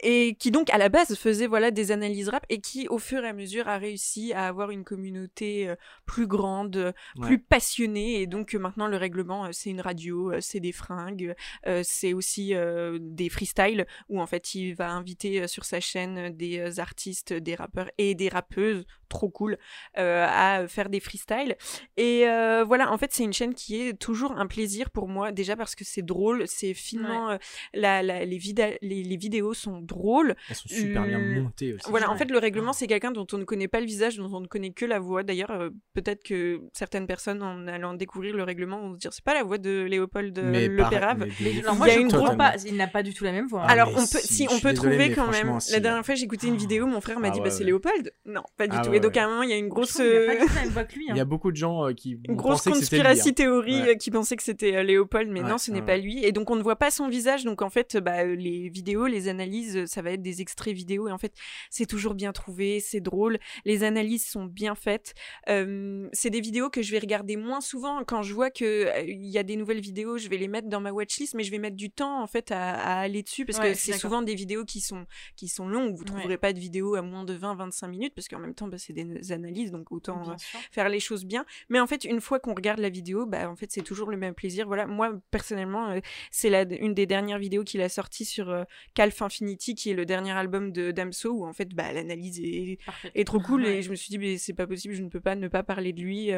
[0.02, 3.24] Et qui donc, à la base, faisait voilà, des analyses rap et qui, au fur
[3.24, 5.74] et à mesure, a réussi à avoir une communauté euh,
[6.06, 7.26] plus grande, euh, Ouais.
[7.26, 8.20] plus passionnée.
[8.20, 11.34] Et donc, euh, maintenant, le règlement, euh, c'est une radio, euh, c'est des fringues,
[11.66, 15.80] euh, c'est aussi euh, des freestyles où, en fait, il va inviter euh, sur sa
[15.80, 19.58] chaîne euh, des euh, artistes, des rappeurs et des rappeuses, trop cool,
[19.98, 21.56] euh, à faire des freestyles.
[21.98, 25.32] Et euh, voilà, en fait, c'est une chaîne qui est toujours un plaisir pour moi,
[25.32, 27.36] déjà parce que c'est drôle, c'est finement, euh,
[27.74, 28.38] la, la- les,
[28.80, 30.34] les, les vidéos sont drôles.
[30.48, 31.84] Elles sont super bien montées aussi.
[31.90, 34.30] Voilà, en fait, le règlement, c'est quelqu'un dont on ne connaît pas le visage, dont
[34.32, 35.22] on ne connaît que la voix.
[35.22, 39.24] D'ailleurs, euh, peut-être que certaines personnes, en allant découvrir le règlement, vont se dire, c'est
[39.24, 41.18] pas la voix de Léopold euh, Mais Le Pérave.
[41.18, 41.50] mais Il y
[41.90, 43.62] a je une comprends grosse- pas, il n'a pas du tout la même voix.
[43.62, 43.66] hein.
[43.68, 45.58] Ah, Alors, on peut, si, on peut désolé, trouver quand même.
[45.60, 45.72] si.
[45.72, 46.58] La dernière fois, j'ai écouté une Ah.
[46.58, 47.64] vidéo, mon frère m'a Ah dit, ouais, bah, c'est.
[47.64, 48.12] Léopold.
[48.26, 48.90] Non, pas du Ah tout.
[49.00, 49.94] Ouais, donc, à un moment, il y a une grosse.
[49.94, 51.06] trouve qu'il a pas euh, que lui.
[51.08, 51.22] Il y hein.
[51.22, 53.32] a beaucoup de gens euh, qui une grosse lui, conspiracy hein.
[53.32, 53.88] théorie Ouais.
[53.90, 56.24] euh, qui pensait que c'était euh, Léopold, mais Ouais, non, ce n'est pas lui.
[56.24, 59.28] Et donc on ne voit pas son visage, donc en fait, bah, les vidéos, les
[59.28, 61.32] analyses, ça va être des extraits vidéo, et en fait,
[61.70, 65.14] c'est toujours bien trouvé, c'est drôle, les analyses sont bien faites.
[65.48, 69.00] Euh, c'est des vidéos que je vais regarder moins souvent quand je vois que euh,
[69.06, 71.50] il y a des nouvelles vidéos, je vais les mettre dans ma watchlist, mais je
[71.50, 74.22] vais mettre du temps en fait à, à aller dessus parce Ouais, que c'est souvent
[74.22, 75.06] des vidéos qui sont
[75.36, 75.94] qui sont longues.
[75.94, 76.04] Vous Ouais.
[76.06, 78.89] trouverez pas de vidéos à moins de 20-25 minutes parce qu'en même temps, bah, c'est
[78.92, 80.34] des analyses, donc autant euh,
[80.70, 81.44] faire les choses bien.
[81.68, 84.16] Mais en fait, une fois qu'on regarde la vidéo, bah en fait c'est toujours le
[84.16, 84.66] même plaisir.
[84.66, 86.00] Voilà, moi personnellement, euh,
[86.30, 88.64] c'est la une des dernières vidéos qu'il a sorti sur euh,
[88.94, 92.78] Calf Infinity, qui est le dernier album de Damso, où en fait bah l'analyse est,
[93.26, 93.78] trop cool Ouais.
[93.78, 95.62] et je me suis dit mais c'est pas possible, je ne peux pas ne pas
[95.62, 96.30] parler de lui.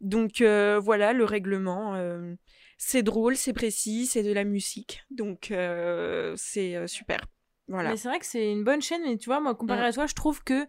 [0.00, 1.94] Donc euh, voilà, le règlement.
[1.94, 2.34] euh,
[2.76, 7.20] c'est drôle, c'est précis, c'est de la musique, donc euh, c'est super.
[7.68, 7.90] Voilà.
[7.90, 10.06] Mais c'est vrai que c'est une bonne chaîne, mais tu vois, moi, comparé à toi,
[10.06, 10.66] je trouve que.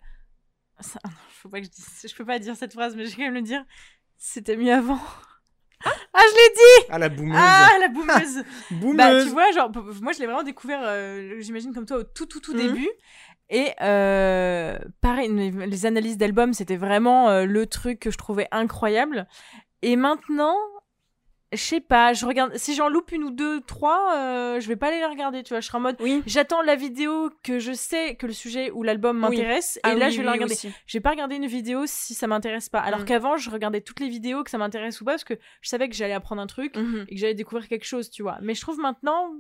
[0.80, 1.00] Ça...
[1.06, 2.06] non, Faut pas que je dise.
[2.10, 3.64] Je peux pas dire cette phrase, mais je vais quand même le dire.
[4.18, 5.00] C'était mieux avant.
[5.84, 7.38] Ah, je l'ai dit Ah, la boumeuse.
[7.40, 8.98] Ah, la boumeuse Boumeuse.
[8.98, 9.72] Bah, tu vois, genre,
[10.02, 12.58] moi, je l'ai vraiment découvert, euh, j'imagine, comme toi, au tout, tout, tout Mhm.
[12.60, 12.90] début.
[13.50, 18.48] Et euh, pareil, les, les analyses d'albums, c'était vraiment euh, le truc que je trouvais
[18.52, 19.28] incroyable.
[19.84, 20.56] Et maintenant,
[21.54, 22.56] je sais pas, je regarde.
[22.58, 25.50] Si j'en loupe une ou deux, trois, euh, je vais pas aller les regarder, tu
[25.54, 25.62] vois.
[25.62, 25.96] Je serai en mode.
[26.00, 26.22] Oui.
[26.26, 29.22] J'attends la vidéo que je sais que le sujet ou l'album Oui.
[29.38, 29.80] m'intéresse.
[29.84, 30.56] Ah et là, oui, je vais la regarder.
[30.94, 32.80] vais pas regarder une vidéo si ça m'intéresse pas.
[32.80, 33.06] Alors Mm.
[33.06, 35.88] qu'avant, je regardais toutes les vidéos que ça m'intéresse ou pas parce que je savais
[35.88, 37.06] que j'allais apprendre un truc Mhm.
[37.08, 38.38] et que j'allais découvrir quelque chose, tu vois.
[38.42, 39.32] Mais je trouve maintenant,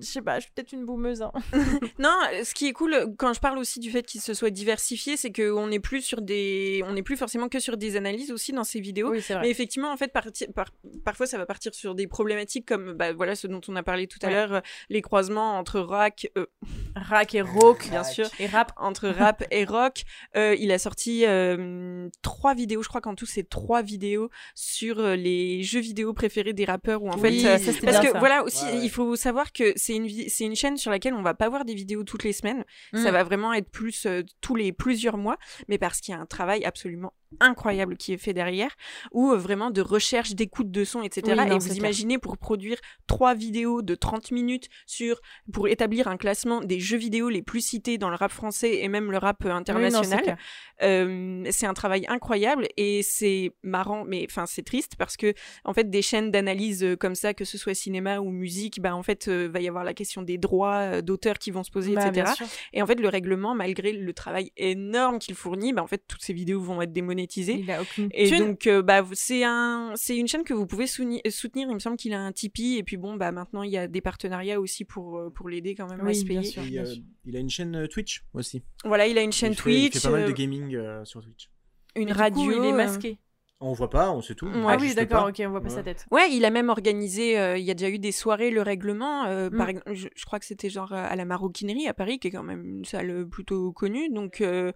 [0.00, 1.22] je sais pas, je suis peut-être une boumeuse.
[1.22, 1.32] hein.
[1.98, 5.16] Non, ce qui est cool quand je parle aussi du fait qu'il se soit diversifié,
[5.16, 8.52] c'est qu'on n'est plus sur des, on n'est plus forcément que sur des analyses aussi
[8.52, 9.10] dans ces vidéos.
[9.10, 10.70] Oui, c'est Mais effectivement, en fait, parti- par-
[11.04, 14.06] parfois, ça va partir sur des problématiques comme, bah, voilà, ce dont on a parlé
[14.06, 16.46] tout à l'heure, les croisements entre rock, euh,
[16.96, 18.72] Rack et rock, bien sûr, et rap.
[18.76, 20.02] entre rap et rock.
[20.36, 24.98] Euh, il a sorti euh, trois vidéos, je crois qu'en tout, c'est trois vidéos sur
[25.00, 28.12] euh, les jeux vidéo préférés des rappeurs où en Oui, fait, ça, parce bien, que
[28.12, 28.18] ça.
[28.18, 28.80] voilà aussi, Ouais, ouais.
[28.84, 31.48] il faut savoir que c'est une vi- c'est une chaîne sur laquelle on va pas
[31.48, 32.64] voir des vidéos toutes les semaines.
[32.92, 33.02] Mm.
[33.02, 35.36] Ça va vraiment être plus euh, tous les plusieurs mois,
[35.68, 38.70] mais parce qu'il y a un travail absolument incroyable qui est fait derrière,
[39.12, 41.22] ou euh, vraiment de recherche d'écoute de son, etc.
[41.26, 41.76] Oui, non, et vous clair.
[41.76, 45.20] imaginez pour produire trois vidéos de 30 minutes sur
[45.52, 48.88] pour établir un classement des jeux vidéo les plus cités dans le rap français et
[48.88, 50.38] même le rap euh, Oui, non, c'est international.
[50.82, 55.32] Euh, c'est un travail incroyable et c'est marrant, mais enfin c'est triste parce que
[55.64, 59.02] en fait des chaînes d'analyse comme ça, que ce soit cinéma ou musique, bah en
[59.02, 62.08] fait euh, va y avoir la question des droits d'auteur qui vont se poser, Bah,
[62.08, 62.32] etc.
[62.36, 62.46] sûr.
[62.72, 66.22] Et en fait le règlement, malgré le travail énorme qu'il fournit, bah en fait toutes
[66.22, 67.23] ces vidéos vont être démonétisées.
[67.60, 68.38] Il a aucune Et thune.
[68.38, 71.20] donc, euh, bah, c'est un, c'est une chaîne que vous pouvez soutenir.
[71.24, 72.78] Il me semble qu'il a un Tipeee.
[72.78, 75.74] Et puis bon, bah, maintenant, il y a des partenariats aussi pour, euh, pour l'aider
[75.74, 76.50] quand même à se bien payer.
[76.52, 76.62] sûr.
[76.64, 76.94] Et, euh,
[77.24, 78.62] il a une chaîne euh, Twitch aussi.
[78.84, 81.04] Voilà, il a une chaîne il fait, il Twitch, fait pas mal de gaming euh,
[81.04, 81.50] sur Twitch.
[81.96, 82.42] une Mais du radio.
[82.44, 83.18] coup, il est euh, masqué.
[83.66, 84.46] On voit pas, on sait tout.
[84.46, 85.74] On ah oui, d'accord, ok, on voit pas Ouais.
[85.74, 86.04] sa tête.
[86.10, 89.24] Ouais, il a même organisé, euh, il y a déjà eu des soirées, le règlement,
[89.24, 89.56] euh, Mm.
[89.56, 92.28] par exemple, je, je crois que c'était genre euh, à la Maroquinerie à Paris, qui
[92.28, 94.10] est quand même une salle plutôt connue.
[94.10, 94.72] Donc euh,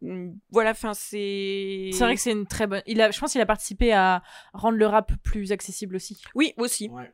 [0.00, 1.90] mm, voilà, enfin c'est.
[1.92, 2.82] C'est vrai que c'est une très bonne.
[2.86, 6.20] Il a, je pense qu'il a participé à rendre le rap plus accessible aussi.
[6.34, 6.88] Oui, aussi.
[6.88, 7.12] Ouais.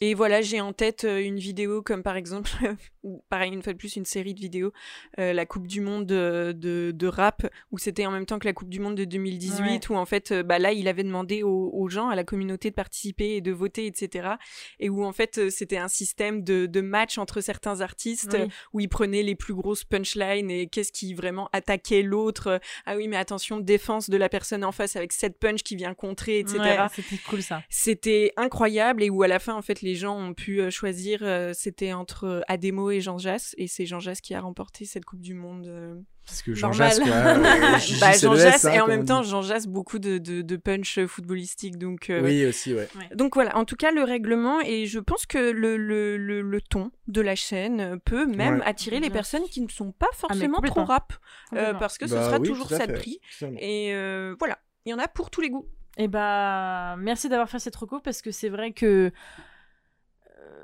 [0.00, 2.50] Et voilà, j'ai en tête une vidéo comme par exemple,
[3.28, 4.72] pareil une fois de plus, une série de vidéos,
[5.18, 8.46] euh, la Coupe du Monde de, de, de rap, où c'était en même temps que
[8.46, 11.42] la Coupe du Monde de 2018, où en fait, euh, bah là, il avait demandé
[11.42, 14.30] aux, aux gens, à la communauté de participer et de voter, etc.
[14.80, 18.48] Et où en fait, euh, c'était un système de, de match entre certains artistes, Oui.
[18.72, 22.60] où ils prenaient les plus grosses punchlines et qu'est-ce qui vraiment attaquait l'autre.
[22.86, 25.94] Ah oui, mais attention, défense de la personne en face avec cette punch qui vient
[25.94, 26.58] contrer, etc.
[26.58, 27.62] Ouais, C'était cool ça.
[27.68, 31.20] C'était incroyable et où à la fin en fait les gens ont pu choisir
[31.54, 35.20] c'était entre Ademo et Jean Jass et c'est Jean Jass qui a remporté cette Coupe
[35.20, 35.66] du Monde.
[35.66, 35.94] euh,
[36.26, 36.88] Parce que Jean Normal.
[36.90, 39.22] Jasque, euh, J- bah, Jean Jass hein, et en même temps.
[39.22, 42.88] Jean Jass beaucoup de, de, de punch footballistique donc euh, Oui, aussi, ouais.
[43.14, 46.60] donc voilà en tout cas le règlement et je pense que le, le, le, le
[46.60, 48.66] ton de la chaîne peut même Ouais.
[48.66, 51.12] attirer les personnes qui ne sont pas forcément trop rap
[51.54, 53.20] euh, parce que ce Bah sera oui, toujours ça de prix
[53.58, 55.66] et euh, voilà il y en a pour tous les goûts.
[56.00, 59.10] Et bah, merci d'avoir fait cette reco parce que c'est vrai que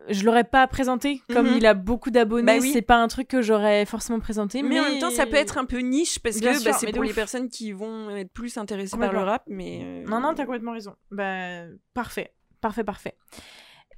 [0.09, 1.23] je l'aurais pas présenté.
[1.33, 1.57] Comme Mhm.
[1.57, 2.71] il a beaucoup d'abonnés, Bah oui.
[2.73, 4.63] c'est pas un truc que j'aurais forcément présenté.
[4.63, 6.73] Mais, Mais, en même temps, ça peut être un peu niche parce Bien que bah,
[6.73, 7.15] c'est pour les ouf.
[7.15, 9.43] personnes qui vont être plus intéressées par le rap.
[9.47, 10.95] Mais euh, Non, non, t'as complètement raison.
[11.11, 11.65] Bah,
[11.95, 12.33] parfait.
[12.61, 13.17] Parfait, parfait.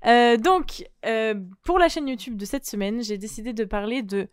[0.07, 1.35] Euh, donc, euh,
[1.65, 4.28] pour la chaîne YouTube de cette semaine, j'ai décidé de parler de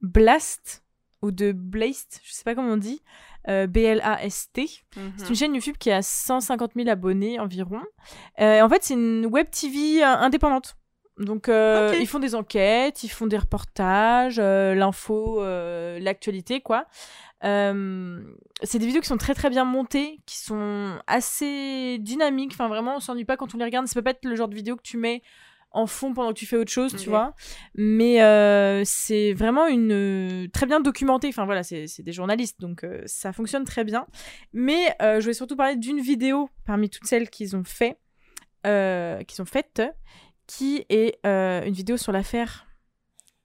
[0.00, 0.84] Blast
[1.22, 3.02] ou de Blast, je sais pas comment on dit,
[3.48, 4.66] euh, B-L-A-S-T.
[4.96, 5.12] Mhm.
[5.16, 7.80] C'est une chaîne YouTube qui a 150 000 abonnés environ.
[8.40, 10.76] Euh, en fait, c'est une web TV indépendante.
[11.18, 16.86] Donc, euh, ils font des enquêtes, ils font des reportages, euh, l'info, euh, l'actualité, quoi.
[17.42, 22.52] C'est des vidéos qui sont très très bien montées, qui sont assez dynamiques.
[22.52, 23.86] Enfin, vraiment, on s'ennuie pas quand on les regarde.
[23.86, 25.22] Ça peut pas être le genre de vidéo que tu mets
[25.70, 27.34] en fond pendant que tu fais autre chose, tu vois.
[27.74, 31.28] Mais euh, c'est vraiment une euh, très bien documenté.
[31.28, 34.06] Enfin voilà, c'est des journalistes, donc euh, ça fonctionne très bien.
[34.52, 37.98] Mais je vais surtout parler d'une vidéo parmi toutes celles qu'ils ont fait,
[38.64, 39.82] qu'ils ont faites,
[40.48, 42.66] qui est euh, une vidéo sur l'affaire,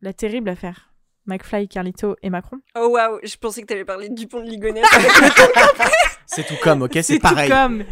[0.01, 0.89] la terrible affaire.
[1.25, 2.57] McFly, Carlito et Macron.
[2.75, 4.83] Oh waouh, je pensais que t'allais parler du pont de Ligonnès.
[6.25, 7.49] C'est tout comme, ok C'est tout pareil.
[7.49, 7.85] comme.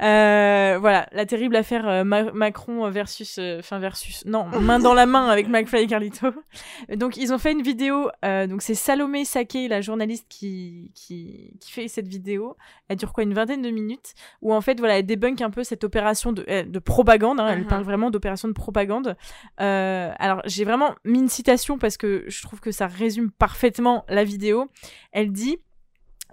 [0.00, 4.94] Euh, voilà, la terrible affaire euh, Ma- Macron versus, euh, enfin versus, non, main dans
[4.94, 6.28] la main avec McFly et Carlito.
[6.96, 8.08] Donc ils ont fait une vidéo.
[8.24, 12.56] euh, donc c'est Salomé Saké, la journaliste qui, qui qui fait cette vidéo.
[12.88, 14.14] Elle dure quoi une vingtaine de minutes?
[14.40, 17.40] Où en fait voilà elle débunk un peu cette opération de, de propagande.
[17.40, 17.66] hein, Elle Mhm.
[17.66, 19.16] parle vraiment d'opération de propagande.
[19.60, 24.04] Euh, alors j'ai vraiment mis une citation parce que je trouve que ça résume parfaitement
[24.08, 24.68] la vidéo.
[25.12, 25.58] Elle dit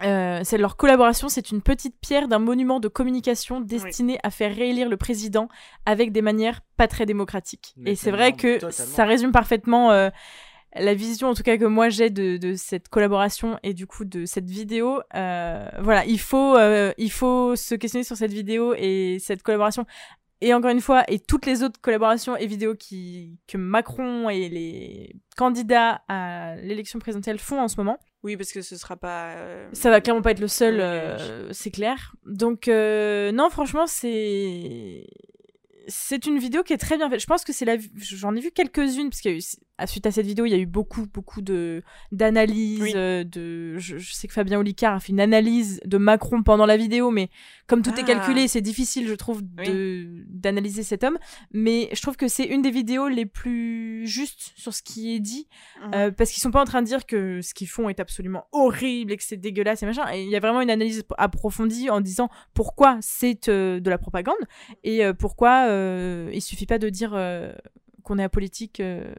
[0.02, 4.54] euh, c'est leur collaboration, c'est une petite pierre d'un monument de communication destiné à faire
[4.54, 5.48] réélire le président
[5.86, 7.74] avec des manières pas très démocratiques.
[7.76, 8.72] Mais Et c'est vrai que totalement.
[8.72, 10.10] ça résume parfaitement euh,
[10.74, 14.04] la vision, en tout cas que moi j'ai de, de cette collaboration et du coup
[14.04, 15.00] de cette vidéo.
[15.14, 19.84] Euh, voilà, il faut, euh, il faut se questionner sur cette vidéo et cette collaboration.
[20.42, 24.48] Et encore une fois, et toutes les autres collaborations et vidéos qui, que Macron et
[24.48, 27.98] les candidats à l'élection présidentielle font en ce moment.
[28.22, 29.32] oui, parce que ce sera pas.
[29.36, 32.14] euh, Ça va clairement pas être le seul, euh, c'est clair.
[32.26, 35.06] Donc euh, non, franchement, c'est
[35.88, 37.20] c'est une vidéo qui est très bien faite.
[37.20, 39.42] Je pense que c'est la j'en ai vu quelques-unes parce qu'il y a eu
[39.86, 41.82] suite à cette vidéo, il y a eu beaucoup beaucoup de
[42.12, 42.92] d'analyses Oui.
[42.94, 46.66] euh, de je, je sais que Fabien Olicard a fait une analyse de Macron pendant
[46.66, 47.28] la vidéo mais
[47.66, 48.04] comme tout est Ah.
[48.04, 51.18] calculé, c'est difficile je trouve de d'analyser cet homme,
[51.52, 55.20] mais je trouve que c'est une des vidéos les plus justes sur ce qui est
[55.20, 55.46] dit
[55.84, 55.90] Mhm.
[55.94, 58.46] euh, parce qu'ils sont pas en train de dire que ce qu'ils font est absolument
[58.52, 60.04] horrible et que c'est dégueulasse et machin.
[60.12, 63.98] Et il y a vraiment une analyse approfondie en disant pourquoi c'est euh, de la
[63.98, 64.34] propagande
[64.84, 65.66] et euh, pourquoi
[66.32, 67.10] il suffit pas de dire
[68.02, 69.12] qu'on est apolitique euh,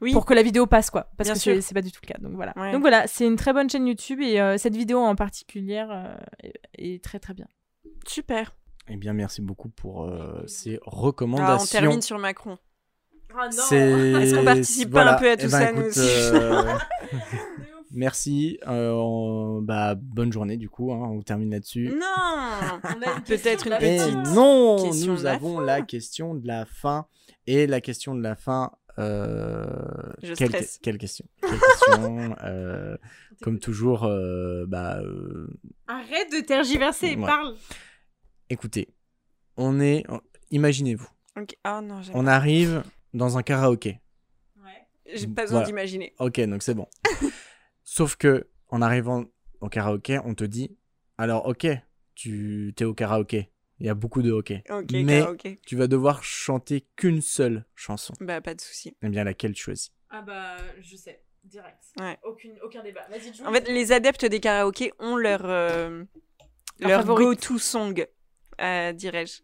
[0.00, 0.12] Oui.
[0.12, 2.08] pour que la vidéo passe quoi parce Bien que c'est c'est pas du tout le
[2.12, 2.72] cas donc voilà Ouais.
[2.72, 6.14] donc voilà c'est une très bonne chaîne YouTube et euh, cette vidéo en particulier euh,
[6.42, 6.54] est,
[6.94, 7.46] est très très bien
[8.06, 8.54] Super.
[8.88, 11.78] Eh bien, merci beaucoup pour euh, ces Ah, on recommandations.
[11.80, 12.58] termine sur Macron.
[13.50, 13.76] C'est...
[13.78, 16.72] Est-ce qu'on participe pas un peu à tout Eh ben, ça, nous écoute, euh,
[17.92, 18.58] Merci.
[18.66, 20.92] euh, on- bah, bonne journée, du coup.
[20.92, 21.94] hein, on termine là-dessus.
[21.98, 22.78] Non
[23.26, 24.34] Peut-être une Et petite.
[24.34, 27.06] non, question nous la avons la question de la fin.
[27.46, 28.72] Et la question de la fin.
[28.98, 29.66] Euh,
[30.22, 30.52] Je quelle,
[30.82, 32.96] quelle question Quelle question Euh,
[33.42, 35.00] Comme toujours, euh, bah,
[35.86, 37.26] arrête de tergiverser Ouais.
[37.26, 37.54] parle
[38.50, 38.88] écoutez,
[39.56, 40.04] on est.
[40.50, 41.08] Imaginez-vous.
[41.64, 44.00] Ah non, on arrive dans un karaoké.
[45.12, 45.66] j'ai pas besoin Voilà.
[45.66, 46.14] d'imaginer.
[46.18, 46.86] Ok, donc c'est bon.
[47.84, 49.24] Sauf que en arrivant
[49.60, 50.76] au karaoké, on te dit
[51.18, 51.66] alors ok,
[52.14, 53.50] tu t'es au karaoké.
[53.80, 54.62] Il y a beaucoup de hockey.
[54.70, 55.58] Ok, Mais ok.
[55.66, 58.14] tu vas devoir chanter qu'une seule chanson.
[58.20, 58.96] Bah, pas de souci.
[59.02, 59.90] Eh bien, laquelle tu choisis?
[60.10, 62.16] Ah bah je sais direct Ouais.
[62.22, 66.04] aucune aucun débat vas-y En fait, les adeptes des karaokés ont leur, euh,
[66.78, 68.06] Leur leur go-to song,
[68.60, 69.40] euh, dirais-je.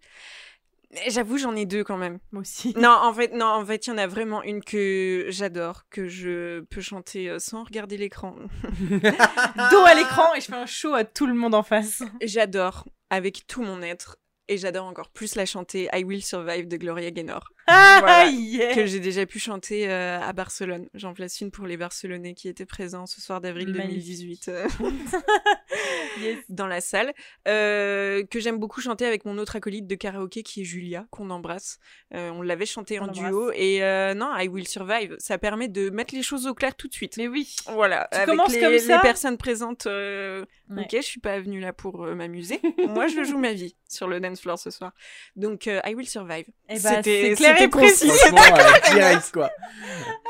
[1.09, 2.19] J'avoue, j'en ai deux quand même.
[2.32, 5.27] moi aussi Non, en fait, non, en fait, il y en a vraiment une que
[5.28, 8.36] j'adore, que je peux chanter euh, sans regarder l'écran.
[8.89, 12.86] dos à l'écran et je fais un show à tout le monde en face J'adore
[13.10, 14.16] avec tout mon être.
[14.48, 17.52] Et j'adore encore plus la chanter I Will Survive de Gloria Gaynor.
[17.68, 18.26] Voilà.
[18.30, 18.74] yeah.
[18.74, 20.88] que j'ai déjà pu chanter euh, à Barcelone.
[20.94, 24.46] J'en place une pour les Barcelonais qui étaient présents ce soir d'avril Magnifique.
[24.46, 24.68] 2018 euh,
[26.20, 26.38] Yes.
[26.48, 27.12] dans la salle.
[27.48, 31.30] Euh, que j'aime beaucoup chanter avec mon autre acolyte de karaoké qui est Julia, qu'on
[31.30, 31.78] embrasse.
[32.14, 33.52] Euh, on l'avait chanté On en duo.
[33.54, 33.80] Et
[34.16, 37.16] non, I Will Survive, ça permet de mettre les choses au clair tout de suite.
[37.16, 39.84] mais oui Voilà, Tu avec commences les, comme ça les personnes présentes.
[39.86, 40.44] Ouais.
[40.70, 42.60] Ok, je suis pas venue là pour m'amuser.
[42.88, 44.92] Moi, je joue ma vie sur le dance floor ce soir.
[45.36, 46.46] Donc, I Will Survive.
[46.68, 48.08] Bah, C'était- clair c'était précis.
[48.08, 49.50] Franchement, euh, direct, quoi.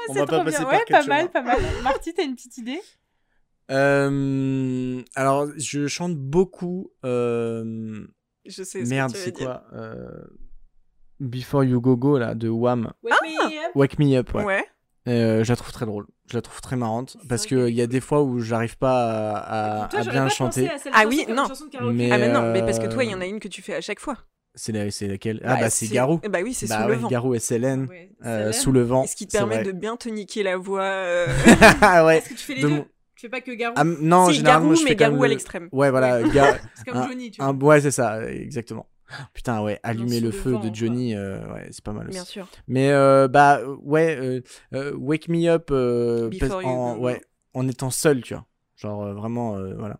[0.08, 2.34] on c'est va pas trop passer bien par pas mal pas mal Marty t'as une
[2.34, 2.80] petite idée?
[3.70, 6.90] Euh, alors, je chante beaucoup.
[7.04, 8.04] euh,
[8.44, 10.10] Je sais ce Merde, que c'est quoi euh,
[11.20, 12.92] Before You Go Go, là, de Wham.
[13.10, 13.16] ah
[13.74, 14.44] Wake Me Up, ouais.
[14.44, 14.64] Ouais.
[15.08, 16.06] Euh, je la trouve très drôle.
[16.30, 17.16] Je la trouve très marrante.
[17.28, 20.70] Parce qu'il y a des fois où j'arrive pas à, à- à bien chanter.
[20.92, 21.46] Ah oui, non.
[21.92, 23.62] Mais, Ah, mais non, mais parce que toi, il y en a une que tu
[23.62, 24.16] fais à chaque fois.
[24.54, 25.40] C'est la- c'est laquelle?
[25.44, 26.20] Ah, bah, c'est Garou.
[26.24, 27.08] eh Bah oui, c'est Bah sous ouais, le vent.
[27.08, 27.38] Garou et.
[27.52, 29.06] Ouais, euh, sous le vent.
[29.06, 29.64] Ce qui te permet vrai.
[29.64, 30.82] de bien te niquer la voix.
[30.84, 31.26] euh,
[31.82, 32.18] ah ouais.
[32.18, 32.74] Est-ce que tu fais les De deux?
[32.74, 33.74] mon- Tu fais pas que Garou?
[33.78, 35.68] Ah, non, si, généralement, Garou, je mais fais Garou à le- l'extrême.
[35.72, 36.22] Ouais, voilà.
[36.22, 37.68] Ga- C'est comme un- Johnny, tu un- vois.
[37.74, 38.86] Ouais, c'est ça, exactement.
[39.34, 40.74] Putain, ouais, allumer le le feu vent, de.
[40.74, 42.14] Johnny, euh, ouais, c'est pas mal aussi.
[42.16, 42.48] Bien sûr.
[42.68, 44.40] Mais euh, bah ouais, euh,
[44.74, 47.04] euh, Wake Me Up euh, parce- You en, Go Go.
[47.06, 47.20] ouais,
[47.54, 48.46] en étant seul, tu vois.
[48.76, 49.98] Genre vraiment, voilà.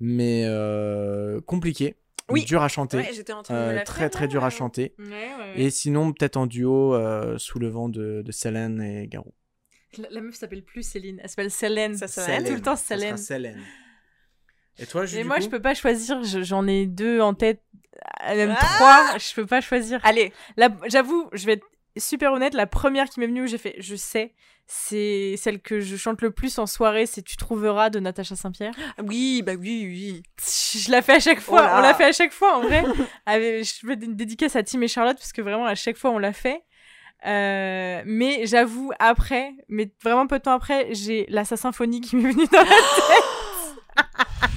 [0.00, 0.44] Mais
[1.46, 1.96] compliqué,
[2.30, 2.44] Oui.
[2.44, 4.44] dur à chanter, Ouais, j'étais en train de me euh, la très faire, très dur
[4.44, 4.94] à chanter.
[4.98, 5.60] Ouais, ouais, ouais.
[5.60, 9.34] Et sinon, peut-être en duo, euh, sous le vent de, de Célène et Garou.
[9.98, 11.96] La, la meuf s'appelle plus Céline, elle s'appelle Célène.
[11.96, 13.16] Ça, ça Tout le temps Ça sera Célène.
[13.18, 13.62] Célène.
[14.78, 17.20] Et toi, Et Jules, moi, du je coup peux pas choisir, je- j'en ai deux
[17.20, 17.62] en tête,
[18.26, 20.00] même Ah trois, je peux pas choisir.
[20.02, 20.32] Allez,
[20.88, 23.94] J'avoue, je vais être super honnête, la première qui m'est venue où j'ai fait, je
[23.94, 24.34] sais,
[24.66, 28.72] c'est celle que je chante le plus en soirée, c'est Tu trouveras de Natacha Saint-Pierre.
[29.02, 30.22] oui, bah oui, oui.
[30.82, 31.78] Je la fais à chaque fois, Oh là.
[31.78, 32.82] on l'a fait à chaque fois en vrai.
[33.26, 36.10] Avec- je fais une dédicace à Tim et Charlotte parce que vraiment à chaque fois
[36.10, 36.62] on l'a fait.
[37.26, 42.30] Euh, mais j'avoue, après, mais vraiment peu de temps après, j'ai la symphonie qui m'est
[42.32, 43.24] venue dans la tête.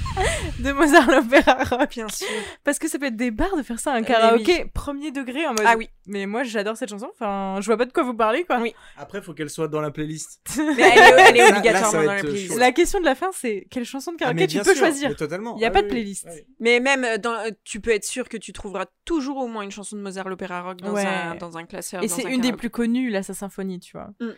[0.60, 1.90] de Mozart l'opéra rock.
[1.92, 2.28] Bien sûr.
[2.64, 5.12] Parce que ça peut être des barres de faire ça à un Mais karaoké premier
[5.12, 5.64] degré en mode.
[5.66, 5.90] Ah oui.
[6.06, 7.10] Mais moi j'adore cette chanson.
[7.14, 8.60] Enfin, je vois pas de quoi vous parlez quoi.
[8.60, 8.74] Oui.
[8.98, 10.42] Après, faut qu'elle soit dans la playlist.
[10.58, 12.54] Mais elle est, elle est Là- là, obligatoirement dans la playlist.
[12.54, 12.60] chaud.
[12.60, 15.16] La question de la fin, c'est quelle chanson de Ah, karaoké tu peux sûr, choisir?
[15.16, 15.56] totalement.
[15.58, 16.28] Il y a Ah pas oui, de playlist.
[16.30, 16.42] Oui.
[16.60, 19.64] Mais même, euh, dans, euh, tu peux être sûr que tu trouveras toujours au moins
[19.64, 21.06] une chanson de Mozart l'opéra rock dans, Ouais.
[21.06, 22.04] un, dans un classeur.
[22.04, 24.10] Et c'est un une des plus connues, là, sa symphonie, tu vois.
[24.20, 24.30] Mm.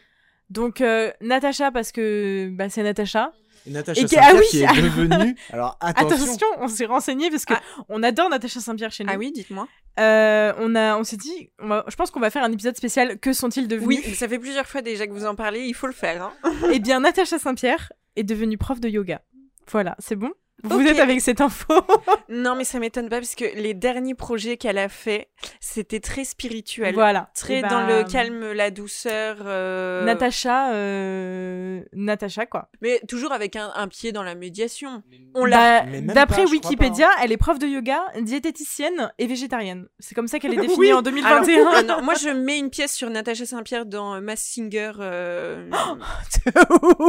[0.50, 3.32] Donc, euh, Natacha, parce que bah, c'est Natacha.
[3.68, 4.74] Et Natacha Saint-Pierre ah oui, qui est ah.
[4.74, 5.36] devenue.
[5.52, 6.16] Alors attention.
[6.24, 7.84] Attention, on s'est renseigné parce que Ah.
[7.90, 9.12] on adore Natacha Saint-Pierre chez nous.
[9.14, 9.68] Ah oui, dites-moi.
[10.00, 12.78] Euh, on a, on s'est dit, on va- je pense qu'on va faire un épisode
[12.78, 13.20] spécial.
[13.20, 14.02] Que sont-ils devenus?
[14.06, 16.24] Oui, ça fait plusieurs fois déjà que vous en parlez, il faut le faire.
[16.24, 16.52] hein.
[16.72, 19.22] Eh bien, Natacha Saint-Pierre est devenue prof de yoga.
[19.70, 20.32] Voilà, c'est bon?
[20.64, 21.74] Vous êtes avec cette info.
[22.32, 25.30] Non, mais ça m'étonne pas parce que les derniers projets qu'elle a fait,
[25.60, 26.94] c'était très spirituel.
[26.94, 27.32] voilà.
[27.36, 29.38] Très Eh dans ben, le calme, la douceur.
[29.46, 32.70] euh, Natacha, euh, Natacha quoi.
[32.82, 35.02] Mais toujours avec un, un pied dans la médiation.
[35.34, 35.82] On l'a.
[35.84, 39.88] Bah, D'après pas, Wikipédia, elle est prof de yoga, diététicienne et végétarienne.
[39.98, 40.94] C'est comme ça qu'elle est définie Oui.
[40.94, 41.62] en 2021.
[41.62, 44.92] Alors, euh, non, moi, je mets une pièce sur Natacha Saint-Pierre dans Mass Singer.
[45.00, 45.68] euh,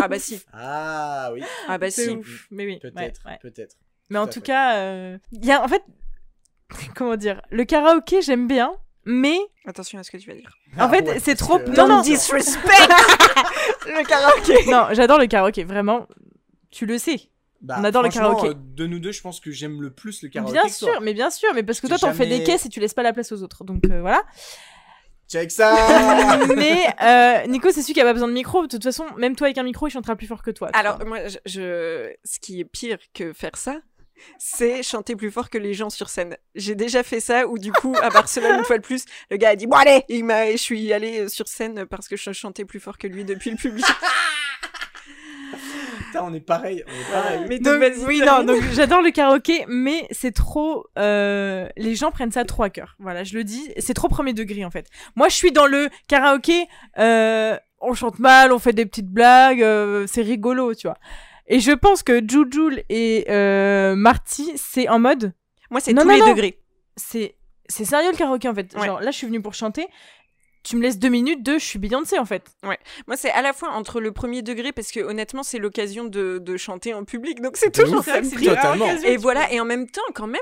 [0.03, 0.41] ah bah si.
[0.53, 1.43] Ah oui.
[1.69, 2.09] Ah bah si.
[2.09, 2.47] ouf.
[2.51, 2.81] Mais oui.
[2.83, 3.21] ouais, Peut-être.
[3.27, 3.39] ouais.
[3.41, 3.77] Peut-être.
[4.11, 4.41] Mais en Tout fait.
[4.43, 5.83] cas, euh, il y a en fait,
[6.95, 8.73] comment dire, le karaoké j'aime bien,
[9.05, 10.51] mais Attention à ce que tu vas dire.
[10.79, 11.59] en fait, Ah ouais, c'est trop.
[11.59, 12.59] que- Non, non, disrespect
[13.87, 14.67] le karaoké.
[14.71, 16.07] non, j'adore le karaoké, vraiment.
[16.71, 17.21] Tu le sais.
[17.61, 18.49] Bah, On adore le karaoké.
[18.49, 20.53] euh, De nous deux, je pense que j'aime le plus le karaoké.
[20.53, 22.69] bien sûr, mais bien sûr, mais parce que toi, t'en fais des jamais- caisses et
[22.71, 23.65] tu laisses pas la place aux autres.
[23.65, 24.23] Donc euh, voilà.
[25.31, 25.77] Check ça
[26.57, 28.63] mais euh, Nico, c'est celui qui a pas besoin de micro.
[28.63, 30.71] De toute façon, même toi avec un micro, il chantera plus fort que toi.
[30.73, 31.07] Alors, vois.
[31.07, 33.77] moi, je, je- ce qui est pire que faire ça,
[34.39, 36.37] c'est chanter plus fort que les gens sur scène.
[36.55, 39.51] J'ai déjà fait ça où, du coup, à Barcelone, une fois de plus, le gars
[39.51, 42.65] a dit Bon, allez Il m'a, Je suis allée sur scène parce que je chantais
[42.65, 43.87] plus fort que lui depuis le public.
[46.13, 47.41] Putain, on est pareil, on est pareil.
[47.49, 50.87] Mais donc, Donc, oui, non, donc j'adore le karaoké, mais c'est trop.
[50.99, 52.97] euh, les gens prennent ça trop à cœur.
[52.99, 54.87] Voilà, je le dis, c'est trop premier degré en fait.
[55.17, 56.67] Moi, je suis dans le karaoké.
[56.99, 60.99] euh, on chante mal, on fait des petites blagues, euh, c'est rigolo, tu vois.
[61.47, 65.33] Et je pense que Jujul et euh, Marty, c'est en mode,
[65.71, 66.29] Moi, c'est Non, tous non, les non.
[66.31, 66.59] degrés.
[66.97, 67.37] c'est
[67.69, 68.75] c'est sérieux le karaoké en fait.
[68.77, 68.85] Ouais.
[68.87, 69.87] Genre là, je suis venue pour chanter.
[70.63, 72.45] Tu me laisses deux minutes, deux, je suis Beyoncé en fait.
[72.63, 76.39] Moi, c'est à la fois entre le premier degré, parce que honnêtement, c'est l'occasion de,
[76.39, 78.23] de chanter en public, donc c'est De toujours ça.
[78.23, 78.87] C'est Totalement.
[79.05, 80.41] Et voilà, peux- et en même temps, quand même,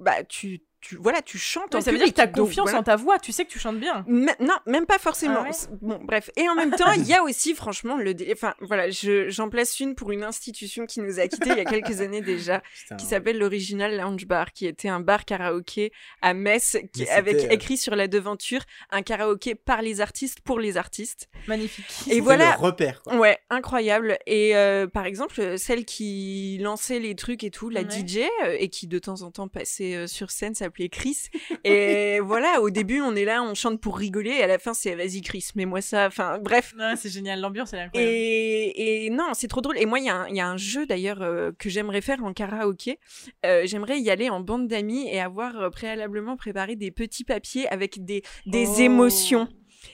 [0.00, 2.64] bah, tu, tu, voilà, tu chantes en Ouais, ça veut dire que t'as donc confiance
[2.66, 2.80] voilà.
[2.80, 4.04] en ta voix, tu sais que tu chantes bien.
[4.08, 5.38] Non, même pas forcément.
[5.38, 6.30] Ah ouais Bon, bref.
[6.36, 8.14] Et en même temps, il y a aussi, franchement, le.
[8.32, 11.60] Enfin, voilà, je- j'en place une pour une institution qui nous a quittés il y
[11.60, 12.96] a quelques années déjà, Putain.
[12.96, 17.48] qui s'appelle l'Original Lounge Bar, qui était un bar karaoké à Metz, qui, avec euh,
[17.50, 21.28] écrit sur la devanture un karaoké par les artistes pour les artistes.
[21.46, 21.86] Magnifique.
[22.10, 22.56] Et voilà.
[22.58, 23.16] le repère, quoi.
[23.16, 24.18] Ouais, incroyable.
[24.26, 27.88] Et euh, par exemple, celle qui lançait les trucs et tout, la Ouais.
[27.90, 31.28] DJ, euh, et qui de temps en temps passait sur scène, s'appelait Chris.
[31.64, 34.72] Et voilà, au début, on est là, on chante pour rigoler, et à la fin,
[34.74, 36.06] c'est vas-y Chris, mets-moi ça.
[36.06, 36.74] Enfin, bref.
[36.78, 38.12] Ouais, c'est génial, l'ambiance elle est incroyable.
[38.12, 39.78] Et, et non, c'est trop drôle.
[39.78, 42.00] Et moi, il y, a un- il y a un jeu d'ailleurs euh, que j'aimerais
[42.00, 42.98] faire en karaoké.
[43.44, 47.68] Euh, j'aimerais y aller en bande d'amis et avoir euh, préalablement préparé des petits papiers
[47.68, 48.80] avec des, des Oh.
[48.80, 49.48] émotions.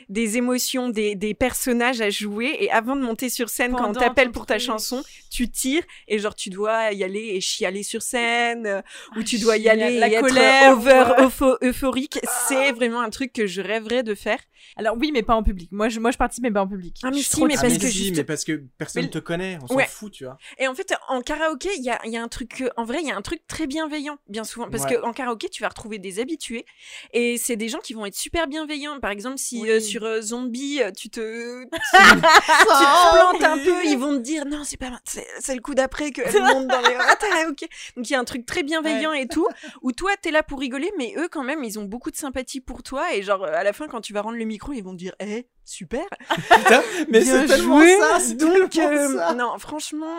[0.09, 2.56] Des émotions, des, des personnages à jouer.
[2.60, 4.66] Et avant de monter sur scène, quand on t'appelle pour ta truc.
[4.66, 8.66] chanson, tu tires et genre tu dois y aller et chialer sur scène.
[8.66, 8.81] euh,
[9.16, 11.24] ou Ah, tu dois y aller La et être colère, over, ouais.
[11.27, 12.19] eupho- euphorique.
[12.48, 14.39] C'est vraiment un truc que je rêverais de faire.
[14.76, 15.70] Alors oui, mais pas en public.
[15.72, 16.97] Moi, je, moi, je participe, mais pas en public.
[17.02, 19.02] Ah, mais si, trop mais Ah, parce mais que si, juste- mais parce que personne
[19.05, 19.86] Mais- te connaît, on s'en Ouais.
[19.86, 20.36] fout, tu vois.
[20.59, 22.98] Et en fait, en karaoké, il y a, il y a un truc, en vrai,
[23.02, 24.68] il y a un truc très bienveillant, bien souvent.
[24.70, 24.94] Parce Ouais.
[24.97, 26.64] que en karaoké, tu vas retrouver des habitués.
[27.12, 29.01] Et c'est des gens qui vont être super bienveillants.
[29.01, 29.70] Par exemple, si Oui.
[29.70, 31.68] euh, sur euh, Zombie, euh, tu te, tu,
[32.28, 35.74] te plantes un peu, ils vont te dire non, c'est pas, c'est c'est le coup
[35.74, 36.94] d'après qu'elle monte dans les.
[36.98, 37.16] Ah,
[37.48, 37.66] ok.
[37.97, 39.47] Donc il y a un truc très bienveillant et tout,
[39.82, 42.60] où toi, t'es là pour rigoler, mais eux, quand même, ils ont beaucoup de sympathie
[42.60, 43.14] pour toi.
[43.14, 45.47] Et genre, à la fin, quand tu vas rendre le micro, ils vont dire, eh,
[45.65, 46.05] super.
[46.29, 47.97] Putain, mais c'est tellement joué.
[47.99, 49.35] ça, c'est Donc, tellement euh, ça.
[49.35, 50.15] non, franchement,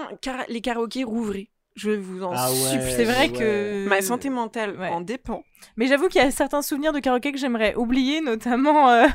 [0.47, 1.49] les karaokés rouvrés.
[1.75, 2.91] Je vous en Ah ouais, supplie.
[2.93, 3.31] C'est vrai ouais.
[3.31, 4.89] que Ma santé mentale Ouais.
[4.89, 5.43] en dépend.
[5.77, 9.07] Mais j'avoue qu'il y a certains souvenirs de karaoké que j'aimerais oublier, notamment, euh,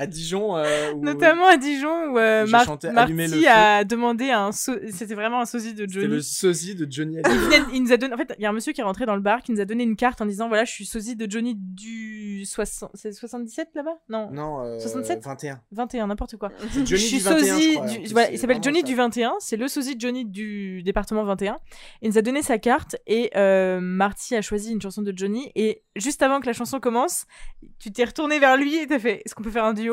[0.00, 4.50] À Dijon, euh, où- notamment à Dijon où euh, Mar- chanté Marty a demandé un,
[4.50, 6.06] so- c'était vraiment un sosie de c'était Johnny.
[6.14, 7.18] le sosie de Johnny
[7.70, 9.04] Il, il nous a donné, en fait, il y a un monsieur qui est rentré
[9.04, 11.16] dans le bar qui nous a donné une carte en disant voilà, je suis sosie
[11.16, 13.98] de Johnny du 60, c'est 77 là-bas?
[14.08, 15.22] Non, Non, euh, 67?
[15.22, 15.60] 21.
[15.72, 16.50] 21, n'importe quoi.
[16.86, 18.80] Je suis du 21, je sosie crois, en du- plus, voilà, c'est il s'appelle Johnny
[18.80, 18.86] ça.
[18.86, 21.58] du 21, c'est le sosie de Johnny du département 21.
[22.00, 25.52] Il nous a donné sa carte et euh, Marty a choisi une chanson de Johnny
[25.54, 27.26] et juste avant que la chanson commence,
[27.78, 29.89] tu t'es retourné vers lui et t'as fait est-ce qu'on peut faire un duo?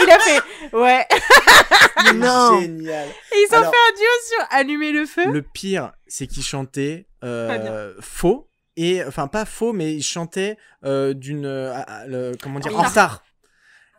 [0.00, 0.40] Il a fait
[0.76, 1.06] ouais.
[2.14, 2.60] Non.
[2.60, 3.08] Génial.
[3.08, 5.26] Et ils ont Alors- fait un duo sur Allumer le feu.
[5.30, 8.48] Le pire, c'est qu'il chantait euh, faux.
[8.76, 11.46] Et, enfin, pas faux, mais il chantait euh, d'une.
[11.46, 13.22] euh, à- à- le- comment dire En En retard.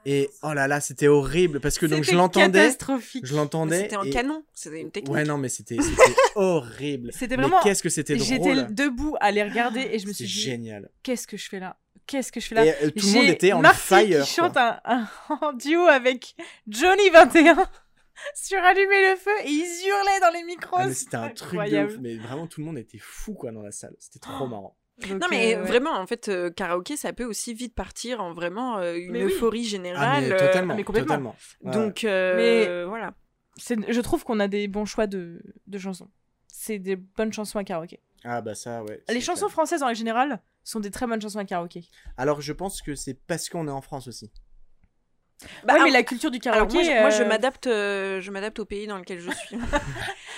[0.08, 2.70] Et oh là là, c'était horrible parce que donc je l'entendais.
[3.24, 3.80] Je l'entendais.
[3.84, 4.44] C'était en et- canon.
[4.54, 5.12] C'était une technique.
[5.12, 5.78] Ouais, non, mais c'était
[6.36, 7.12] horrible.
[7.12, 8.68] C'était vraiment- Qu'est-ce que c'était J'étais drôle.
[8.76, 10.90] debout à les regarder et je me suis dit génial.
[11.02, 11.78] qu'est-ce que je fais là?
[12.08, 14.24] Qu'est-ce que je fais là Et euh, tout le monde était en Marty fire.
[14.24, 15.08] qui chante un, un-
[15.42, 16.36] en duo avec
[16.68, 17.56] Johnny 21
[18.36, 20.78] sur Allumer le feu et ils hurlaient dans les micros.
[20.80, 21.92] Ah, mais c'était un truc de incroyable.
[21.94, 21.98] ouf.
[22.02, 23.96] Mais vraiment, tout le monde était fou quoi dans la salle.
[24.00, 24.34] C'était Oh.
[24.34, 24.78] trop marrant.
[25.00, 25.68] Donc, Non mais euh, ouais.
[25.68, 29.26] vraiment en fait euh, karaoké ça peut aussi vite partir en vraiment euh, une Mais
[29.26, 29.32] oui.
[29.34, 30.24] euphorie Ah, générale.
[30.24, 30.76] mais euh, totalement.
[30.76, 31.08] mais complètement.
[31.16, 31.36] totalement.
[31.64, 31.72] Ouais.
[31.74, 33.14] Donc euh, Mais- voilà.
[33.58, 36.08] Je trouve qu'on a des bons choix de, de chansons.
[36.48, 38.00] C'est des bonnes chansons à karaoké.
[38.24, 39.04] Ah, bah ça, ouais.
[39.10, 39.52] Les chansons clair.
[39.52, 41.90] françaises en général sont des très bonnes chansons à karaoké.
[42.18, 44.32] Alors, je pense que c'est parce qu'on est en France aussi.
[45.42, 46.74] Bah, ouais, alors- mais la culture du alors, karaoké.
[46.76, 49.58] moi, je, moi, je euh, m'adapte euh, je m'adapte au pays dans lequel je suis.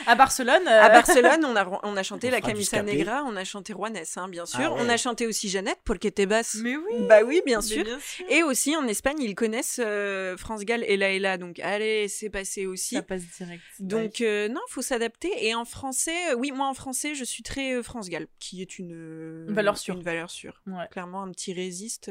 [0.07, 0.67] À Barcelone.
[0.67, 2.81] euh, À Barcelone, on a, on a chanté On la Camisa.
[2.81, 4.59] Negra, on a chanté Juanes, hein, bien sûr.
[4.63, 4.79] Ah ouais.
[4.81, 6.43] On a chanté aussi Jeannette, Porque te vas.
[6.63, 6.93] Mais oui.
[7.09, 7.83] Bah oui, bien sûr.
[7.83, 8.25] bien sûr.
[8.29, 12.29] Et aussi en Espagne, ils connaissent euh, France Gall et La Ella, donc allez, c'est
[12.29, 12.95] passé aussi.
[12.95, 13.61] Ça passe direct.
[13.79, 15.29] Donc euh, non, faut s'adapter.
[15.45, 18.61] Et en français, euh, oui, moi en français, je suis très euh, France Gall, qui
[18.61, 19.95] est une, euh, Une valeur sûre.
[19.95, 20.61] Une valeur sûre.
[20.67, 20.87] Ouais.
[20.89, 22.09] Clairement, un petit résiste.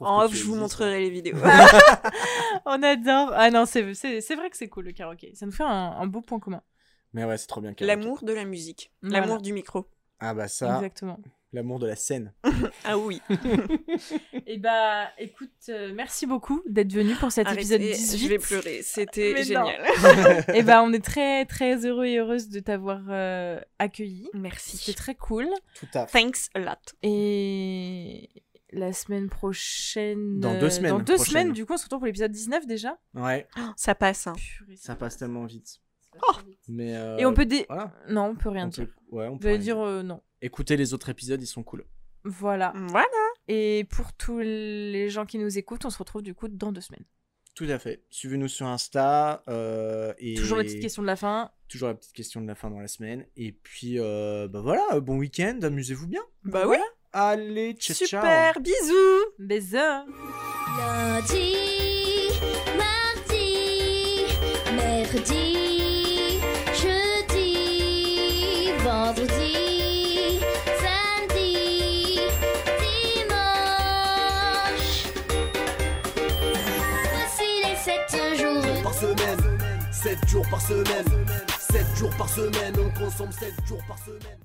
[0.00, 1.36] En off, je vous montrerai les vidéos.
[2.66, 3.30] On adore.
[3.34, 5.32] Ah non, c'est vrai que c'est cool le karaoké.
[5.34, 5.68] Ça nous fait un,
[5.98, 6.62] un beau point commun.
[7.12, 7.72] Mais ouais, c'est trop bien.
[7.80, 9.20] L'amour de la musique, Voilà.
[9.20, 9.86] l'amour du micro.
[10.20, 11.18] Ah bah ça, Exactement.
[11.52, 12.32] l'amour de la scène.
[12.86, 13.20] Ah oui.
[14.46, 18.18] Et bah, écoute, euh, merci beaucoup d'être venu pour cet épisode Arrêtez, 18.
[18.18, 18.80] je vais pleurer.
[18.82, 19.80] C'était génial.
[20.54, 24.24] Et bah, on est très très heureux et heureuse de t'avoir euh, accueilli.
[24.32, 24.94] C'était Merci.
[24.94, 25.48] très cool.
[25.78, 26.20] Tout à fait.
[26.20, 26.94] Thanks a lot.
[27.02, 28.28] Et
[28.74, 30.40] la semaine prochaine.
[30.40, 32.66] Dans deux euh, semaines Dans deux semaines, du coup, on se retrouve pour l'épisode 19
[32.66, 32.98] déjà.
[33.14, 33.46] Ouais,
[33.76, 34.26] Ça passe.
[34.26, 34.34] hein.
[34.36, 35.80] Purée, ça passe tellement vite.
[36.46, 36.58] vite.
[36.68, 37.66] Mais euh, Et on peut dé...
[37.68, 37.92] Voilà.
[38.08, 38.86] Non, on peut rien On dire.
[38.86, 40.20] peut- Ouais, on peut rien dire euh, non.
[40.42, 41.84] Écoutez les autres épisodes, ils sont cool.
[42.24, 42.72] Voilà.
[42.74, 43.06] Voilà.
[43.48, 46.80] Et pour tous les gens qui nous écoutent, on se retrouve du coup dans deux
[46.80, 47.04] semaines.
[47.54, 48.02] Tout à fait.
[48.10, 49.42] Suivez-nous sur Insta.
[49.48, 51.52] euh, et Toujours la petite question de la fin.
[51.68, 53.26] Toujours la petite question de la fin dans la semaine.
[53.36, 56.22] Et puis, euh, bah voilà, bon week-end, amusez-vous bien.
[56.44, 56.78] Bah oui.
[57.16, 58.20] Allez, ciao, ciao.
[58.20, 58.60] Super.
[58.60, 59.22] Bisous.
[59.38, 60.04] Bisous.
[60.76, 61.54] Lundi,
[62.76, 64.26] mardi,
[64.74, 66.40] mercredi,
[66.74, 70.40] jeudi, vendredi,
[70.82, 72.18] samedi,
[72.82, 73.54] dimanche.
[77.12, 78.10] Voici les sept
[78.40, 78.82] jours.
[78.82, 79.58] Par semaine,
[79.92, 81.26] 7 jours par semaine,
[81.60, 84.40] 7 jours par semaine, on consomme 7 jours par semaine.